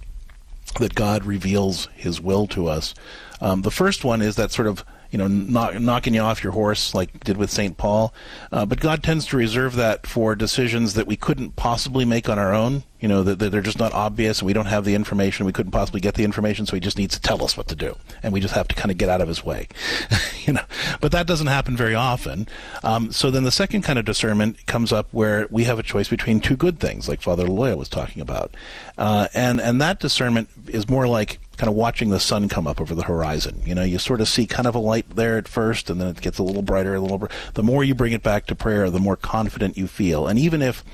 that 0.80 0.96
God 0.96 1.26
reveals 1.26 1.88
His 1.96 2.22
will 2.22 2.48
to 2.48 2.68
us. 2.68 2.94
Um, 3.42 3.62
the 3.62 3.72
first 3.72 4.04
one 4.04 4.22
is 4.22 4.36
that 4.36 4.52
sort 4.52 4.68
of 4.68 4.84
you 5.12 5.18
know 5.18 5.28
knock, 5.28 5.80
knocking 5.80 6.14
you 6.14 6.22
off 6.22 6.44
your 6.44 6.54
horse, 6.54 6.94
like 6.94 7.24
did 7.24 7.38
with 7.38 7.50
Saint 7.50 7.78
Paul. 7.78 8.14
Uh, 8.52 8.66
but 8.66 8.80
God 8.80 9.04
tends 9.04 9.26
to 9.28 9.38
reserve 9.38 9.76
that 9.76 10.06
for 10.06 10.36
decisions 10.36 10.94
that 10.94 11.08
we 11.08 11.16
couldn't 11.16 11.56
possibly 11.56 12.06
make 12.06 12.30
on 12.30 12.38
our 12.38 12.54
own. 12.54 12.84
You 13.00 13.08
know 13.08 13.24
that, 13.24 13.40
that 13.40 13.52
they're 13.52 13.62
just 13.62 13.80
not 13.80 13.94
obvious, 13.94 14.40
and 14.40 14.46
we 14.46 14.54
don't 14.54 14.66
have 14.66 14.86
the 14.86 14.94
information. 14.94 15.46
We 15.46 15.54
couldn't 15.54 15.72
possibly 15.72 16.02
get 16.02 16.16
the 16.16 16.26
information, 16.26 16.66
so 16.66 16.76
He 16.76 16.82
just 16.82 16.98
needs 16.98 17.16
to 17.16 17.22
tell 17.22 17.44
us 17.44 17.56
what 17.56 17.68
to 17.70 17.76
do, 17.76 17.96
and 18.22 18.34
we 18.34 18.42
just 18.42 18.54
have 18.54 18.68
to 18.68 18.76
kind 18.76 18.92
of 18.92 18.98
get 18.98 19.10
out 19.10 19.22
of 19.22 19.28
His 19.28 19.44
way. 19.44 19.68
you 20.46 20.54
know, 20.54 20.64
but 21.00 21.12
that 21.14 21.26
doesn't 21.26 21.48
happen 21.48 21.78
very 21.78 21.96
often. 21.96 22.48
Um, 22.84 23.12
so 23.12 23.32
then 23.32 23.44
the 23.44 23.52
second 23.52 23.84
kind 23.84 23.98
of 23.98 24.06
discernment 24.06 24.66
comes 24.68 24.92
up 24.92 25.08
where 25.12 25.48
we 25.50 25.64
have 25.64 25.80
a 25.80 25.84
choice 25.84 26.10
between 26.10 26.42
two 26.42 26.58
good 26.58 26.80
things, 26.80 27.08
like 27.08 27.22
Father 27.22 27.46
Loya 27.46 27.78
was 27.78 27.90
talking 27.90 28.22
about, 28.22 28.54
uh, 28.98 29.30
and 29.34 29.62
and 29.62 29.82
that 29.82 30.00
discernment 30.00 30.50
is 30.68 30.90
more 30.90 31.08
like 31.08 31.40
kind 31.60 31.70
of 31.70 31.76
watching 31.76 32.10
the 32.10 32.20
sun 32.22 32.48
come 32.48 32.66
up 32.66 32.80
over 32.80 32.96
the 32.96 33.04
horizon. 33.04 33.62
You 33.66 33.76
know, 33.76 33.84
you 33.84 34.00
sort 34.00 34.22
of 34.22 34.30
see 34.30 34.48
kind 34.48 34.66
of 34.66 34.74
a 34.76 34.80
light 34.80 35.16
there 35.16 35.38
at 35.38 35.48
first, 35.48 35.90
and 35.90 36.00
then 36.00 36.08
it 36.08 36.22
gets 36.22 36.40
a 36.40 36.44
little 36.44 36.62
brighter, 36.62 36.96
a 36.96 37.00
little. 37.02 37.18
Br- 37.20 37.28
the 37.54 37.64
more 37.64 37.84
you 37.84 37.94
bring 37.94 38.14
it 38.14 38.24
back 38.24 38.46
to 38.48 38.56
prayer, 38.56 38.90
the 38.90 38.98
more 39.00 39.18
confident 39.18 39.78
you 39.78 39.86
feel. 39.88 40.26
And 40.26 40.40
even 40.40 40.62
if, 40.62 40.86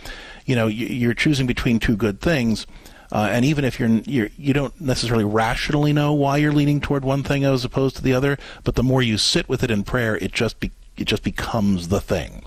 you 0.46 0.56
know, 0.56 0.66
you- 0.66 0.88
you're 0.88 1.14
choosing 1.14 1.46
between 1.46 1.78
two 1.80 1.96
good 1.96 2.20
things. 2.20 2.66
Uh, 3.12 3.30
and 3.32 3.46
even 3.46 3.64
if 3.64 3.80
you're, 3.80 3.90
you're 4.06 4.30
you 4.36 4.52
don't 4.52 4.82
necessarily 4.82 5.24
rationally 5.24 5.94
know 5.94 6.12
why 6.12 6.38
you're 6.38 6.52
leaning 6.52 6.82
toward 6.82 7.06
one 7.06 7.22
thing 7.22 7.46
as 7.46 7.64
opposed 7.64 7.96
to 7.96 8.02
the 8.02 8.14
other, 8.14 8.36
but 8.64 8.74
the 8.74 8.84
more 8.84 9.04
you 9.04 9.18
sit 9.20 9.48
with 9.48 9.64
it 9.64 9.70
in 9.70 9.84
prayer, 9.84 10.18
it 10.18 10.32
just 10.34 10.60
be, 10.60 10.72
it 10.98 11.06
just 11.06 11.22
becomes 11.24 11.90
the 11.90 12.02
thing. 12.02 12.44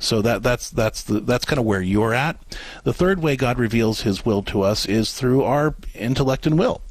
So 0.00 0.20
that 0.22 0.42
that's 0.42 0.68
that's 0.68 1.04
the, 1.04 1.20
that's 1.20 1.44
kind 1.44 1.60
of 1.60 1.64
where 1.64 1.80
you're 1.80 2.12
at. 2.12 2.36
The 2.82 2.92
third 2.92 3.22
way 3.22 3.36
God 3.36 3.56
reveals 3.58 4.02
His 4.02 4.26
will 4.26 4.42
to 4.44 4.62
us 4.62 4.84
is 4.84 5.14
through 5.14 5.44
our 5.44 5.76
intellect 5.94 6.44
and 6.44 6.58
will. 6.58 6.82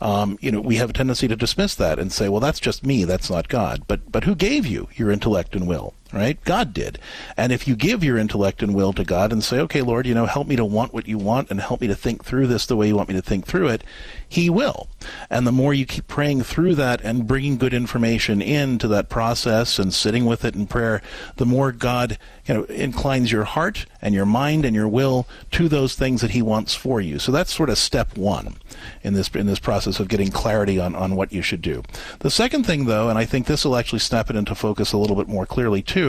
Um, 0.00 0.38
you 0.40 0.50
know, 0.50 0.60
we 0.60 0.76
have 0.76 0.90
a 0.90 0.94
tendency 0.94 1.28
to 1.28 1.36
dismiss 1.36 1.74
that 1.74 1.98
and 1.98 2.10
say, 2.10 2.28
"Well, 2.28 2.40
that's 2.40 2.60
just 2.60 2.86
me. 2.86 3.04
That's 3.04 3.30
not 3.30 3.48
God." 3.48 3.82
But 3.86 4.10
but 4.10 4.24
who 4.24 4.34
gave 4.34 4.66
you 4.66 4.88
your 4.94 5.10
intellect 5.10 5.54
and 5.54 5.66
will? 5.66 5.94
Right? 6.12 6.42
God 6.44 6.74
did. 6.74 6.98
And 7.36 7.52
if 7.52 7.68
you 7.68 7.76
give 7.76 8.02
your 8.02 8.18
intellect 8.18 8.62
and 8.62 8.74
will 8.74 8.92
to 8.94 9.04
God 9.04 9.32
and 9.32 9.44
say, 9.44 9.60
"Okay, 9.60 9.80
Lord, 9.80 10.06
you 10.06 10.14
know, 10.14 10.26
help 10.26 10.48
me 10.48 10.56
to 10.56 10.64
want 10.64 10.92
what 10.92 11.06
you 11.06 11.18
want 11.18 11.50
and 11.50 11.60
help 11.60 11.80
me 11.80 11.86
to 11.86 11.94
think 11.94 12.24
through 12.24 12.48
this 12.48 12.66
the 12.66 12.76
way 12.76 12.88
you 12.88 12.96
want 12.96 13.08
me 13.08 13.14
to 13.14 13.22
think 13.22 13.46
through 13.46 13.68
it," 13.68 13.84
He 14.28 14.50
will. 14.50 14.88
And 15.28 15.46
the 15.46 15.52
more 15.52 15.74
you 15.74 15.86
keep 15.86 16.08
praying 16.08 16.42
through 16.42 16.74
that 16.76 17.00
and 17.02 17.26
bringing 17.26 17.56
good 17.56 17.74
information 17.74 18.42
into 18.42 18.86
that 18.88 19.08
process 19.08 19.78
and 19.78 19.92
sitting 19.94 20.24
with 20.24 20.44
it 20.44 20.54
in 20.54 20.66
prayer, 20.66 21.02
the 21.36 21.46
more 21.46 21.72
God, 21.72 22.18
you 22.46 22.54
know, 22.54 22.62
inclines 22.64 23.32
your 23.32 23.44
heart 23.44 23.86
and 24.02 24.14
your 24.14 24.26
mind 24.26 24.64
and 24.64 24.74
your 24.74 24.88
will 24.88 25.26
to 25.52 25.68
those 25.68 25.94
things 25.94 26.20
that 26.20 26.30
He 26.30 26.42
wants 26.42 26.74
for 26.74 27.00
you. 27.00 27.18
So 27.18 27.32
that's 27.32 27.52
sort 27.52 27.70
of 27.70 27.78
step 27.78 28.16
one 28.16 28.56
in 29.02 29.14
this 29.14 29.28
in 29.34 29.46
this 29.46 29.58
process 29.58 30.00
of 30.00 30.08
getting 30.08 30.30
clarity 30.30 30.78
on, 30.78 30.94
on 30.94 31.16
what 31.16 31.32
you 31.32 31.42
should 31.42 31.62
do. 31.62 31.82
The 32.20 32.30
second 32.30 32.64
thing, 32.66 32.86
though, 32.86 33.08
and 33.08 33.18
I 33.18 33.24
think 33.24 33.46
this 33.46 33.64
will 33.64 33.76
actually 33.76 33.98
snap 33.98 34.30
it 34.30 34.36
into 34.36 34.54
focus 34.54 34.92
a 34.92 34.98
little 34.98 35.16
bit 35.16 35.28
more 35.28 35.46
clearly 35.46 35.82
too, 35.82 35.99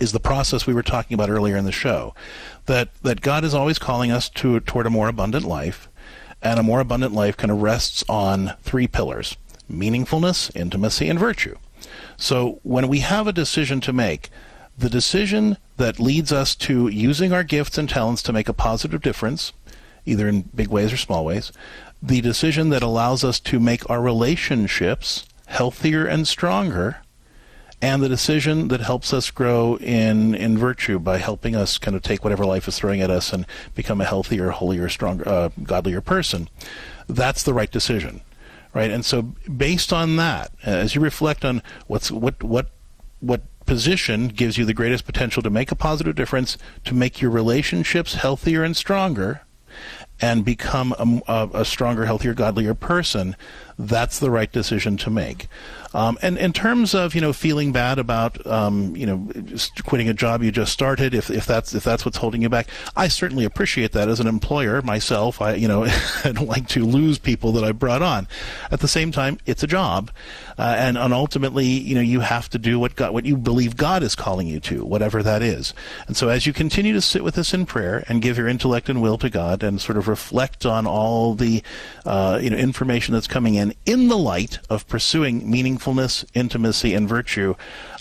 is 0.00 0.12
the 0.12 0.20
process 0.20 0.66
we 0.66 0.74
were 0.74 0.82
talking 0.82 1.14
about 1.14 1.30
earlier 1.30 1.56
in 1.56 1.64
the 1.64 1.72
show. 1.72 2.14
That 2.66 2.88
that 3.02 3.20
God 3.20 3.44
is 3.44 3.54
always 3.54 3.78
calling 3.78 4.10
us 4.10 4.28
to 4.30 4.60
toward 4.60 4.86
a 4.86 4.90
more 4.90 5.08
abundant 5.08 5.44
life, 5.44 5.88
and 6.42 6.58
a 6.58 6.62
more 6.62 6.80
abundant 6.80 7.14
life 7.14 7.36
kind 7.36 7.50
of 7.50 7.62
rests 7.62 8.04
on 8.08 8.54
three 8.62 8.86
pillars: 8.86 9.36
meaningfulness, 9.70 10.54
intimacy, 10.54 11.08
and 11.08 11.18
virtue. 11.18 11.56
So 12.16 12.60
when 12.62 12.88
we 12.88 13.00
have 13.00 13.26
a 13.26 13.32
decision 13.32 13.80
to 13.82 13.92
make, 13.92 14.30
the 14.76 14.90
decision 14.90 15.56
that 15.76 16.00
leads 16.00 16.32
us 16.32 16.54
to 16.56 16.88
using 16.88 17.32
our 17.32 17.44
gifts 17.44 17.78
and 17.78 17.88
talents 17.88 18.22
to 18.22 18.32
make 18.32 18.48
a 18.48 18.52
positive 18.52 19.02
difference, 19.02 19.52
either 20.04 20.28
in 20.28 20.42
big 20.54 20.68
ways 20.68 20.92
or 20.92 20.96
small 20.96 21.24
ways, 21.24 21.52
the 22.02 22.20
decision 22.20 22.70
that 22.70 22.82
allows 22.82 23.24
us 23.24 23.40
to 23.40 23.58
make 23.58 23.88
our 23.88 24.00
relationships 24.00 25.24
healthier 25.46 26.06
and 26.06 26.28
stronger, 26.28 26.98
and 27.80 28.02
the 28.02 28.08
decision 28.08 28.68
that 28.68 28.80
helps 28.80 29.12
us 29.12 29.30
grow 29.30 29.76
in 29.76 30.34
in 30.34 30.58
virtue 30.58 30.98
by 30.98 31.18
helping 31.18 31.54
us 31.54 31.78
kind 31.78 31.96
of 31.96 32.02
take 32.02 32.24
whatever 32.24 32.44
life 32.44 32.66
is 32.66 32.76
throwing 32.78 33.00
at 33.00 33.10
us 33.10 33.32
and 33.32 33.46
become 33.74 34.00
a 34.00 34.04
healthier, 34.04 34.50
holier, 34.50 34.88
stronger, 34.88 35.28
uh, 35.28 35.48
godlier 35.62 36.00
person. 36.00 36.48
That's 37.06 37.42
the 37.42 37.54
right 37.54 37.70
decision, 37.70 38.22
right? 38.74 38.90
And 38.90 39.04
so, 39.04 39.22
based 39.22 39.92
on 39.92 40.16
that, 40.16 40.50
as 40.64 40.94
you 40.94 41.00
reflect 41.00 41.44
on 41.44 41.62
what's 41.86 42.10
what 42.10 42.42
what 42.42 42.70
what 43.20 43.42
position 43.64 44.28
gives 44.28 44.56
you 44.56 44.64
the 44.64 44.74
greatest 44.74 45.04
potential 45.04 45.42
to 45.42 45.50
make 45.50 45.70
a 45.70 45.76
positive 45.76 46.16
difference, 46.16 46.56
to 46.84 46.94
make 46.94 47.20
your 47.20 47.30
relationships 47.30 48.14
healthier 48.14 48.64
and 48.64 48.76
stronger, 48.76 49.42
and 50.20 50.44
become 50.44 50.94
a, 50.98 51.32
a, 51.32 51.60
a 51.60 51.64
stronger, 51.64 52.06
healthier, 52.06 52.34
godlier 52.34 52.74
person, 52.74 53.36
that's 53.78 54.18
the 54.18 54.30
right 54.30 54.50
decision 54.50 54.96
to 54.98 55.10
make. 55.10 55.46
Um, 55.94 56.18
and 56.20 56.36
in 56.36 56.52
terms 56.52 56.94
of 56.94 57.14
you 57.14 57.20
know 57.20 57.32
feeling 57.32 57.72
bad 57.72 57.98
about 57.98 58.46
um, 58.46 58.94
you 58.94 59.06
know 59.06 59.26
quitting 59.84 60.08
a 60.08 60.14
job 60.14 60.42
you 60.42 60.50
just 60.50 60.72
started, 60.72 61.14
if, 61.14 61.30
if 61.30 61.46
that's 61.46 61.74
if 61.74 61.82
that's 61.82 62.04
what's 62.04 62.18
holding 62.18 62.42
you 62.42 62.48
back, 62.48 62.68
I 62.94 63.08
certainly 63.08 63.44
appreciate 63.44 63.92
that 63.92 64.08
as 64.08 64.20
an 64.20 64.26
employer 64.26 64.82
myself. 64.82 65.40
I 65.40 65.54
you 65.54 65.68
know 65.68 65.84
I 66.24 66.32
don't 66.32 66.48
like 66.48 66.68
to 66.68 66.84
lose 66.84 67.18
people 67.18 67.52
that 67.52 67.64
I 67.64 67.72
brought 67.72 68.02
on. 68.02 68.28
At 68.70 68.80
the 68.80 68.88
same 68.88 69.12
time, 69.12 69.38
it's 69.46 69.62
a 69.62 69.66
job, 69.66 70.10
uh, 70.58 70.74
and 70.78 70.98
and 70.98 71.14
ultimately 71.14 71.66
you 71.66 71.94
know 71.94 72.02
you 72.02 72.20
have 72.20 72.50
to 72.50 72.58
do 72.58 72.78
what 72.78 72.94
God 72.94 73.14
what 73.14 73.24
you 73.24 73.36
believe 73.36 73.76
God 73.76 74.02
is 74.02 74.14
calling 74.14 74.46
you 74.46 74.60
to, 74.60 74.84
whatever 74.84 75.22
that 75.22 75.40
is. 75.40 75.72
And 76.06 76.16
so 76.16 76.28
as 76.28 76.46
you 76.46 76.52
continue 76.52 76.92
to 76.92 77.00
sit 77.00 77.24
with 77.24 77.38
us 77.38 77.54
in 77.54 77.64
prayer 77.64 78.04
and 78.08 78.20
give 78.20 78.36
your 78.36 78.48
intellect 78.48 78.90
and 78.90 79.00
will 79.00 79.16
to 79.18 79.30
God 79.30 79.62
and 79.62 79.80
sort 79.80 79.96
of 79.96 80.06
reflect 80.06 80.66
on 80.66 80.86
all 80.86 81.34
the 81.34 81.62
uh, 82.04 82.38
you 82.42 82.50
know 82.50 82.58
information 82.58 83.14
that's 83.14 83.26
coming 83.26 83.54
in 83.54 83.67
in 83.86 84.08
the 84.08 84.18
light 84.18 84.58
of 84.68 84.86
pursuing 84.88 85.42
meaningfulness, 85.42 86.24
intimacy, 86.34 86.94
and 86.94 87.08
virtue, 87.08 87.54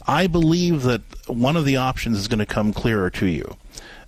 I 0.06 0.28
believe 0.28 0.84
that 0.84 1.02
one 1.28 1.58
of 1.58 1.66
the 1.66 1.78
options 1.78 2.18
is 2.18 2.28
going 2.28 2.40
to 2.40 2.46
come 2.46 2.74
clearer 2.74 3.10
to 3.12 3.26
you, 3.26 3.58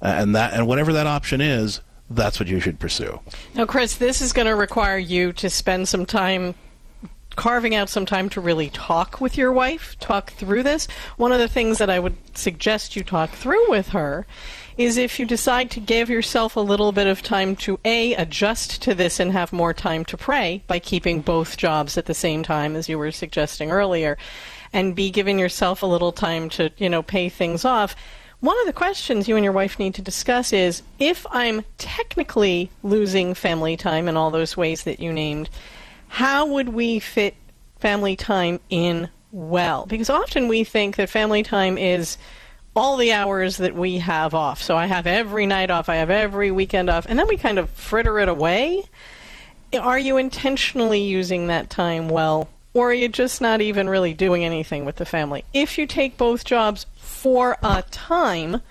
uh, 0.02 0.08
and 0.08 0.36
that 0.36 0.54
and 0.54 0.68
whatever 0.68 0.94
that 0.94 1.08
option 1.08 1.42
is, 1.42 1.82
that's 2.10 2.40
what 2.40 2.48
you 2.48 2.60
should 2.60 2.80
pursue. 2.80 3.20
Now, 3.54 3.66
Chris, 3.66 3.96
this 3.96 4.22
is 4.22 4.34
going 4.34 4.48
to 4.48 4.56
require 4.56 4.98
you 4.98 5.34
to 5.34 5.50
spend 5.50 5.88
some 5.88 6.06
time 6.06 6.56
carving 7.36 7.74
out 7.74 7.88
some 7.88 8.06
time 8.06 8.28
to 8.30 8.42
really 8.42 8.70
talk 8.70 9.22
with 9.22 9.38
your 9.38 9.52
wife, 9.52 9.98
talk 10.00 10.32
through 10.32 10.64
this. 10.64 10.88
One 11.16 11.32
of 11.32 11.40
the 11.40 11.48
things 11.48 11.78
that 11.78 11.90
I 11.90 12.00
would 12.00 12.18
suggest 12.38 12.96
you 12.96 13.04
talk 13.04 13.30
through 13.30 13.70
with 13.70 13.90
her 13.90 14.26
is 14.80 14.96
if 14.96 15.20
you 15.20 15.26
decide 15.26 15.70
to 15.70 15.82
give 15.82 16.10
yourself 16.10 16.56
a 16.56 16.62
little 16.62 16.94
bit 16.94 17.06
of 17.06 17.22
time 17.22 17.54
to 17.54 17.78
A, 17.84 18.14
adjust 18.14 18.82
to 18.82 18.96
this 18.96 19.20
and 19.20 19.34
have 19.34 19.52
more 19.52 19.74
time 19.74 20.06
to 20.06 20.16
pray 20.16 20.64
by 20.68 20.80
keeping 20.80 21.20
both 21.20 21.58
jobs 21.58 21.98
at 21.98 22.06
the 22.06 22.14
same 22.14 22.44
time, 22.44 22.78
as 22.78 22.88
you 22.88 22.98
were 22.98 23.12
suggesting 23.12 23.72
earlier, 23.72 24.18
and 24.72 24.96
B, 24.96 25.12
giving 25.12 25.38
yourself 25.38 25.84
a 25.84 25.86
little 25.86 26.14
time 26.14 26.48
to, 26.52 26.72
you 26.78 26.88
know, 26.88 27.04
pay 27.04 27.28
things 27.28 27.66
off. 27.66 27.94
One 28.40 28.58
of 28.62 28.68
the 28.68 28.72
questions 28.72 29.28
you 29.28 29.36
and 29.36 29.44
your 29.44 29.52
wife 29.52 29.80
need 29.80 29.96
to 29.96 30.02
discuss 30.02 30.54
is 30.54 30.82
if 30.98 31.28
I'm 31.30 31.66
technically 31.78 32.72
losing 32.82 33.34
family 33.34 33.76
time 33.76 34.08
in 34.08 34.16
all 34.16 34.32
those 34.32 34.56
ways 34.56 34.86
that 34.86 35.02
you 35.02 35.12
named, 35.12 35.50
how 36.08 36.46
would 36.46 36.70
we 36.70 37.00
fit 37.00 37.36
family 37.80 38.16
time 38.16 38.62
in 38.70 39.10
well? 39.34 39.86
Because 39.88 40.10
often 40.10 40.48
we 40.48 40.64
think 40.64 40.96
that 40.96 41.10
family 41.10 41.44
time 41.44 41.78
is 41.78 42.18
all 42.80 42.96
the 42.96 43.12
hours 43.12 43.58
that 43.58 43.76
we 43.76 43.98
have 43.98 44.34
off. 44.34 44.64
So 44.64 44.78
I 44.78 44.86
have 44.86 45.06
every 45.06 45.46
night 45.46 45.70
off, 45.70 45.90
I 45.90 45.96
have 45.96 46.10
every 46.10 46.50
weekend 46.50 46.90
off, 46.90 47.06
and 47.10 47.20
then 47.20 47.28
we 47.28 47.36
kind 47.36 47.60
of 47.60 47.70
fritter 47.72 48.20
it 48.20 48.30
away. 48.30 48.86
Are 49.78 50.00
you 50.00 50.16
intentionally 50.16 51.02
using 51.02 51.48
that 51.48 51.70
time 51.70 52.08
well, 52.08 52.48
or 52.74 52.92
are 52.92 52.94
you 52.94 53.10
just 53.10 53.42
not 53.42 53.60
even 53.60 53.90
really 53.90 54.14
doing 54.14 54.46
anything 54.46 54.86
with 54.86 54.96
the 54.96 55.04
family? 55.04 55.44
If 55.54 55.78
you 55.78 55.88
take 55.88 56.16
both 56.16 56.46
jobs 56.46 56.86
for 56.96 57.58
a 57.62 57.84
time, 57.92 58.62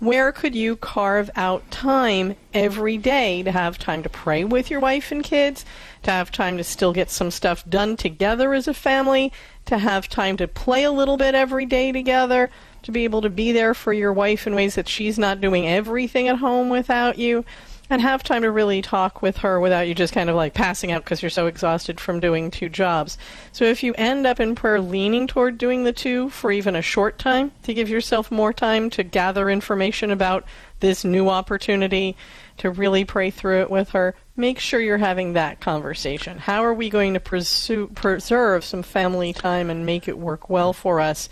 where 0.00 0.32
could 0.32 0.56
you 0.56 0.74
carve 0.74 1.30
out 1.36 1.70
time 1.70 2.34
every 2.52 2.98
day 2.98 3.44
to 3.44 3.52
have 3.52 3.78
time 3.78 4.02
to 4.02 4.08
pray 4.08 4.42
with 4.42 4.68
your 4.68 4.80
wife 4.80 5.12
and 5.12 5.22
kids, 5.22 5.64
to 6.02 6.10
have 6.10 6.32
time 6.32 6.56
to 6.56 6.64
still 6.64 6.92
get 6.92 7.08
some 7.08 7.30
stuff 7.30 7.64
done 7.68 7.96
together 7.96 8.52
as 8.52 8.66
a 8.66 8.74
family, 8.74 9.32
to 9.66 9.78
have 9.78 10.08
time 10.08 10.36
to 10.38 10.48
play 10.48 10.82
a 10.82 10.90
little 10.90 11.16
bit 11.16 11.36
every 11.36 11.66
day 11.66 11.92
together, 11.92 12.50
to 12.84 12.92
be 12.92 13.04
able 13.04 13.22
to 13.22 13.30
be 13.30 13.52
there 13.52 13.74
for 13.74 13.92
your 13.92 14.12
wife 14.12 14.46
in 14.46 14.54
ways 14.54 14.74
that 14.76 14.88
she's 14.88 15.18
not 15.18 15.40
doing 15.40 15.68
everything 15.68 16.28
at 16.28 16.38
home 16.38 16.68
without 16.68 17.18
you? 17.18 17.44
and 17.90 18.00
have 18.00 18.22
time 18.22 18.42
to 18.42 18.50
really 18.50 18.80
talk 18.80 19.20
with 19.20 19.38
her 19.38 19.60
without 19.60 19.86
you 19.86 19.94
just 19.94 20.14
kind 20.14 20.30
of 20.30 20.36
like 20.36 20.54
passing 20.54 20.90
out 20.90 21.04
because 21.04 21.22
you're 21.22 21.30
so 21.30 21.46
exhausted 21.46 22.00
from 22.00 22.18
doing 22.18 22.50
two 22.50 22.68
jobs. 22.68 23.18
So 23.52 23.64
if 23.64 23.82
you 23.82 23.94
end 23.94 24.26
up 24.26 24.40
in 24.40 24.54
prayer 24.54 24.80
leaning 24.80 25.26
toward 25.26 25.58
doing 25.58 25.84
the 25.84 25.92
two 25.92 26.30
for 26.30 26.50
even 26.50 26.76
a 26.76 26.82
short 26.82 27.18
time 27.18 27.52
to 27.64 27.74
give 27.74 27.88
yourself 27.88 28.30
more 28.30 28.52
time 28.52 28.88
to 28.90 29.02
gather 29.02 29.50
information 29.50 30.10
about 30.10 30.44
this 30.80 31.04
new 31.04 31.28
opportunity, 31.28 32.16
to 32.58 32.70
really 32.70 33.04
pray 33.04 33.30
through 33.30 33.62
it 33.62 33.70
with 33.70 33.90
her, 33.90 34.14
make 34.36 34.58
sure 34.58 34.80
you're 34.80 34.98
having 34.98 35.34
that 35.34 35.60
conversation. 35.60 36.38
How 36.38 36.64
are 36.64 36.74
we 36.74 36.88
going 36.88 37.14
to 37.14 37.20
pursue, 37.20 37.88
preserve 37.88 38.64
some 38.64 38.82
family 38.82 39.32
time 39.32 39.70
and 39.70 39.86
make 39.86 40.08
it 40.08 40.18
work 40.18 40.48
well 40.48 40.72
for 40.72 41.00
us? 41.00 41.28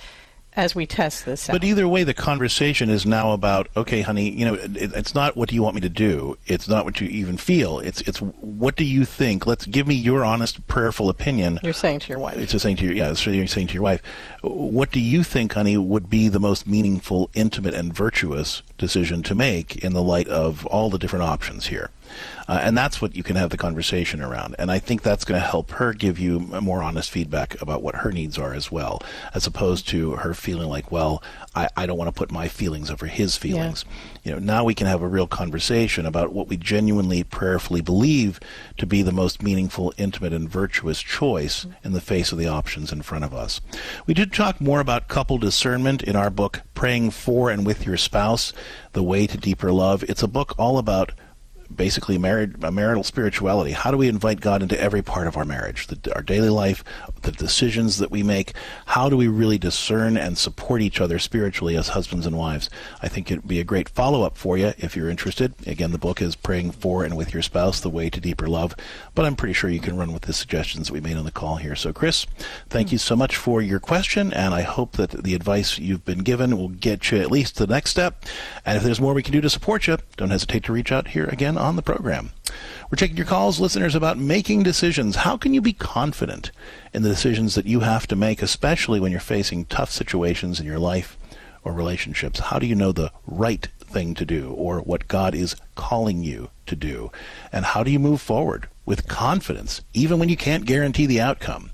As 0.55 0.74
we 0.74 0.86
test 0.86 1.24
this 1.24 1.48
out. 1.48 1.53
But 1.53 1.64
either 1.64 1.88
way, 1.88 2.05
the 2.05 2.14
conversation 2.14 2.90
is 2.90 3.07
now 3.07 3.32
about, 3.32 3.68
okay, 3.76 4.03
honey, 4.03 4.30
you 4.30 4.44
know, 4.44 4.55
it, 4.55 4.76
it's 4.76 5.14
not 5.14 5.36
what 5.36 5.48
do 5.48 5.55
you 5.55 5.62
want 5.62 5.74
me 5.74 5.80
to 5.80 5.88
do. 5.88 6.36
It's 6.46 6.68
not 6.68 6.84
what 6.84 7.00
you 7.00 7.09
even 7.09 7.36
feel. 7.36 7.78
It's 7.80 8.00
it's 8.03 8.18
what 8.20 8.76
do 8.76 8.84
you 8.84 9.05
think? 9.05 9.46
Let's 9.46 9.66
give 9.66 9.86
me 9.86 9.94
your 9.94 10.24
honest, 10.24 10.66
prayerful 10.66 11.09
opinion. 11.09 11.61
You're 11.62 11.72
saying 11.72 12.00
to 12.00 12.09
your 12.09 12.18
wife. 12.18 12.36
It's 12.36 12.53
just 12.53 12.62
saying 12.62 12.76
to 12.76 12.84
your 12.84 12.94
yeah. 12.94 13.14
So 13.14 13.30
you're 13.30 13.46
saying 13.46 13.68
to 13.68 13.74
your 13.74 13.82
wife, 13.82 14.03
what 14.42 14.90
do 14.90 15.00
you 15.00 15.24
think, 15.24 15.55
honey, 15.55 15.76
would 15.76 16.11
be 16.11 16.28
the 16.28 16.40
most 16.40 16.66
meaningful, 16.66 17.30
intimate, 17.34 17.74
and 17.74 17.94
virtuous 17.94 18.62
decision 18.78 19.22
to 19.24 19.34
make 19.34 19.76
in 19.84 19.92
the 19.92 20.03
light 20.03 20.28
of 20.28 20.66
all 20.66 20.90
the 20.90 20.98
different 20.98 21.24
options 21.24 21.66
here? 21.66 21.90
Uh, 22.48 22.60
and 22.62 22.76
that's 22.76 23.00
what 23.00 23.14
you 23.14 23.22
can 23.22 23.36
have 23.36 23.50
the 23.50 23.56
conversation 23.56 24.20
around. 24.20 24.56
And 24.58 24.70
I 24.70 24.78
think 24.78 25.02
that's 25.02 25.24
going 25.24 25.40
to 25.40 25.46
help 25.46 25.70
her 25.72 25.92
give 25.92 26.18
you 26.18 26.40
more 26.40 26.82
honest 26.82 27.10
feedback 27.10 27.60
about 27.60 27.82
what 27.82 27.96
her 27.96 28.12
needs 28.12 28.38
are 28.38 28.54
as 28.54 28.70
well, 28.70 29.02
as 29.34 29.46
opposed 29.46 29.88
to 29.88 30.12
her 30.12 30.34
feeling 30.34 30.68
like, 30.68 30.90
well, 30.90 31.22
I, 31.54 31.68
I 31.76 31.86
don't 31.86 31.98
want 31.98 32.08
to 32.08 32.18
put 32.18 32.30
my 32.30 32.48
feelings 32.48 32.90
over 32.90 33.06
his 33.06 33.36
feelings. 33.36 33.84
Yeah. 33.86 33.94
You 34.24 34.32
know, 34.32 34.38
now 34.38 34.64
we 34.64 34.74
can 34.74 34.86
have 34.86 35.02
a 35.02 35.08
real 35.08 35.26
conversation 35.26 36.06
about 36.06 36.32
what 36.32 36.48
we 36.48 36.56
genuinely, 36.56 37.24
prayerfully 37.24 37.80
believe 37.80 38.40
to 38.78 38.86
be 38.86 39.02
the 39.02 39.12
most 39.12 39.42
meaningful, 39.42 39.92
intimate, 39.96 40.32
and 40.32 40.48
virtuous 40.48 41.00
choice 41.00 41.66
in 41.84 41.92
the 41.92 42.00
face 42.00 42.32
of 42.32 42.38
the 42.38 42.46
options 42.46 42.92
in 42.92 43.02
front 43.02 43.24
of 43.24 43.34
us. 43.34 43.60
We 44.06 44.14
did 44.14 44.32
talk 44.32 44.60
more 44.60 44.80
about 44.80 45.08
couple 45.08 45.38
discernment 45.38 46.02
in 46.02 46.16
our 46.16 46.30
book, 46.30 46.62
Praying 46.74 47.10
for 47.10 47.50
and 47.50 47.66
with 47.66 47.86
Your 47.86 47.96
Spouse, 47.96 48.52
The 48.92 49.02
Way 49.02 49.26
to 49.26 49.36
Deeper 49.36 49.72
Love. 49.72 50.04
It's 50.04 50.22
a 50.22 50.28
book 50.28 50.54
all 50.58 50.78
about 50.78 51.12
basically 51.76 52.18
married, 52.18 52.60
marital 52.60 53.04
spirituality. 53.04 53.72
How 53.72 53.90
do 53.90 53.96
we 53.96 54.08
invite 54.08 54.40
God 54.40 54.62
into 54.62 54.80
every 54.80 55.02
part 55.02 55.26
of 55.26 55.36
our 55.36 55.44
marriage, 55.44 55.86
the, 55.88 56.14
our 56.14 56.22
daily 56.22 56.48
life, 56.48 56.84
the 57.22 57.32
decisions 57.32 57.98
that 57.98 58.10
we 58.10 58.22
make? 58.22 58.52
How 58.86 59.08
do 59.08 59.16
we 59.16 59.28
really 59.28 59.58
discern 59.58 60.16
and 60.16 60.36
support 60.36 60.82
each 60.82 61.00
other 61.00 61.18
spiritually 61.18 61.76
as 61.76 61.88
husbands 61.88 62.26
and 62.26 62.36
wives? 62.36 62.70
I 63.02 63.08
think 63.08 63.30
it'd 63.30 63.48
be 63.48 63.60
a 63.60 63.64
great 63.64 63.88
follow 63.88 64.22
up 64.22 64.36
for 64.36 64.58
you 64.58 64.72
if 64.78 64.96
you're 64.96 65.10
interested. 65.10 65.54
Again, 65.66 65.92
the 65.92 65.98
book 65.98 66.20
is 66.20 66.36
Praying 66.36 66.72
for 66.72 67.04
and 67.04 67.16
with 67.16 67.32
Your 67.32 67.42
Spouse, 67.42 67.80
The 67.80 67.90
Way 67.90 68.10
to 68.10 68.20
Deeper 68.20 68.46
Love. 68.46 68.74
But 69.14 69.24
I'm 69.24 69.36
pretty 69.36 69.54
sure 69.54 69.70
you 69.70 69.80
can 69.80 69.96
run 69.96 70.12
with 70.12 70.22
the 70.22 70.32
suggestions 70.32 70.86
that 70.86 70.92
we 70.92 71.00
made 71.00 71.16
on 71.16 71.24
the 71.24 71.30
call 71.30 71.56
here. 71.56 71.76
So, 71.76 71.92
Chris, 71.92 72.26
thank 72.68 72.92
you 72.92 72.98
so 72.98 73.16
much 73.16 73.36
for 73.36 73.62
your 73.62 73.80
question, 73.80 74.32
and 74.32 74.54
I 74.54 74.62
hope 74.62 74.92
that 74.92 75.10
the 75.24 75.34
advice 75.34 75.78
you've 75.78 76.04
been 76.04 76.20
given 76.20 76.56
will 76.56 76.68
get 76.68 77.10
you 77.10 77.18
at 77.18 77.30
least 77.30 77.56
to 77.56 77.66
the 77.66 77.74
next 77.74 77.90
step. 77.90 78.24
And 78.64 78.76
if 78.76 78.82
there's 78.82 79.00
more 79.00 79.14
we 79.14 79.22
can 79.22 79.32
do 79.32 79.40
to 79.40 79.50
support 79.50 79.86
you, 79.86 79.98
don't 80.16 80.30
hesitate 80.30 80.64
to 80.64 80.72
reach 80.72 80.92
out 80.92 81.08
here 81.08 81.26
again 81.26 81.56
on 81.56 81.76
the 81.76 81.82
program. 81.82 82.30
We're 82.93 82.97
taking 82.97 83.16
your 83.16 83.24
calls, 83.24 83.59
listeners, 83.59 83.95
about 83.95 84.18
making 84.18 84.64
decisions. 84.64 85.16
How 85.16 85.38
can 85.38 85.55
you 85.55 85.62
be 85.62 85.72
confident 85.72 86.51
in 86.93 87.01
the 87.03 87.09
decisions 87.09 87.55
that 87.55 87.64
you 87.64 87.80
have 87.80 88.07
to 88.09 88.16
make, 88.16 88.43
especially 88.43 89.01
when 89.01 89.11
you're 89.11 89.18
facing 89.18 89.64
tough 89.64 89.90
situations 89.90 90.61
in 90.61 90.66
your 90.66 90.78
life 90.78 91.16
or 91.64 91.72
relationships? 91.72 92.40
How 92.40 92.59
do 92.59 92.66
you 92.66 92.74
know 92.74 92.93
the 92.93 93.11
right 93.26 93.66
thing 93.80 94.12
to 94.16 94.26
do 94.26 94.53
or 94.53 94.80
what 94.82 95.09
God 95.09 95.34
is 95.34 95.57
calling 95.74 96.22
you 96.22 96.51
to 96.66 96.76
do? 96.76 97.11
And 97.51 97.64
how 97.64 97.82
do 97.82 97.90
you 97.90 97.99
move 97.99 98.20
forward 98.20 98.68
with 98.84 99.09
confidence, 99.09 99.80
even 99.95 100.18
when 100.18 100.28
you 100.28 100.36
can't 100.36 100.66
guarantee 100.66 101.07
the 101.07 101.22
outcome, 101.22 101.70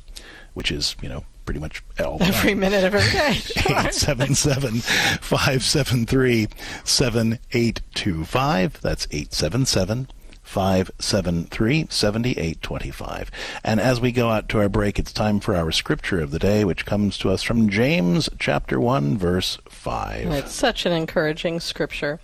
which 0.54 0.70
is, 0.70 0.94
you 1.02 1.08
know, 1.08 1.24
pretty 1.44 1.58
much 1.58 1.82
all 1.98 2.22
every 2.22 2.54
minute 2.54 2.84
of 2.84 2.94
every 2.94 3.10
day. 3.10 3.30
877 3.56 4.82
573 5.20 6.46
7825. 6.84 8.80
That's 8.80 9.08
877 9.10 10.06
573 10.48 11.88
7825. 11.90 13.30
And 13.62 13.80
as 13.80 14.00
we 14.00 14.12
go 14.12 14.30
out 14.30 14.48
to 14.48 14.60
our 14.60 14.70
break, 14.70 14.98
it's 14.98 15.12
time 15.12 15.40
for 15.40 15.54
our 15.54 15.70
scripture 15.70 16.20
of 16.20 16.30
the 16.30 16.38
day, 16.38 16.64
which 16.64 16.86
comes 16.86 17.18
to 17.18 17.28
us 17.28 17.42
from 17.42 17.68
James 17.68 18.30
chapter 18.38 18.80
1, 18.80 19.18
verse 19.18 19.58
5. 19.68 20.26
It's 20.28 20.54
such 20.54 20.86
an 20.86 20.92
encouraging 20.92 21.60
scripture. 21.60 22.18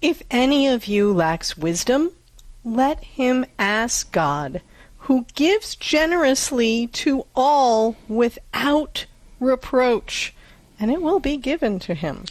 If 0.00 0.22
any 0.30 0.68
of 0.68 0.86
you 0.86 1.12
lacks 1.12 1.56
wisdom, 1.56 2.12
let 2.64 3.02
him 3.02 3.44
ask 3.58 4.12
God 4.12 4.62
who 4.98 5.26
gives 5.34 5.74
generously 5.74 6.86
to 6.86 7.26
all 7.34 7.96
without 8.06 9.06
reproach, 9.40 10.32
and 10.78 10.92
it 10.92 11.02
will 11.02 11.20
be 11.20 11.36
given 11.36 11.80
to 11.80 11.94
him. 11.94 12.24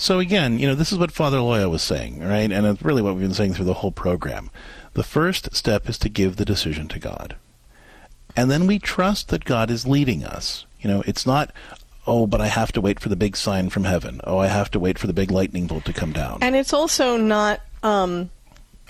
So 0.00 0.18
again, 0.18 0.58
you 0.58 0.66
know, 0.66 0.74
this 0.74 0.92
is 0.92 0.98
what 0.98 1.12
Father 1.12 1.36
Loya 1.36 1.70
was 1.70 1.82
saying, 1.82 2.20
right? 2.20 2.50
And 2.50 2.64
it's 2.66 2.80
really 2.80 3.02
what 3.02 3.14
we've 3.14 3.22
been 3.22 3.34
saying 3.34 3.52
through 3.52 3.66
the 3.66 3.74
whole 3.74 3.92
program. 3.92 4.50
The 4.94 5.02
first 5.02 5.54
step 5.54 5.90
is 5.90 5.98
to 5.98 6.08
give 6.08 6.36
the 6.36 6.46
decision 6.46 6.88
to 6.88 6.98
God. 6.98 7.36
And 8.34 8.50
then 8.50 8.66
we 8.66 8.78
trust 8.78 9.28
that 9.28 9.44
God 9.44 9.70
is 9.70 9.86
leading 9.86 10.24
us. 10.24 10.64
You 10.80 10.88
know, 10.88 11.02
it's 11.06 11.26
not, 11.26 11.52
oh, 12.06 12.26
but 12.26 12.40
I 12.40 12.46
have 12.46 12.72
to 12.72 12.80
wait 12.80 12.98
for 12.98 13.10
the 13.10 13.14
big 13.14 13.36
sign 13.36 13.68
from 13.68 13.84
heaven. 13.84 14.22
Oh, 14.24 14.38
I 14.38 14.46
have 14.46 14.70
to 14.70 14.80
wait 14.80 14.98
for 14.98 15.06
the 15.06 15.12
big 15.12 15.30
lightning 15.30 15.66
bolt 15.66 15.84
to 15.84 15.92
come 15.92 16.12
down. 16.12 16.38
And 16.40 16.56
it's 16.56 16.72
also 16.72 17.18
not 17.18 17.60
um, 17.82 18.30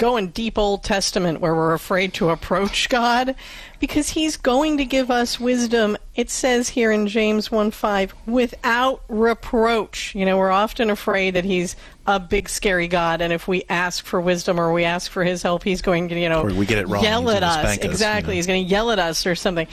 going 0.01 0.29
deep 0.29 0.57
Old 0.57 0.83
Testament 0.83 1.43
where 1.43 1.55
we're 1.55 1.75
afraid 1.75 2.15
to 2.15 2.31
approach 2.31 2.89
God 2.89 3.35
because 3.81 4.09
He's 4.09 4.39
going 4.39 4.79
to 4.79 4.87
give 4.87 5.11
us 5.11 5.39
wisdom. 5.39 5.99
It 6.15 6.31
says 6.31 6.71
here 6.71 6.91
in 6.91 7.07
James 7.07 7.51
1 7.51 7.71
5, 7.71 8.15
without 8.27 9.03
reproach. 9.09 10.15
You 10.15 10.25
know, 10.25 10.39
we're 10.39 10.51
often 10.51 10.89
afraid 10.89 11.35
that 11.35 11.45
He's 11.45 11.77
a 12.07 12.19
big, 12.19 12.49
scary 12.49 12.89
God, 12.89 13.21
and 13.21 13.31
if 13.31 13.47
we 13.47 13.65
ask 13.69 14.03
for 14.07 14.23
wisdom 14.23 14.59
or 14.59 14.73
we 14.73 14.85
ask 14.85 15.11
for 15.11 15.23
His 15.23 15.43
help, 15.43 15.63
He's 15.63 15.83
going 15.83 16.09
to, 16.09 16.19
you 16.19 16.31
know, 16.31 16.45
or 16.45 16.55
we 16.55 16.65
get 16.65 16.79
it 16.79 16.89
wrong, 16.89 17.05
yell 17.05 17.31
at 17.31 17.43
us. 17.43 17.67
us. 17.67 17.77
Exactly. 17.77 18.33
You 18.33 18.37
know? 18.37 18.37
He's 18.37 18.47
going 18.47 18.65
to 18.65 18.71
yell 18.71 18.91
at 18.91 18.99
us 18.99 19.27
or 19.27 19.35
something. 19.35 19.69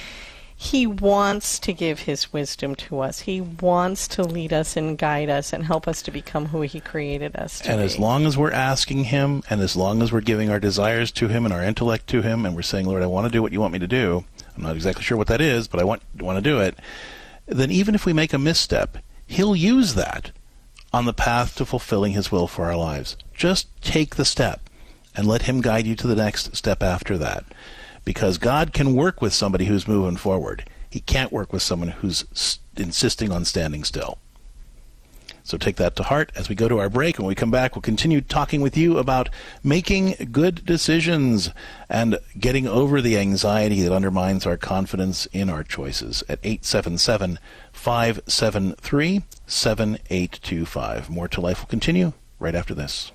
He 0.59 0.87
wants 0.87 1.59
to 1.59 1.71
give 1.71 1.99
His 2.01 2.33
wisdom 2.33 2.73
to 2.75 2.99
us. 3.01 3.21
He 3.21 3.41
wants 3.41 4.07
to 4.09 4.23
lead 4.23 4.51
us 4.51 4.75
and 4.75 4.97
guide 4.97 5.29
us 5.29 5.53
and 5.53 5.63
help 5.63 5.87
us 5.87 6.01
to 6.01 6.11
become 6.11 6.47
who 6.47 6.61
He 6.61 6.79
created 6.79 7.35
us 7.35 7.59
to 7.59 7.65
be. 7.65 7.69
And 7.69 7.79
be. 7.79 7.85
as 7.85 7.99
long 7.99 8.25
as 8.25 8.39
we're 8.39 8.51
asking 8.51 9.05
Him, 9.05 9.43
and 9.51 9.61
as 9.61 9.75
long 9.75 10.01
as 10.01 10.11
we're 10.11 10.21
giving 10.21 10.49
our 10.49 10.59
desires 10.59 11.11
to 11.11 11.27
Him 11.27 11.45
and 11.45 11.53
our 11.53 11.63
intellect 11.63 12.07
to 12.07 12.23
Him, 12.23 12.43
and 12.43 12.55
we're 12.55 12.63
saying, 12.63 12.87
Lord, 12.87 13.03
I 13.03 13.07
want 13.07 13.27
to 13.27 13.31
do 13.31 13.43
what 13.43 13.53
you 13.53 13.61
want 13.61 13.71
me 13.71 13.77
to 13.79 13.87
do, 13.87 14.25
I'm 14.55 14.63
not 14.63 14.75
exactly 14.75 15.03
sure 15.03 15.15
what 15.15 15.27
that 15.27 15.41
is, 15.41 15.67
but 15.67 15.79
I 15.79 15.83
want, 15.83 16.01
want 16.17 16.37
to 16.37 16.49
do 16.49 16.59
it, 16.59 16.75
then 17.45 17.69
even 17.69 17.93
if 17.93 18.07
we 18.07 18.11
make 18.11 18.33
a 18.33 18.39
misstep, 18.39 18.97
He'll 19.27 19.55
use 19.55 19.93
that 19.93 20.31
on 20.91 21.05
the 21.05 21.13
path 21.13 21.55
to 21.57 21.65
fulfilling 21.67 22.13
His 22.13 22.31
will 22.31 22.47
for 22.47 22.65
our 22.65 22.77
lives. 22.77 23.15
Just 23.31 23.67
take 23.83 24.15
the 24.15 24.25
step 24.25 24.61
and 25.15 25.27
let 25.27 25.43
Him 25.43 25.61
guide 25.61 25.85
you 25.85 25.95
to 25.97 26.07
the 26.07 26.15
next 26.15 26.55
step 26.55 26.81
after 26.81 27.15
that 27.19 27.45
because 28.07 28.37
God 28.37 28.71
can 28.71 28.95
work 28.95 29.21
with 29.21 29.33
somebody 29.33 29.65
who's 29.65 29.85
moving 29.85 30.15
forward. 30.15 30.63
He 30.89 31.01
can't 31.01 31.29
work 31.29 31.51
with 31.51 31.61
someone 31.61 31.89
who's 31.89 32.57
insisting 32.77 33.33
on 33.33 33.43
standing 33.43 33.83
still. 33.83 34.17
So 35.43 35.57
take 35.57 35.75
that 35.75 35.97
to 35.97 36.03
heart 36.03 36.31
as 36.33 36.47
we 36.47 36.55
go 36.55 36.69
to 36.69 36.79
our 36.79 36.89
break. 36.89 37.17
When 37.17 37.27
we 37.27 37.35
come 37.35 37.51
back, 37.51 37.75
we'll 37.75 37.81
continue 37.81 38.21
talking 38.21 38.61
with 38.61 38.77
you 38.77 38.97
about 38.97 39.27
making 39.61 40.29
good 40.31 40.65
decisions 40.65 41.49
and 41.89 42.17
getting 42.39 42.65
over 42.65 43.01
the 43.01 43.17
anxiety 43.17 43.81
that 43.81 43.91
undermines 43.91 44.45
our 44.45 44.55
confidence 44.55 45.25
in 45.33 45.49
our 45.49 45.65
choices 45.65 46.23
at 46.29 46.39
877 46.43 47.39
573 47.73 49.23
7825. 49.47 51.09
More 51.09 51.27
to 51.27 51.41
Life 51.41 51.59
will 51.59 51.67
continue 51.67 52.13
right 52.39 52.55
after 52.55 52.73
this. 52.73 53.11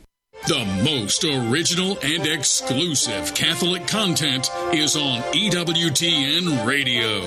The 0.49 0.65
most 0.83 1.23
original 1.23 1.97
and 2.03 2.27
exclusive 2.27 3.33
Catholic 3.33 3.87
content 3.87 4.51
is 4.73 4.97
on 4.97 5.21
EWTN 5.33 6.67
Radio. 6.67 7.21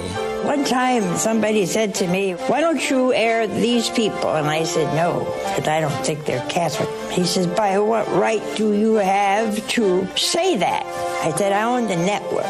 One 0.45 0.65
time 0.65 1.15
somebody 1.15 1.65
said 1.65 1.95
to 1.95 2.07
me, 2.07 2.33
Why 2.33 2.59
don't 2.59 2.89
you 2.89 3.13
air 3.13 3.47
these 3.47 3.89
people? 3.89 4.35
And 4.35 4.47
I 4.47 4.65
said, 4.65 4.93
No, 4.95 5.23
because 5.55 5.65
I 5.65 5.79
don't 5.79 6.05
think 6.05 6.25
they're 6.25 6.45
Catholic. 6.49 6.89
He 7.13 7.23
says, 7.23 7.47
By 7.47 7.79
what 7.79 8.05
right 8.09 8.43
do 8.57 8.73
you 8.73 8.95
have 8.95 9.65
to 9.69 10.05
say 10.17 10.57
that? 10.57 10.85
I 11.23 11.31
said, 11.37 11.53
I 11.53 11.63
own 11.63 11.87
the 11.87 11.95
network. 11.95 12.43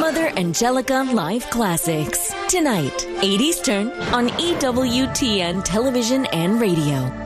Mother 0.00 0.32
Angelica 0.36 1.06
Live 1.12 1.48
Classics. 1.50 2.34
Tonight, 2.48 3.06
8 3.22 3.40
Eastern 3.40 3.92
on 4.12 4.28
EWTN 4.30 5.62
Television 5.62 6.26
and 6.26 6.60
Radio. 6.60 7.25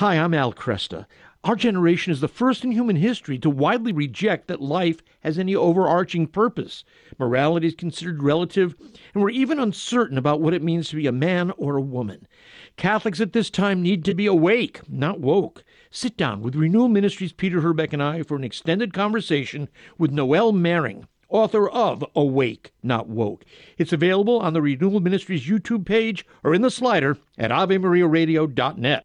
Hi, 0.00 0.14
I'm 0.14 0.32
Al 0.32 0.54
Kresta. 0.54 1.04
Our 1.44 1.54
generation 1.54 2.10
is 2.10 2.22
the 2.22 2.26
first 2.26 2.64
in 2.64 2.72
human 2.72 2.96
history 2.96 3.38
to 3.40 3.50
widely 3.50 3.92
reject 3.92 4.48
that 4.48 4.62
life 4.62 5.02
has 5.20 5.38
any 5.38 5.54
overarching 5.54 6.26
purpose. 6.26 6.84
Morality 7.18 7.66
is 7.66 7.74
considered 7.74 8.22
relative, 8.22 8.74
and 9.12 9.22
we're 9.22 9.28
even 9.28 9.58
uncertain 9.58 10.16
about 10.16 10.40
what 10.40 10.54
it 10.54 10.62
means 10.62 10.88
to 10.88 10.96
be 10.96 11.06
a 11.06 11.12
man 11.12 11.50
or 11.58 11.76
a 11.76 11.82
woman. 11.82 12.26
Catholics 12.78 13.20
at 13.20 13.34
this 13.34 13.50
time 13.50 13.82
need 13.82 14.02
to 14.06 14.14
be 14.14 14.24
awake, 14.24 14.80
not 14.88 15.20
woke. 15.20 15.64
Sit 15.90 16.16
down 16.16 16.40
with 16.40 16.56
Renewal 16.56 16.88
Ministries 16.88 17.34
Peter 17.34 17.60
Herbeck 17.60 17.92
and 17.92 18.02
I 18.02 18.22
for 18.22 18.36
an 18.36 18.44
extended 18.44 18.94
conversation 18.94 19.68
with 19.98 20.12
Noelle 20.12 20.52
Mering, 20.52 21.08
author 21.28 21.68
of 21.68 22.02
Awake, 22.16 22.72
Not 22.82 23.10
Woke. 23.10 23.44
It's 23.76 23.92
available 23.92 24.38
on 24.38 24.54
the 24.54 24.62
Renewal 24.62 25.00
Ministries 25.00 25.46
YouTube 25.46 25.84
page 25.84 26.24
or 26.42 26.54
in 26.54 26.62
the 26.62 26.70
slider 26.70 27.18
at 27.36 27.50
AveMariaRadio.net. 27.50 29.04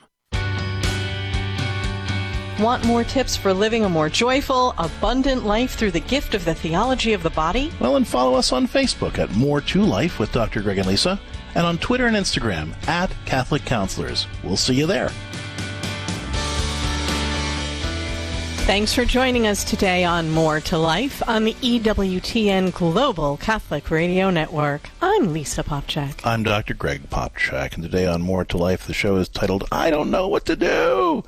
Want 2.59 2.85
more 2.85 3.03
tips 3.03 3.35
for 3.35 3.53
living 3.53 3.85
a 3.85 3.89
more 3.89 4.09
joyful, 4.09 4.75
abundant 4.77 5.45
life 5.45 5.75
through 5.75 5.91
the 5.91 6.01
gift 6.01 6.35
of 6.35 6.45
the 6.45 6.53
theology 6.53 7.13
of 7.13 7.23
the 7.23 7.29
body? 7.31 7.71
Well, 7.79 7.95
and 7.95 8.07
follow 8.07 8.35
us 8.35 8.51
on 8.51 8.67
Facebook 8.67 9.17
at 9.17 9.31
More 9.31 9.61
to 9.61 9.81
Life 9.81 10.19
with 10.19 10.31
Dr. 10.31 10.61
Greg 10.61 10.77
and 10.77 10.87
Lisa, 10.87 11.19
and 11.55 11.65
on 11.65 11.77
Twitter 11.77 12.05
and 12.05 12.15
Instagram 12.15 12.75
at 12.87 13.11
Catholic 13.25 13.63
Counselors. 13.65 14.27
We'll 14.43 14.57
see 14.57 14.75
you 14.75 14.85
there. 14.85 15.09
Thanks 18.67 18.93
for 18.93 19.05
joining 19.05 19.47
us 19.47 19.63
today 19.63 20.03
on 20.03 20.29
More 20.29 20.59
to 20.61 20.77
Life 20.77 21.27
on 21.27 21.45
the 21.45 21.53
EWTN 21.55 22.73
Global 22.73 23.37
Catholic 23.37 23.89
Radio 23.89 24.29
Network. 24.29 24.89
I'm 25.01 25.33
Lisa 25.33 25.63
Popcak. 25.63 26.19
I'm 26.25 26.43
Dr. 26.43 26.73
Greg 26.75 27.09
Popcak, 27.09 27.73
and 27.73 27.83
today 27.83 28.05
on 28.05 28.21
More 28.21 28.45
to 28.45 28.57
Life, 28.57 28.85
the 28.85 28.93
show 28.93 29.15
is 29.15 29.29
titled 29.29 29.67
I 29.71 29.89
Don't 29.89 30.11
Know 30.11 30.27
What 30.27 30.45
to 30.45 30.55
Do 30.55 31.23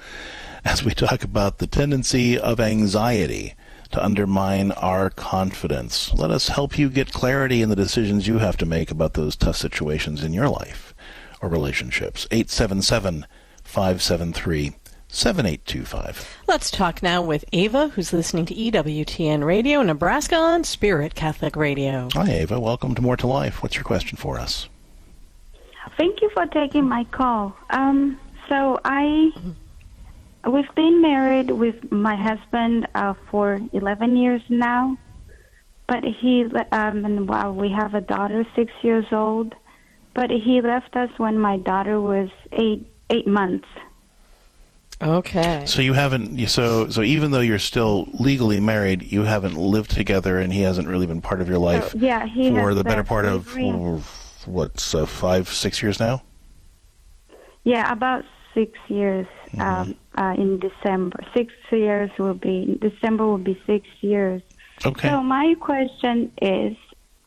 as 0.65 0.83
we 0.83 0.93
talk 0.93 1.23
about 1.23 1.57
the 1.57 1.67
tendency 1.67 2.37
of 2.39 2.59
anxiety 2.59 3.53
to 3.91 4.03
undermine 4.03 4.71
our 4.73 5.09
confidence. 5.09 6.13
Let 6.13 6.31
us 6.31 6.47
help 6.47 6.79
you 6.79 6.89
get 6.89 7.13
clarity 7.13 7.61
in 7.61 7.69
the 7.69 7.75
decisions 7.75 8.27
you 8.27 8.39
have 8.39 8.57
to 8.57 8.65
make 8.65 8.89
about 8.89 9.13
those 9.13 9.35
tough 9.35 9.57
situations 9.57 10.23
in 10.23 10.33
your 10.33 10.49
life 10.49 10.95
or 11.41 11.49
relationships. 11.49 12.27
877 12.31 13.25
573 13.63 14.73
7825. 15.09 16.37
Let's 16.47 16.71
talk 16.71 17.03
now 17.03 17.21
with 17.21 17.45
Ava, 17.53 17.89
who's 17.89 18.11
listening 18.11 18.47
to 18.47 18.55
EWTN 18.55 19.45
Radio 19.45 19.83
Nebraska 19.83 20.35
on 20.35 20.63
Spirit 20.63 21.13
Catholic 21.13 21.55
Radio. 21.55 22.09
Hi, 22.13 22.31
Ava. 22.31 22.59
Welcome 22.59 22.95
to 22.95 23.01
More 23.03 23.17
to 23.17 23.27
Life. 23.27 23.61
What's 23.61 23.75
your 23.75 23.83
question 23.83 24.17
for 24.17 24.39
us? 24.39 24.69
Thank 25.97 26.21
you 26.21 26.31
for 26.31 26.47
taking 26.47 26.89
my 26.89 27.03
call. 27.03 27.55
Um, 27.69 28.19
so 28.49 28.79
I 28.83 29.31
We've 30.45 30.75
been 30.75 31.01
married 31.01 31.51
with 31.51 31.91
my 31.91 32.15
husband 32.15 32.87
uh, 32.95 33.13
for 33.31 33.61
11 33.71 34.17
years 34.17 34.41
now, 34.49 34.97
but 35.87 36.03
he 36.03 36.45
um, 36.71 37.05
and 37.05 37.29
well, 37.29 37.53
we 37.53 37.71
have 37.71 37.95
a 37.95 38.01
daughter, 38.01 38.45
six 38.55 38.71
years 38.81 39.05
old, 39.11 39.55
but 40.13 40.29
he 40.29 40.61
left 40.61 40.95
us 40.95 41.09
when 41.17 41.39
my 41.39 41.57
daughter 41.57 42.01
was 42.01 42.29
eight 42.51 42.85
eight 43.09 43.27
months. 43.27 43.67
Okay. 45.01 45.63
So 45.65 45.81
you 45.81 45.93
haven't. 45.93 46.47
So 46.47 46.89
so 46.89 47.01
even 47.01 47.31
though 47.31 47.41
you're 47.41 47.59
still 47.59 48.07
legally 48.19 48.59
married, 48.59 49.03
you 49.03 49.23
haven't 49.23 49.55
lived 49.55 49.91
together, 49.91 50.39
and 50.39 50.51
he 50.51 50.61
hasn't 50.61 50.87
really 50.87 51.05
been 51.05 51.21
part 51.21 51.41
of 51.41 51.47
your 51.47 51.57
life. 51.57 51.95
Uh, 51.95 51.99
yeah, 51.99 52.25
he 52.25 52.49
for 52.51 52.73
the 52.73 52.83
better 52.83 53.03
part 53.03 53.25
of 53.25 53.49
slavery. 53.49 54.01
what, 54.45 54.93
uh, 54.95 55.05
five, 55.05 55.49
six 55.49 55.81
years 55.81 55.99
now. 55.99 56.21
Yeah, 57.63 57.91
about 57.91 58.23
six 58.53 58.77
years. 58.87 59.27
Um, 59.61 59.95
uh, 60.15 60.35
in 60.37 60.59
December, 60.59 61.19
six 61.35 61.53
years 61.71 62.09
will 62.17 62.33
be 62.33 62.77
December 62.81 63.25
will 63.25 63.37
be 63.37 63.59
six 63.65 63.87
years. 64.01 64.41
Okay. 64.85 65.09
So 65.09 65.21
my 65.21 65.55
question 65.59 66.31
is, 66.41 66.75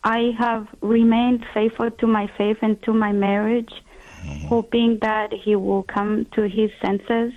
I 0.05 0.33
have 0.39 0.69
remained 0.81 1.45
faithful 1.53 1.91
to 1.91 2.07
my 2.07 2.31
faith 2.39 2.59
and 2.63 2.81
to 2.83 2.93
my 2.93 3.13
marriage, 3.13 3.73
hoping 4.49 4.99
that 5.03 5.33
he 5.33 5.57
will 5.57 5.83
come 5.85 6.27
to 6.33 6.43
his 6.43 6.71
senses. 6.81 7.33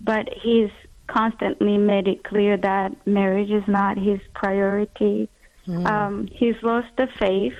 But 0.00 0.28
he's 0.32 0.70
constantly 1.06 1.78
made 1.78 2.08
it 2.08 2.24
clear 2.24 2.56
that 2.56 3.06
marriage 3.06 3.50
is 3.50 3.66
not 3.66 3.98
his 3.98 4.20
priority. 4.34 5.28
Um, 5.68 6.28
he's 6.32 6.54
lost 6.62 6.88
the 6.96 7.08
faith. 7.18 7.58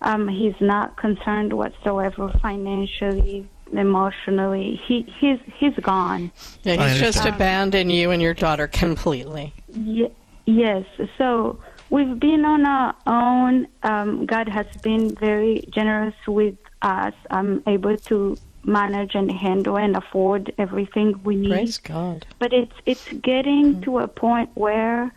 Um, 0.00 0.28
he's 0.28 0.54
not 0.60 0.96
concerned 0.96 1.52
whatsoever 1.52 2.32
financially, 2.40 3.48
emotionally. 3.72 4.80
He 4.86 5.02
he's 5.20 5.38
he's 5.58 5.74
gone. 5.76 6.30
Yeah, 6.62 6.88
he's 6.88 7.00
just 7.00 7.24
abandoned 7.24 7.92
you 7.92 8.10
and 8.10 8.22
your 8.22 8.34
daughter 8.34 8.66
completely. 8.66 9.52
Ye- 9.72 10.12
yes. 10.46 10.84
So 11.16 11.58
we've 11.90 12.18
been 12.18 12.44
on 12.44 12.64
our 12.66 12.94
own. 13.06 13.68
Um, 13.82 14.26
God 14.26 14.48
has 14.48 14.66
been 14.82 15.14
very 15.14 15.64
generous 15.70 16.14
with 16.26 16.56
us. 16.82 17.14
I'm 17.30 17.62
able 17.66 17.96
to 17.96 18.36
manage 18.64 19.14
and 19.14 19.30
handle 19.30 19.76
and 19.78 19.96
afford 19.96 20.52
everything 20.58 21.20
we 21.24 21.36
need. 21.36 21.50
Praise 21.50 21.78
God. 21.78 22.26
But 22.38 22.52
it's 22.52 22.74
it's 22.86 23.08
getting 23.22 23.80
to 23.82 23.98
a 23.98 24.08
point 24.08 24.50
where 24.54 25.12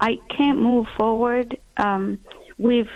I 0.00 0.18
can't 0.28 0.58
move 0.58 0.86
forward 0.96 1.56
um, 1.76 2.18
with 2.58 2.88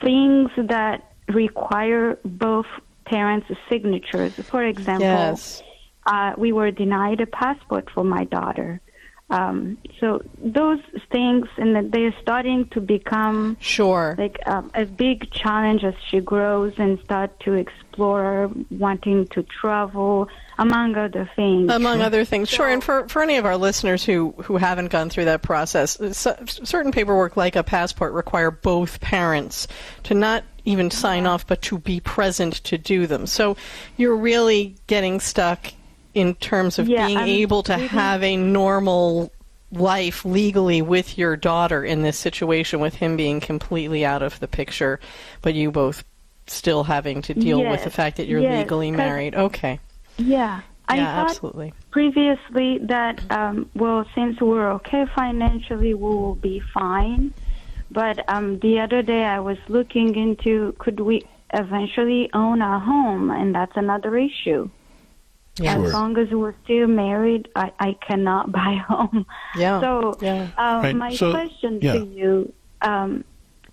things 0.00 0.50
that 0.56 1.12
require 1.28 2.18
both 2.24 2.66
parents' 3.06 3.46
signatures. 3.70 4.32
For 4.50 4.64
example, 4.64 5.00
Yes. 5.00 5.62
uh, 6.06 6.32
we 6.36 6.52
were 6.52 6.70
denied 6.70 7.20
a 7.20 7.26
passport 7.26 7.88
for 7.94 8.04
my 8.04 8.24
daughter. 8.24 8.80
Um, 9.28 9.78
so 9.98 10.22
those 10.38 10.78
things, 11.10 11.48
and 11.56 11.74
that 11.74 11.90
they're 11.90 12.14
starting 12.22 12.68
to 12.68 12.80
become 12.80 13.56
sure 13.58 14.14
like 14.18 14.38
um, 14.46 14.70
a 14.74 14.84
big 14.84 15.32
challenge 15.32 15.82
as 15.82 15.94
she 16.08 16.20
grows 16.20 16.74
and 16.78 17.00
start 17.00 17.38
to 17.40 17.54
explore, 17.54 18.48
wanting 18.70 19.26
to 19.28 19.42
travel, 19.42 20.28
among 20.58 20.94
other 20.96 21.28
things. 21.34 21.72
Among 21.72 22.02
other 22.02 22.24
things, 22.24 22.48
sure. 22.48 22.68
And 22.68 22.84
for, 22.84 23.08
for 23.08 23.20
any 23.20 23.36
of 23.36 23.44
our 23.44 23.56
listeners 23.56 24.04
who, 24.04 24.32
who 24.44 24.58
haven't 24.58 24.88
gone 24.88 25.10
through 25.10 25.24
that 25.24 25.42
process, 25.42 25.98
c- 26.16 26.30
certain 26.46 26.92
paperwork, 26.92 27.36
like 27.36 27.56
a 27.56 27.64
passport, 27.64 28.12
require 28.12 28.52
both 28.52 29.00
parents 29.00 29.66
to 30.04 30.14
not 30.14 30.44
even 30.64 30.90
sign 30.90 31.26
off, 31.26 31.46
but 31.46 31.62
to 31.62 31.78
be 31.78 32.00
present 32.00 32.54
to 32.64 32.78
do 32.78 33.06
them. 33.06 33.26
So 33.26 33.56
you're 33.96 34.16
really 34.16 34.76
getting 34.86 35.20
stuck 35.20 35.72
in 36.16 36.34
terms 36.36 36.78
of 36.78 36.88
Yeah, 36.88 37.06
being 37.06 37.18
I'm 37.18 37.28
able 37.28 37.62
to 37.64 37.74
really- 37.74 37.86
have 37.88 38.22
a 38.24 38.36
normal 38.36 39.30
life 39.70 40.24
legally 40.24 40.80
with 40.80 41.18
your 41.18 41.36
daughter 41.36 41.84
in 41.84 42.02
this 42.02 42.16
situation 42.16 42.80
with 42.80 42.94
him 42.94 43.16
being 43.16 43.40
completely 43.40 44.04
out 44.04 44.22
of 44.22 44.38
the 44.40 44.48
picture 44.48 44.98
but 45.42 45.54
you 45.54 45.70
both 45.70 46.04
still 46.46 46.84
having 46.84 47.20
to 47.20 47.34
deal 47.34 47.62
with 47.62 47.82
the 47.84 47.90
fact 47.90 48.16
that 48.16 48.28
you're 48.28 48.40
yes, 48.40 48.62
legally 48.62 48.92
married. 48.92 49.34
Okay. 49.34 49.80
Yeah. 50.16 50.60
I 50.88 50.96
yeah 50.96 51.16
thought 51.16 51.30
absolutely. 51.30 51.74
previously 51.90 52.78
that 52.82 53.20
um, 53.30 53.68
well 53.74 54.06
since 54.14 54.40
we're 54.40 54.70
okay 54.74 55.04
financially 55.16 55.92
we 55.94 55.94
will 55.94 56.36
be 56.36 56.62
fine. 56.72 57.34
But 57.90 58.24
um, 58.28 58.60
the 58.60 58.78
other 58.80 59.02
day 59.02 59.24
i 59.24 59.40
was 59.40 59.58
looking 59.68 60.14
into 60.14 60.72
could 60.78 61.00
we 61.00 61.26
eventually 61.52 62.30
own 62.32 62.62
a 62.62 62.78
home 62.78 63.30
and 63.30 63.54
that's 63.54 63.76
another 63.76 64.16
issue 64.16 64.70
Yeah. 65.58 65.78
as 65.78 65.92
long 65.92 66.18
as 66.18 66.28
we're 66.30 66.54
still 66.64 66.86
married 66.86 67.48
i, 67.56 67.72
I 67.80 67.96
cannot 68.06 68.52
buy 68.60 68.72
a 68.82 68.84
home 68.94 69.26
Yeah, 69.56 69.80
so 69.80 70.16
yeah. 70.20 70.48
uh, 70.58 70.80
Right, 70.82 70.94
my 70.96 71.14
so- 71.14 71.30
question 71.32 71.78
yeah. 71.82 71.92
to 71.94 72.04
you 72.06 72.52
um, 72.82 73.24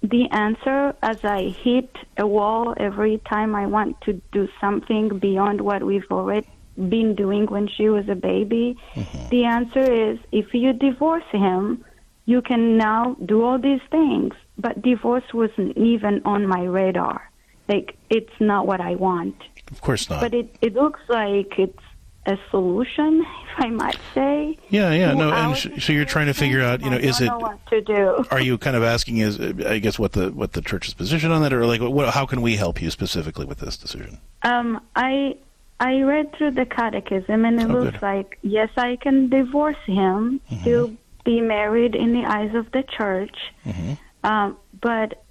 the 0.02 0.30
answer 0.32 0.94
as 1.02 1.24
I 1.24 1.44
hit 1.64 1.90
a 2.18 2.28
wall 2.28 2.74
every 2.78 3.20
time 3.30 3.56
I 3.56 3.68
want 3.68 4.00
to 4.02 4.22
do 4.34 4.50
something 4.60 5.18
beyond 5.20 5.62
what 5.62 5.82
we've 5.82 6.10
already 6.12 6.48
been 6.90 7.16
doing 7.16 7.46
when 7.46 7.68
she 7.70 7.88
was 7.88 8.10
a 8.10 8.16
baby, 8.16 8.76
Mm-hmm. 8.96 9.30
the 9.30 9.46
answer 9.46 9.80
is 10.10 10.20
if 10.34 10.54
you 10.54 10.74
divorce 10.74 11.24
him, 11.32 11.86
you 12.26 12.42
can 12.42 12.78
now 12.78 13.16
do 13.26 13.44
all 13.46 13.58
these 13.60 13.80
things. 13.92 14.34
But 14.58 14.82
divorce 14.82 15.24
wasn't 15.34 15.78
even 15.78 16.22
on 16.26 16.48
my 16.48 16.64
radar. 16.64 17.30
Like, 17.70 17.96
it's 18.10 18.38
not 18.42 18.68
what 18.68 18.82
I 18.82 18.96
want. 18.96 19.36
Of 19.72 19.82
course 19.82 20.10
not. 20.10 20.22
But 20.22 20.34
it, 20.34 20.56
it 20.62 20.74
looks 20.74 21.00
like 21.10 21.58
it's 21.58 21.80
a 22.26 22.38
solution, 22.52 23.20
if 23.22 23.66
I 23.66 23.70
might 23.70 23.98
say. 24.14 24.58
yeah, 24.70 24.92
yeah, 24.94 25.14
no. 25.14 25.32
And 25.34 25.58
sh- 25.58 25.68
so 25.84 25.92
you're 25.92 26.06
trying 26.06 26.28
to 26.28 26.34
figure 26.34 26.62
out, 26.62 26.82
you 26.82 26.90
know, 26.90 26.98
is 26.98 27.20
it? 27.20 27.26
know 27.26 27.38
what 27.40 27.66
to 27.68 27.82
do. 27.82 28.26
Are 28.32 28.40
you 28.40 28.58
kind 28.58 28.76
of 28.78 28.84
asking, 28.84 29.18
is 29.18 29.40
I 29.66 29.80
guess 29.80 30.00
what 30.00 30.14
the 30.14 30.32
what 30.32 30.54
the 30.54 30.62
church's 30.62 30.94
position 30.94 31.32
on 31.32 31.42
that, 31.42 31.52
or 31.54 31.66
like, 31.66 31.82
what, 31.82 32.14
how 32.14 32.26
can 32.26 32.42
we 32.42 32.56
help 32.56 32.82
you 32.82 32.90
specifically 32.92 33.46
with 33.46 33.60
this 33.60 33.76
decision? 33.78 34.20
Um, 34.44 34.80
I 34.96 35.36
I 35.80 36.02
read 36.04 36.34
through 36.38 36.52
the 36.52 36.66
catechism, 36.66 37.44
and 37.46 37.60
it 37.60 37.70
Oh, 37.70 37.74
looks 37.74 37.92
good. 37.94 38.02
like 38.02 38.38
yes, 38.42 38.70
I 38.78 38.96
can 38.96 39.28
divorce 39.30 39.76
him, 39.86 40.40
Mm-hmm. 40.50 40.62
still 40.62 40.96
be 41.26 41.42
married 41.42 41.96
in 41.96 42.14
the 42.14 42.26
eyes 42.26 42.54
of 42.56 42.72
the 42.72 42.84
church. 42.84 43.38
Mm-hmm. 43.66 43.94
Um, 44.26 44.58
but 44.82 45.23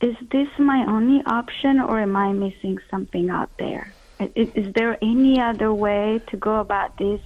is 0.00 0.16
this 0.30 0.48
my 0.58 0.84
only 0.86 1.22
option, 1.26 1.80
or 1.80 2.00
am 2.00 2.16
I 2.16 2.32
missing 2.32 2.78
something 2.90 3.30
out 3.30 3.50
there? 3.58 3.92
Is, 4.34 4.48
is 4.54 4.72
there 4.74 4.98
any 5.02 5.40
other 5.40 5.72
way 5.72 6.20
to 6.28 6.36
go 6.36 6.56
about 6.60 6.96
this, 6.98 7.20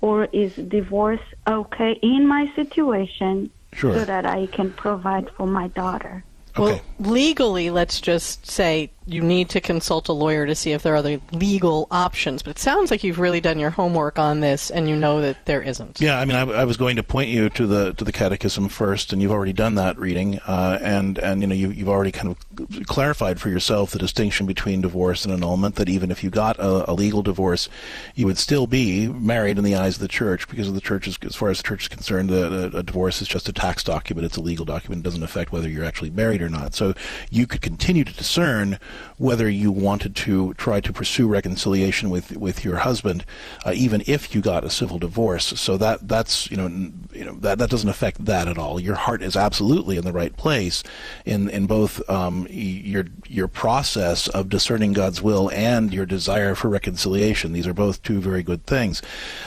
or 0.00 0.24
is 0.32 0.54
divorce 0.54 1.20
okay 1.48 1.92
in 2.02 2.26
my 2.26 2.52
situation 2.54 3.50
Sure. 3.74 3.94
so 3.94 4.04
that 4.04 4.26
I 4.26 4.46
can 4.46 4.70
provide 4.72 5.30
for 5.30 5.46
my 5.46 5.68
daughter? 5.68 6.24
Well, 6.58 6.80
legally, 6.98 7.70
let's 7.70 8.00
just 8.00 8.46
say 8.46 8.90
you 9.06 9.22
need 9.22 9.48
to 9.50 9.60
consult 9.60 10.08
a 10.08 10.12
lawyer 10.12 10.46
to 10.46 10.54
see 10.54 10.72
if 10.72 10.82
there 10.82 10.94
are 10.94 10.96
other 10.96 11.20
legal 11.32 11.88
options. 11.90 12.42
But 12.42 12.52
it 12.52 12.58
sounds 12.58 12.90
like 12.90 13.02
you've 13.02 13.18
really 13.18 13.40
done 13.40 13.58
your 13.58 13.70
homework 13.70 14.18
on 14.18 14.40
this, 14.40 14.70
and 14.70 14.88
you 14.88 14.96
know 14.96 15.20
that 15.20 15.44
there 15.46 15.62
isn't. 15.62 16.00
Yeah, 16.00 16.18
I 16.18 16.24
mean, 16.24 16.36
I, 16.36 16.42
I 16.42 16.64
was 16.64 16.76
going 16.76 16.96
to 16.96 17.02
point 17.02 17.28
you 17.28 17.48
to 17.50 17.66
the 17.66 17.94
to 17.94 18.04
the 18.04 18.12
Catechism 18.12 18.68
first, 18.68 19.12
and 19.12 19.20
you've 19.20 19.32
already 19.32 19.52
done 19.52 19.74
that 19.76 19.98
reading, 19.98 20.38
uh, 20.40 20.78
and 20.80 21.18
and 21.18 21.40
you 21.40 21.46
know 21.46 21.54
you, 21.54 21.70
you've 21.70 21.88
already 21.88 22.12
kind 22.12 22.36
of 22.36 22.86
clarified 22.86 23.40
for 23.40 23.48
yourself 23.48 23.90
the 23.90 23.98
distinction 23.98 24.46
between 24.46 24.80
divorce 24.80 25.24
and 25.24 25.34
annulment. 25.34 25.74
That 25.76 25.88
even 25.88 26.10
if 26.10 26.22
you 26.22 26.30
got 26.30 26.58
a, 26.58 26.90
a 26.90 26.92
legal 26.92 27.22
divorce, 27.22 27.68
you 28.14 28.26
would 28.26 28.38
still 28.38 28.66
be 28.66 29.08
married 29.08 29.58
in 29.58 29.64
the 29.64 29.74
eyes 29.74 29.96
of 29.96 30.00
the 30.00 30.08
church, 30.08 30.48
because 30.48 30.68
of 30.68 30.74
the 30.74 30.92
is, 31.06 31.18
as 31.22 31.34
far 31.34 31.50
as 31.50 31.58
the 31.58 31.62
church 31.62 31.82
is 31.82 31.88
concerned, 31.88 32.30
a, 32.30 32.76
a 32.76 32.82
divorce 32.82 33.22
is 33.22 33.28
just 33.28 33.48
a 33.48 33.52
tax 33.52 33.82
document. 33.82 34.24
It's 34.24 34.36
a 34.36 34.42
legal 34.42 34.64
document. 34.64 35.00
It 35.00 35.04
doesn't 35.04 35.22
affect 35.22 35.52
whether 35.52 35.68
you're 35.68 35.84
actually 35.84 36.10
married 36.10 36.42
or 36.42 36.48
not. 36.48 36.74
So 36.74 36.94
you 37.30 37.46
could 37.46 37.62
continue 37.62 38.04
to 38.04 38.12
discern 38.12 38.78
whether 39.18 39.48
you 39.48 39.70
wanted 39.70 40.16
to 40.16 40.54
try 40.54 40.80
to 40.80 40.92
pursue 40.92 41.28
reconciliation 41.28 42.10
with 42.10 42.36
with 42.36 42.64
your 42.64 42.78
husband, 42.78 43.24
uh, 43.64 43.72
even 43.74 44.02
if 44.06 44.34
you 44.34 44.40
got 44.40 44.64
a 44.64 44.70
civil 44.70 44.98
divorce. 44.98 45.46
So 45.60 45.76
that 45.76 46.08
that's 46.08 46.50
you 46.50 46.56
know 46.56 46.66
n- 46.66 47.08
you 47.12 47.24
know 47.24 47.34
that 47.40 47.58
that 47.58 47.70
doesn't 47.70 47.88
affect 47.88 48.24
that 48.24 48.48
at 48.48 48.58
all. 48.58 48.80
Your 48.80 48.94
heart 48.96 49.22
is 49.22 49.36
absolutely 49.36 49.96
in 49.96 50.04
the 50.04 50.12
right 50.12 50.36
place 50.36 50.82
in 51.24 51.48
in 51.50 51.66
both 51.66 52.08
um, 52.10 52.46
your 52.50 53.06
your 53.28 53.48
process 53.48 54.28
of 54.28 54.48
discerning 54.48 54.92
God's 54.92 55.22
will 55.22 55.50
and 55.52 55.92
your 55.92 56.06
desire 56.06 56.54
for 56.54 56.68
reconciliation. 56.68 57.52
These 57.52 57.66
are 57.66 57.74
both 57.74 58.02
two 58.02 58.20
very 58.20 58.42
good 58.42 58.66
things. 58.66 59.02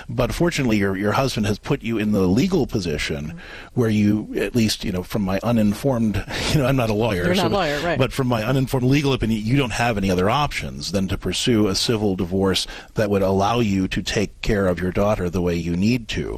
But 0.08 0.34
fortunately, 0.34 0.78
your 0.78 0.96
your 0.98 1.14
husband 1.14 1.46
has 1.48 1.60
put 1.60 1.82
you 1.84 1.98
in 1.98 2.12
the 2.12 2.22
legal 2.28 2.66
position 2.68 3.40
where 3.74 3.90
you, 3.90 4.34
at 4.38 4.56
least 4.56 4.84
you 4.84 4.92
know, 4.92 5.04
from 5.04 5.22
my 5.22 5.40
uninformed, 5.44 6.16
you 6.54 6.60
know, 6.60 6.66
I'm 6.66 6.76
not 6.76 6.90
a 6.90 6.94
lawyer. 6.94 7.26
You're 7.26 7.36
not 7.36 7.42
so- 7.44 7.48
a 7.48 7.50
lawyer, 7.50 7.80
right. 7.82 7.98
But 7.98 8.12
from 8.14 8.28
my 8.28 8.44
uninformed 8.44 8.88
legal 8.88 9.14
opinion, 9.14 9.35
you 9.38 9.58
don't 9.58 9.74
have 9.74 9.98
any 9.98 10.10
other 10.10 10.30
options 10.30 10.92
than 10.92 11.08
to 11.08 11.18
pursue 11.18 11.68
a 11.68 11.76
civil 11.76 12.16
divorce 12.16 12.68
that 12.96 13.10
would 13.10 13.22
allow 13.22 13.60
you 13.60 13.88
to 13.88 14.02
take 14.02 14.42
care 14.42 14.68
of 14.68 14.80
your 14.80 14.92
daughter 14.92 15.30
the 15.30 15.42
way 15.42 15.56
you 15.56 15.76
need 15.76 16.08
to. 16.10 16.38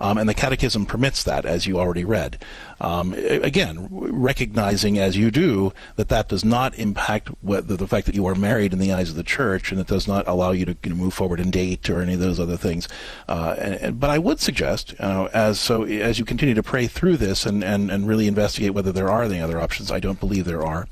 Um, 0.00 0.18
and 0.18 0.28
the 0.28 0.34
Catechism 0.34 0.86
permits 0.86 1.22
that, 1.24 1.44
as 1.44 1.66
you 1.66 1.78
already 1.78 2.04
read. 2.04 2.42
Um, 2.80 3.12
again, 3.14 3.88
recognizing 3.90 4.98
as 4.98 5.16
you 5.16 5.30
do 5.30 5.72
that 5.96 6.08
that 6.08 6.28
does 6.28 6.44
not 6.44 6.78
impact 6.78 7.28
what, 7.40 7.66
the, 7.68 7.86
fact 7.88 8.06
that 8.06 8.14
you 8.14 8.26
are 8.26 8.34
married 8.34 8.72
in 8.72 8.78
the 8.78 8.92
eyes 8.92 9.10
of 9.10 9.16
the 9.16 9.22
church, 9.22 9.72
and 9.72 9.80
it 9.80 9.86
does 9.86 10.06
not 10.06 10.28
allow 10.28 10.50
you 10.52 10.64
to 10.66 10.76
you 10.84 10.90
know, 10.90 10.96
move 10.96 11.14
forward 11.14 11.40
and 11.40 11.52
date 11.52 11.88
or 11.90 12.00
any 12.00 12.14
of 12.14 12.20
those 12.20 12.38
other 12.38 12.56
things. 12.56 12.88
Uh, 13.28 13.56
and, 13.58 13.74
and- 13.74 14.00
but 14.00 14.10
I 14.10 14.18
would 14.18 14.40
suggest, 14.40 14.94
uh, 15.00 15.28
as 15.32 15.58
so 15.58 15.82
as 15.84 16.18
you 16.18 16.24
continue 16.24 16.54
to 16.54 16.62
pray 16.62 16.86
through 16.86 17.16
this 17.16 17.46
and, 17.46 17.64
and, 17.64 17.90
and 17.90 18.06
really 18.06 18.26
investigate 18.28 18.74
whether 18.74 18.92
there 18.92 19.08
are 19.10 19.22
any 19.24 19.40
other 19.40 19.60
options. 19.60 19.90
I 19.90 19.98
don't 19.98 20.20
believe 20.20 20.44
there 20.44 20.64
are 20.64 20.86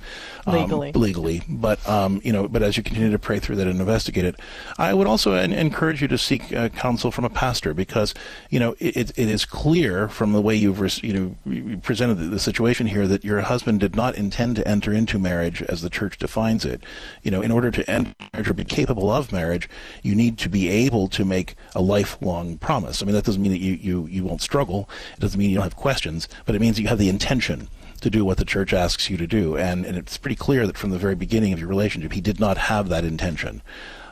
um, 0.47 0.55
Legally. 0.55 0.93
legally, 0.93 1.43
but 1.49 1.87
um, 1.89 2.20
you 2.24 2.32
know, 2.32 2.49
but 2.49 2.62
as 2.62 2.76
you 2.76 2.82
continue 2.82 3.11
to 3.11 3.18
pray 3.18 3.39
through 3.39 3.57
that 3.57 3.66
and 3.66 3.80
investigate 3.80 4.24
it, 4.24 4.37
I 4.78 4.95
would 4.95 5.07
also 5.07 5.32
en- 5.34 5.53
encourage 5.53 6.01
you 6.03 6.09
to 6.09 6.18
seek 6.18 6.53
uh, 6.53 6.68
counsel 6.70 7.11
from 7.11 7.24
a 7.24 7.30
pastor 7.30 7.74
because 7.74 8.14
you 8.51 8.59
know 8.61 8.74
it, 8.78 9.11
it 9.16 9.28
is 9.28 9.45
clear 9.45 10.09
from 10.09 10.32
the 10.32 10.41
way 10.41 10.55
you've 10.55 10.80
res- 10.80 11.03
you 11.03 11.12
know 11.45 11.75
presented 11.82 12.16
the, 12.16 12.38
situation 12.38 12.86
here 12.86 13.06
that 13.08 13.24
your 13.24 13.40
husband 13.40 13.80
did 13.80 13.96
not 13.96 14.14
intend 14.14 14.56
to 14.56 14.68
enter 14.68 14.92
into 14.92 15.18
marriage 15.18 15.62
as 15.62 15.82
the 15.82 15.90
church 15.90 16.18
defines 16.18 16.64
it. 16.64 16.82
You 17.22 17.30
know, 17.30 17.42
in 17.42 17.50
order 17.50 17.70
to 17.70 17.90
enter 17.90 18.14
marriage 18.32 18.48
or 18.48 18.54
be 18.54 18.64
capable 18.64 19.10
of 19.10 19.32
marriage, 19.32 19.68
you 20.02 20.14
need 20.14 20.38
to 20.38 20.48
be 20.48 20.68
able 20.68 21.08
to 21.08 21.24
make 21.24 21.56
a 21.74 21.80
lifelong 21.80 22.58
promise. 22.58 23.02
I 23.02 23.06
mean, 23.06 23.14
that 23.14 23.24
doesn't 23.24 23.42
mean 23.42 23.52
that 23.52 23.58
you 23.58 23.74
you 23.74 24.06
you 24.06 24.24
won't 24.24 24.42
struggle. 24.42 24.88
It 25.14 25.20
doesn't 25.20 25.38
mean 25.38 25.50
you 25.50 25.56
don't 25.56 25.64
have 25.64 25.76
questions, 25.76 26.28
but 26.44 26.54
it 26.54 26.60
means 26.60 26.78
you 26.78 26.88
have 26.88 26.98
the 26.98 27.08
intention 27.08 27.68
to 28.00 28.10
do 28.10 28.24
what 28.24 28.36
the 28.36 28.44
church 28.44 28.72
asks 28.72 29.10
you 29.10 29.16
to 29.16 29.26
do. 29.26 29.56
And, 29.56 29.84
and 29.84 29.96
it's 29.96 30.18
pretty 30.18 30.36
clear 30.36 30.66
that 30.66 30.78
from 30.78 30.90
the 30.90 30.98
very 30.98 31.14
beginning 31.14 31.52
of 31.52 31.58
your 31.58 31.68
relationship, 31.68 32.12
he 32.12 32.20
did 32.20 32.38
not 32.38 32.58
have 32.58 32.88
that 32.88 33.04
intention. 33.04 33.62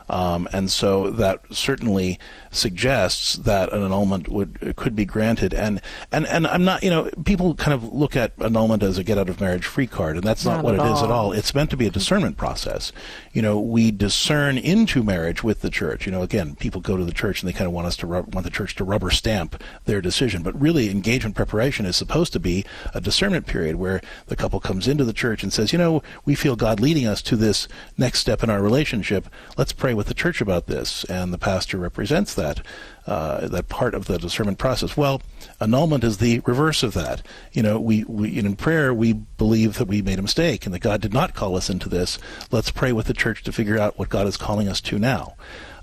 Um, 0.09 0.47
and 0.53 0.69
so 0.69 1.09
that 1.11 1.41
certainly 1.51 2.19
suggests 2.51 3.35
that 3.35 3.71
an 3.73 3.83
annulment 3.83 4.27
would 4.29 4.75
could 4.75 4.95
be 4.95 5.05
granted. 5.05 5.53
And, 5.53 5.81
and 6.11 6.25
and 6.27 6.47
I'm 6.47 6.63
not, 6.63 6.83
you 6.83 6.89
know, 6.89 7.09
people 7.25 7.55
kind 7.55 7.73
of 7.73 7.93
look 7.93 8.15
at 8.15 8.31
annulment 8.39 8.83
as 8.83 8.97
a 8.97 9.03
get 9.03 9.17
out 9.17 9.29
of 9.29 9.41
marriage 9.41 9.65
free 9.65 9.87
card, 9.87 10.15
and 10.15 10.23
that's 10.23 10.45
not, 10.45 10.57
Not 10.57 10.63
what 10.63 10.79
at 10.79 10.85
it 10.85 10.91
is 10.93 11.01
at 11.01 11.11
all. 11.11 11.27
all. 11.27 11.31
It's 11.33 11.53
meant 11.55 11.69
to 11.71 11.77
be 11.77 11.87
a 11.87 11.89
discernment 11.89 12.37
process. 12.37 12.91
You 13.33 13.41
know, 13.41 13.59
we 13.59 13.91
discern 13.91 14.57
into 14.57 15.03
marriage 15.03 15.43
with 15.43 15.61
the 15.61 15.69
church. 15.69 16.05
You 16.05 16.11
know, 16.11 16.21
again, 16.21 16.55
people 16.55 16.81
go 16.81 16.95
to 16.97 17.03
the 17.03 17.11
church 17.11 17.41
and 17.41 17.49
they 17.49 17.53
kind 17.53 17.67
of 17.67 17.73
want 17.73 17.87
us 17.87 17.97
to 17.97 18.07
rub, 18.07 18.33
want 18.33 18.45
the 18.45 18.51
church 18.51 18.75
to 18.75 18.83
rubber 18.83 19.09
stamp 19.09 19.61
their 19.85 20.01
decision, 20.01 20.43
but 20.43 20.59
really, 20.59 20.89
engagement 20.89 21.35
preparation 21.35 21.85
is 21.85 21.95
supposed 21.95 22.31
to 22.33 22.39
be 22.39 22.63
a 22.93 23.01
discernment 23.01 23.47
period 23.47 23.75
where 23.77 24.01
the 24.27 24.35
couple 24.35 24.59
comes 24.59 24.87
into 24.87 25.03
the 25.03 25.13
church 25.13 25.43
and 25.43 25.51
says, 25.51 25.71
you 25.73 25.77
know, 25.79 26.03
we 26.25 26.35
feel 26.35 26.55
God 26.55 26.79
leading 26.79 27.07
us 27.07 27.21
to 27.23 27.35
this 27.35 27.67
next 27.97 28.19
step 28.19 28.43
in 28.43 28.49
our 28.49 28.61
relationship. 28.61 29.27
Let's 29.57 29.73
pray 29.73 29.93
with 29.95 30.07
the 30.07 30.13
church 30.13 30.41
about 30.41 30.67
this, 30.67 31.03
and 31.05 31.33
the 31.33 31.37
pastor 31.37 31.77
represents 31.77 32.33
that 32.35 32.61
uh, 33.07 33.47
that 33.47 33.69
part 33.69 33.93
of 33.93 34.05
the 34.05 34.17
discernment 34.17 34.57
process. 34.57 34.97
Well, 34.97 35.21
annulment 35.59 36.03
is 36.03 36.17
the 36.17 36.39
reverse 36.39 36.81
of 36.81 36.93
that. 36.93 37.21
You 37.53 37.61
know, 37.61 37.79
we, 37.79 38.03
we 38.05 38.37
in 38.37 38.55
prayer 38.55 38.93
we 38.93 39.13
believe 39.13 39.77
that 39.77 39.87
we 39.87 40.01
made 40.01 40.19
a 40.19 40.23
mistake 40.23 40.65
and 40.65 40.73
that 40.73 40.79
God 40.79 41.01
did 41.01 41.13
not 41.13 41.35
call 41.35 41.55
us 41.55 41.69
into 41.69 41.87
this. 41.87 42.17
Let's 42.51 42.71
pray 42.71 42.91
with 42.91 43.05
the 43.05 43.13
church 43.13 43.43
to 43.43 43.51
figure 43.51 43.77
out 43.77 43.99
what 43.99 44.09
God 44.09 44.27
is 44.27 44.37
calling 44.37 44.67
us 44.67 44.81
to 44.81 44.97
now. 44.97 45.35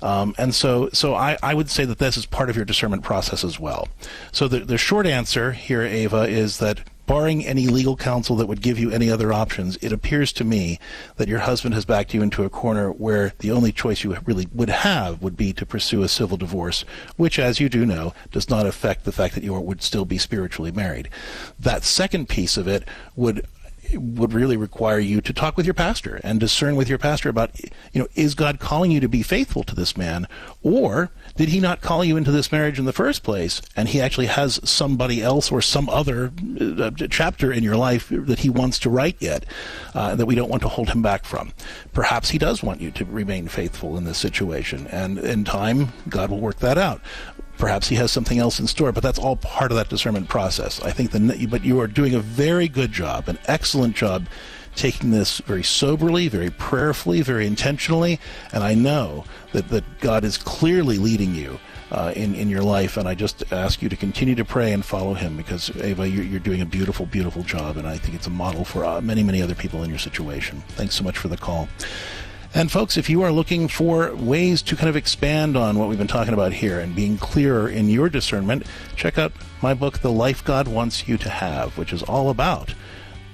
Um, 0.02 0.34
and 0.36 0.52
so, 0.52 0.88
so 0.92 1.14
I, 1.14 1.38
I 1.42 1.54
would 1.54 1.70
say 1.70 1.84
that 1.84 1.98
this 1.98 2.16
is 2.16 2.26
part 2.26 2.50
of 2.50 2.56
your 2.56 2.64
discernment 2.64 3.04
process 3.04 3.44
as 3.44 3.60
well. 3.60 3.88
So 4.32 4.48
the, 4.48 4.60
the 4.60 4.76
short 4.76 5.06
answer 5.06 5.52
here, 5.52 5.82
Ava, 5.82 6.22
is 6.22 6.58
that 6.58 6.80
barring 7.06 7.44
any 7.44 7.66
legal 7.66 7.96
counsel 7.96 8.36
that 8.36 8.46
would 8.46 8.62
give 8.62 8.78
you 8.78 8.90
any 8.90 9.10
other 9.10 9.32
options, 9.32 9.76
it 9.76 9.92
appears 9.92 10.32
to 10.32 10.44
me 10.44 10.78
that 11.16 11.28
your 11.28 11.40
husband 11.40 11.74
has 11.74 11.84
backed 11.84 12.14
you 12.14 12.22
into 12.22 12.44
a 12.44 12.50
corner 12.50 12.90
where 12.90 13.32
the 13.38 13.50
only 13.50 13.72
choice 13.72 14.04
you 14.04 14.16
really 14.24 14.48
would 14.54 14.68
have 14.68 15.22
would 15.22 15.36
be 15.36 15.52
to 15.52 15.66
pursue 15.66 16.02
a 16.02 16.08
civil 16.08 16.36
divorce, 16.36 16.84
which, 17.16 17.38
as 17.38 17.60
you 17.60 17.68
do 17.68 17.84
know, 17.84 18.14
does 18.30 18.48
not 18.48 18.66
affect 18.66 19.04
the 19.04 19.12
fact 19.12 19.34
that 19.34 19.44
you 19.44 19.52
would 19.52 19.82
still 19.82 20.04
be 20.04 20.18
spiritually 20.18 20.70
married. 20.70 21.08
That 21.58 21.84
second 21.84 22.28
piece 22.28 22.56
of 22.56 22.68
it 22.68 22.84
would 23.16 23.46
would 23.96 24.32
really 24.32 24.56
require 24.56 24.98
you 24.98 25.20
to 25.20 25.32
talk 25.32 25.56
with 25.56 25.66
your 25.66 25.74
pastor 25.74 26.20
and 26.22 26.40
discern 26.40 26.76
with 26.76 26.88
your 26.88 26.98
pastor 26.98 27.28
about, 27.28 27.50
you 27.92 28.00
know, 28.00 28.08
is 28.14 28.34
God 28.34 28.60
calling 28.60 28.90
you 28.90 29.00
to 29.00 29.08
be 29.08 29.22
faithful 29.22 29.62
to 29.64 29.74
this 29.74 29.96
man, 29.96 30.26
or 30.62 31.10
did 31.36 31.48
he 31.48 31.60
not 31.60 31.80
call 31.80 32.04
you 32.04 32.16
into 32.16 32.30
this 32.30 32.52
marriage 32.52 32.78
in 32.78 32.84
the 32.84 32.92
first 32.92 33.22
place, 33.22 33.62
and 33.76 33.88
he 33.88 34.00
actually 34.00 34.26
has 34.26 34.60
somebody 34.68 35.22
else 35.22 35.50
or 35.50 35.62
some 35.62 35.88
other 35.88 36.32
uh, 36.60 36.90
chapter 37.10 37.52
in 37.52 37.62
your 37.62 37.76
life 37.76 38.08
that 38.10 38.40
he 38.40 38.50
wants 38.50 38.78
to 38.80 38.90
write 38.90 39.16
yet, 39.18 39.44
uh, 39.94 40.14
that 40.14 40.26
we 40.26 40.34
don't 40.34 40.50
want 40.50 40.62
to 40.62 40.68
hold 40.68 40.90
him 40.90 41.02
back 41.02 41.24
from? 41.24 41.52
Perhaps 41.92 42.30
he 42.30 42.38
does 42.38 42.62
want 42.62 42.80
you 42.80 42.90
to 42.90 43.04
remain 43.04 43.48
faithful 43.48 43.96
in 43.96 44.04
this 44.04 44.18
situation, 44.18 44.86
and 44.88 45.18
in 45.18 45.44
time, 45.44 45.92
God 46.08 46.30
will 46.30 46.40
work 46.40 46.58
that 46.58 46.78
out 46.78 47.00
perhaps 47.58 47.88
he 47.88 47.96
has 47.96 48.10
something 48.10 48.38
else 48.38 48.58
in 48.58 48.66
store 48.66 48.92
but 48.92 49.02
that's 49.02 49.18
all 49.18 49.36
part 49.36 49.70
of 49.70 49.76
that 49.76 49.88
discernment 49.88 50.28
process 50.28 50.80
i 50.82 50.90
think 50.90 51.10
the 51.10 51.46
but 51.50 51.64
you 51.64 51.80
are 51.80 51.86
doing 51.86 52.14
a 52.14 52.20
very 52.20 52.68
good 52.68 52.92
job 52.92 53.28
an 53.28 53.38
excellent 53.46 53.94
job 53.94 54.26
taking 54.74 55.10
this 55.10 55.38
very 55.40 55.62
soberly 55.62 56.28
very 56.28 56.50
prayerfully 56.50 57.20
very 57.20 57.46
intentionally 57.46 58.18
and 58.52 58.64
i 58.64 58.74
know 58.74 59.24
that, 59.52 59.68
that 59.68 59.84
god 60.00 60.24
is 60.24 60.36
clearly 60.36 60.98
leading 60.98 61.34
you 61.34 61.58
uh, 61.92 62.10
in, 62.16 62.34
in 62.34 62.48
your 62.48 62.62
life. 62.62 62.96
And 62.96 63.06
I 63.06 63.14
just 63.14 63.52
ask 63.52 63.82
you 63.82 63.88
to 63.88 63.96
continue 63.96 64.34
to 64.34 64.44
pray 64.44 64.72
and 64.72 64.84
follow 64.84 65.14
him 65.14 65.36
because, 65.36 65.70
Ava, 65.76 66.08
you're, 66.08 66.24
you're 66.24 66.40
doing 66.40 66.62
a 66.62 66.66
beautiful, 66.66 67.06
beautiful 67.06 67.42
job. 67.42 67.76
And 67.76 67.86
I 67.86 67.98
think 67.98 68.14
it's 68.14 68.26
a 68.26 68.30
model 68.30 68.64
for 68.64 68.84
uh, 68.84 69.00
many, 69.00 69.22
many 69.22 69.42
other 69.42 69.54
people 69.54 69.82
in 69.82 69.90
your 69.90 69.98
situation. 69.98 70.62
Thanks 70.68 70.94
so 70.94 71.04
much 71.04 71.18
for 71.18 71.28
the 71.28 71.36
call. 71.36 71.68
And 72.54 72.70
folks, 72.70 72.98
if 72.98 73.08
you 73.08 73.22
are 73.22 73.32
looking 73.32 73.66
for 73.66 74.14
ways 74.14 74.60
to 74.62 74.76
kind 74.76 74.90
of 74.90 74.96
expand 74.96 75.56
on 75.56 75.78
what 75.78 75.88
we've 75.88 75.96
been 75.96 76.06
talking 76.06 76.34
about 76.34 76.52
here 76.52 76.78
and 76.78 76.94
being 76.94 77.16
clearer 77.16 77.66
in 77.66 77.88
your 77.88 78.10
discernment, 78.10 78.66
check 78.94 79.16
out 79.16 79.32
my 79.62 79.72
book, 79.72 80.00
The 80.00 80.12
Life 80.12 80.44
God 80.44 80.68
Wants 80.68 81.08
You 81.08 81.16
to 81.16 81.30
Have, 81.30 81.78
which 81.78 81.94
is 81.94 82.02
all 82.02 82.28
about 82.28 82.74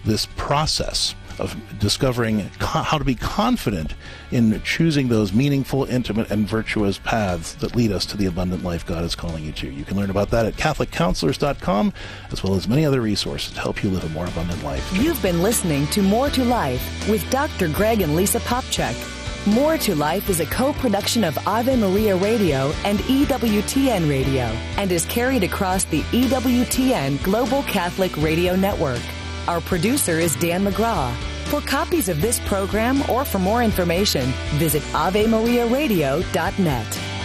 this 0.04 0.26
process 0.36 1.16
of 1.40 1.56
discovering 1.78 2.50
co- 2.58 2.82
how 2.82 2.98
to 2.98 3.04
be 3.04 3.14
confident 3.14 3.94
in 4.30 4.60
choosing 4.62 5.08
those 5.08 5.32
meaningful, 5.32 5.84
intimate, 5.84 6.30
and 6.30 6.48
virtuous 6.48 6.98
paths 6.98 7.54
that 7.56 7.74
lead 7.76 7.92
us 7.92 8.04
to 8.06 8.16
the 8.16 8.26
abundant 8.26 8.64
life 8.64 8.84
God 8.86 9.04
is 9.04 9.14
calling 9.14 9.44
you 9.44 9.52
to. 9.52 9.70
You 9.70 9.84
can 9.84 9.96
learn 9.96 10.10
about 10.10 10.30
that 10.30 10.46
at 10.46 10.54
CatholicCounselors.com, 10.54 11.92
as 12.30 12.42
well 12.42 12.54
as 12.54 12.68
many 12.68 12.84
other 12.84 13.00
resources 13.00 13.52
to 13.52 13.60
help 13.60 13.82
you 13.82 13.90
live 13.90 14.04
a 14.04 14.08
more 14.10 14.26
abundant 14.26 14.62
life. 14.62 14.88
You've 14.94 15.20
been 15.22 15.42
listening 15.42 15.86
to 15.88 16.02
More 16.02 16.30
to 16.30 16.44
Life 16.44 17.08
with 17.08 17.28
Dr. 17.30 17.68
Greg 17.68 18.00
and 18.00 18.14
Lisa 18.16 18.40
Popcak. 18.40 18.94
More 19.46 19.78
to 19.78 19.94
Life 19.94 20.28
is 20.28 20.40
a 20.40 20.46
co 20.46 20.72
production 20.74 21.24
of 21.24 21.38
Ave 21.46 21.74
Maria 21.76 22.16
Radio 22.16 22.72
and 22.84 22.98
EWTN 23.00 24.08
Radio 24.08 24.44
and 24.76 24.92
is 24.92 25.06
carried 25.06 25.42
across 25.42 25.84
the 25.84 26.02
EWTN 26.02 27.22
Global 27.22 27.62
Catholic 27.62 28.14
Radio 28.18 28.56
Network. 28.56 29.00
Our 29.48 29.60
producer 29.62 30.18
is 30.18 30.36
Dan 30.36 30.62
McGraw. 30.62 31.10
For 31.46 31.62
copies 31.62 32.10
of 32.10 32.20
this 32.20 32.38
program 32.40 33.08
or 33.08 33.24
for 33.24 33.38
more 33.38 33.62
information, 33.62 34.26
visit 34.58 34.82
AveMariaRadio.net. 34.92 37.17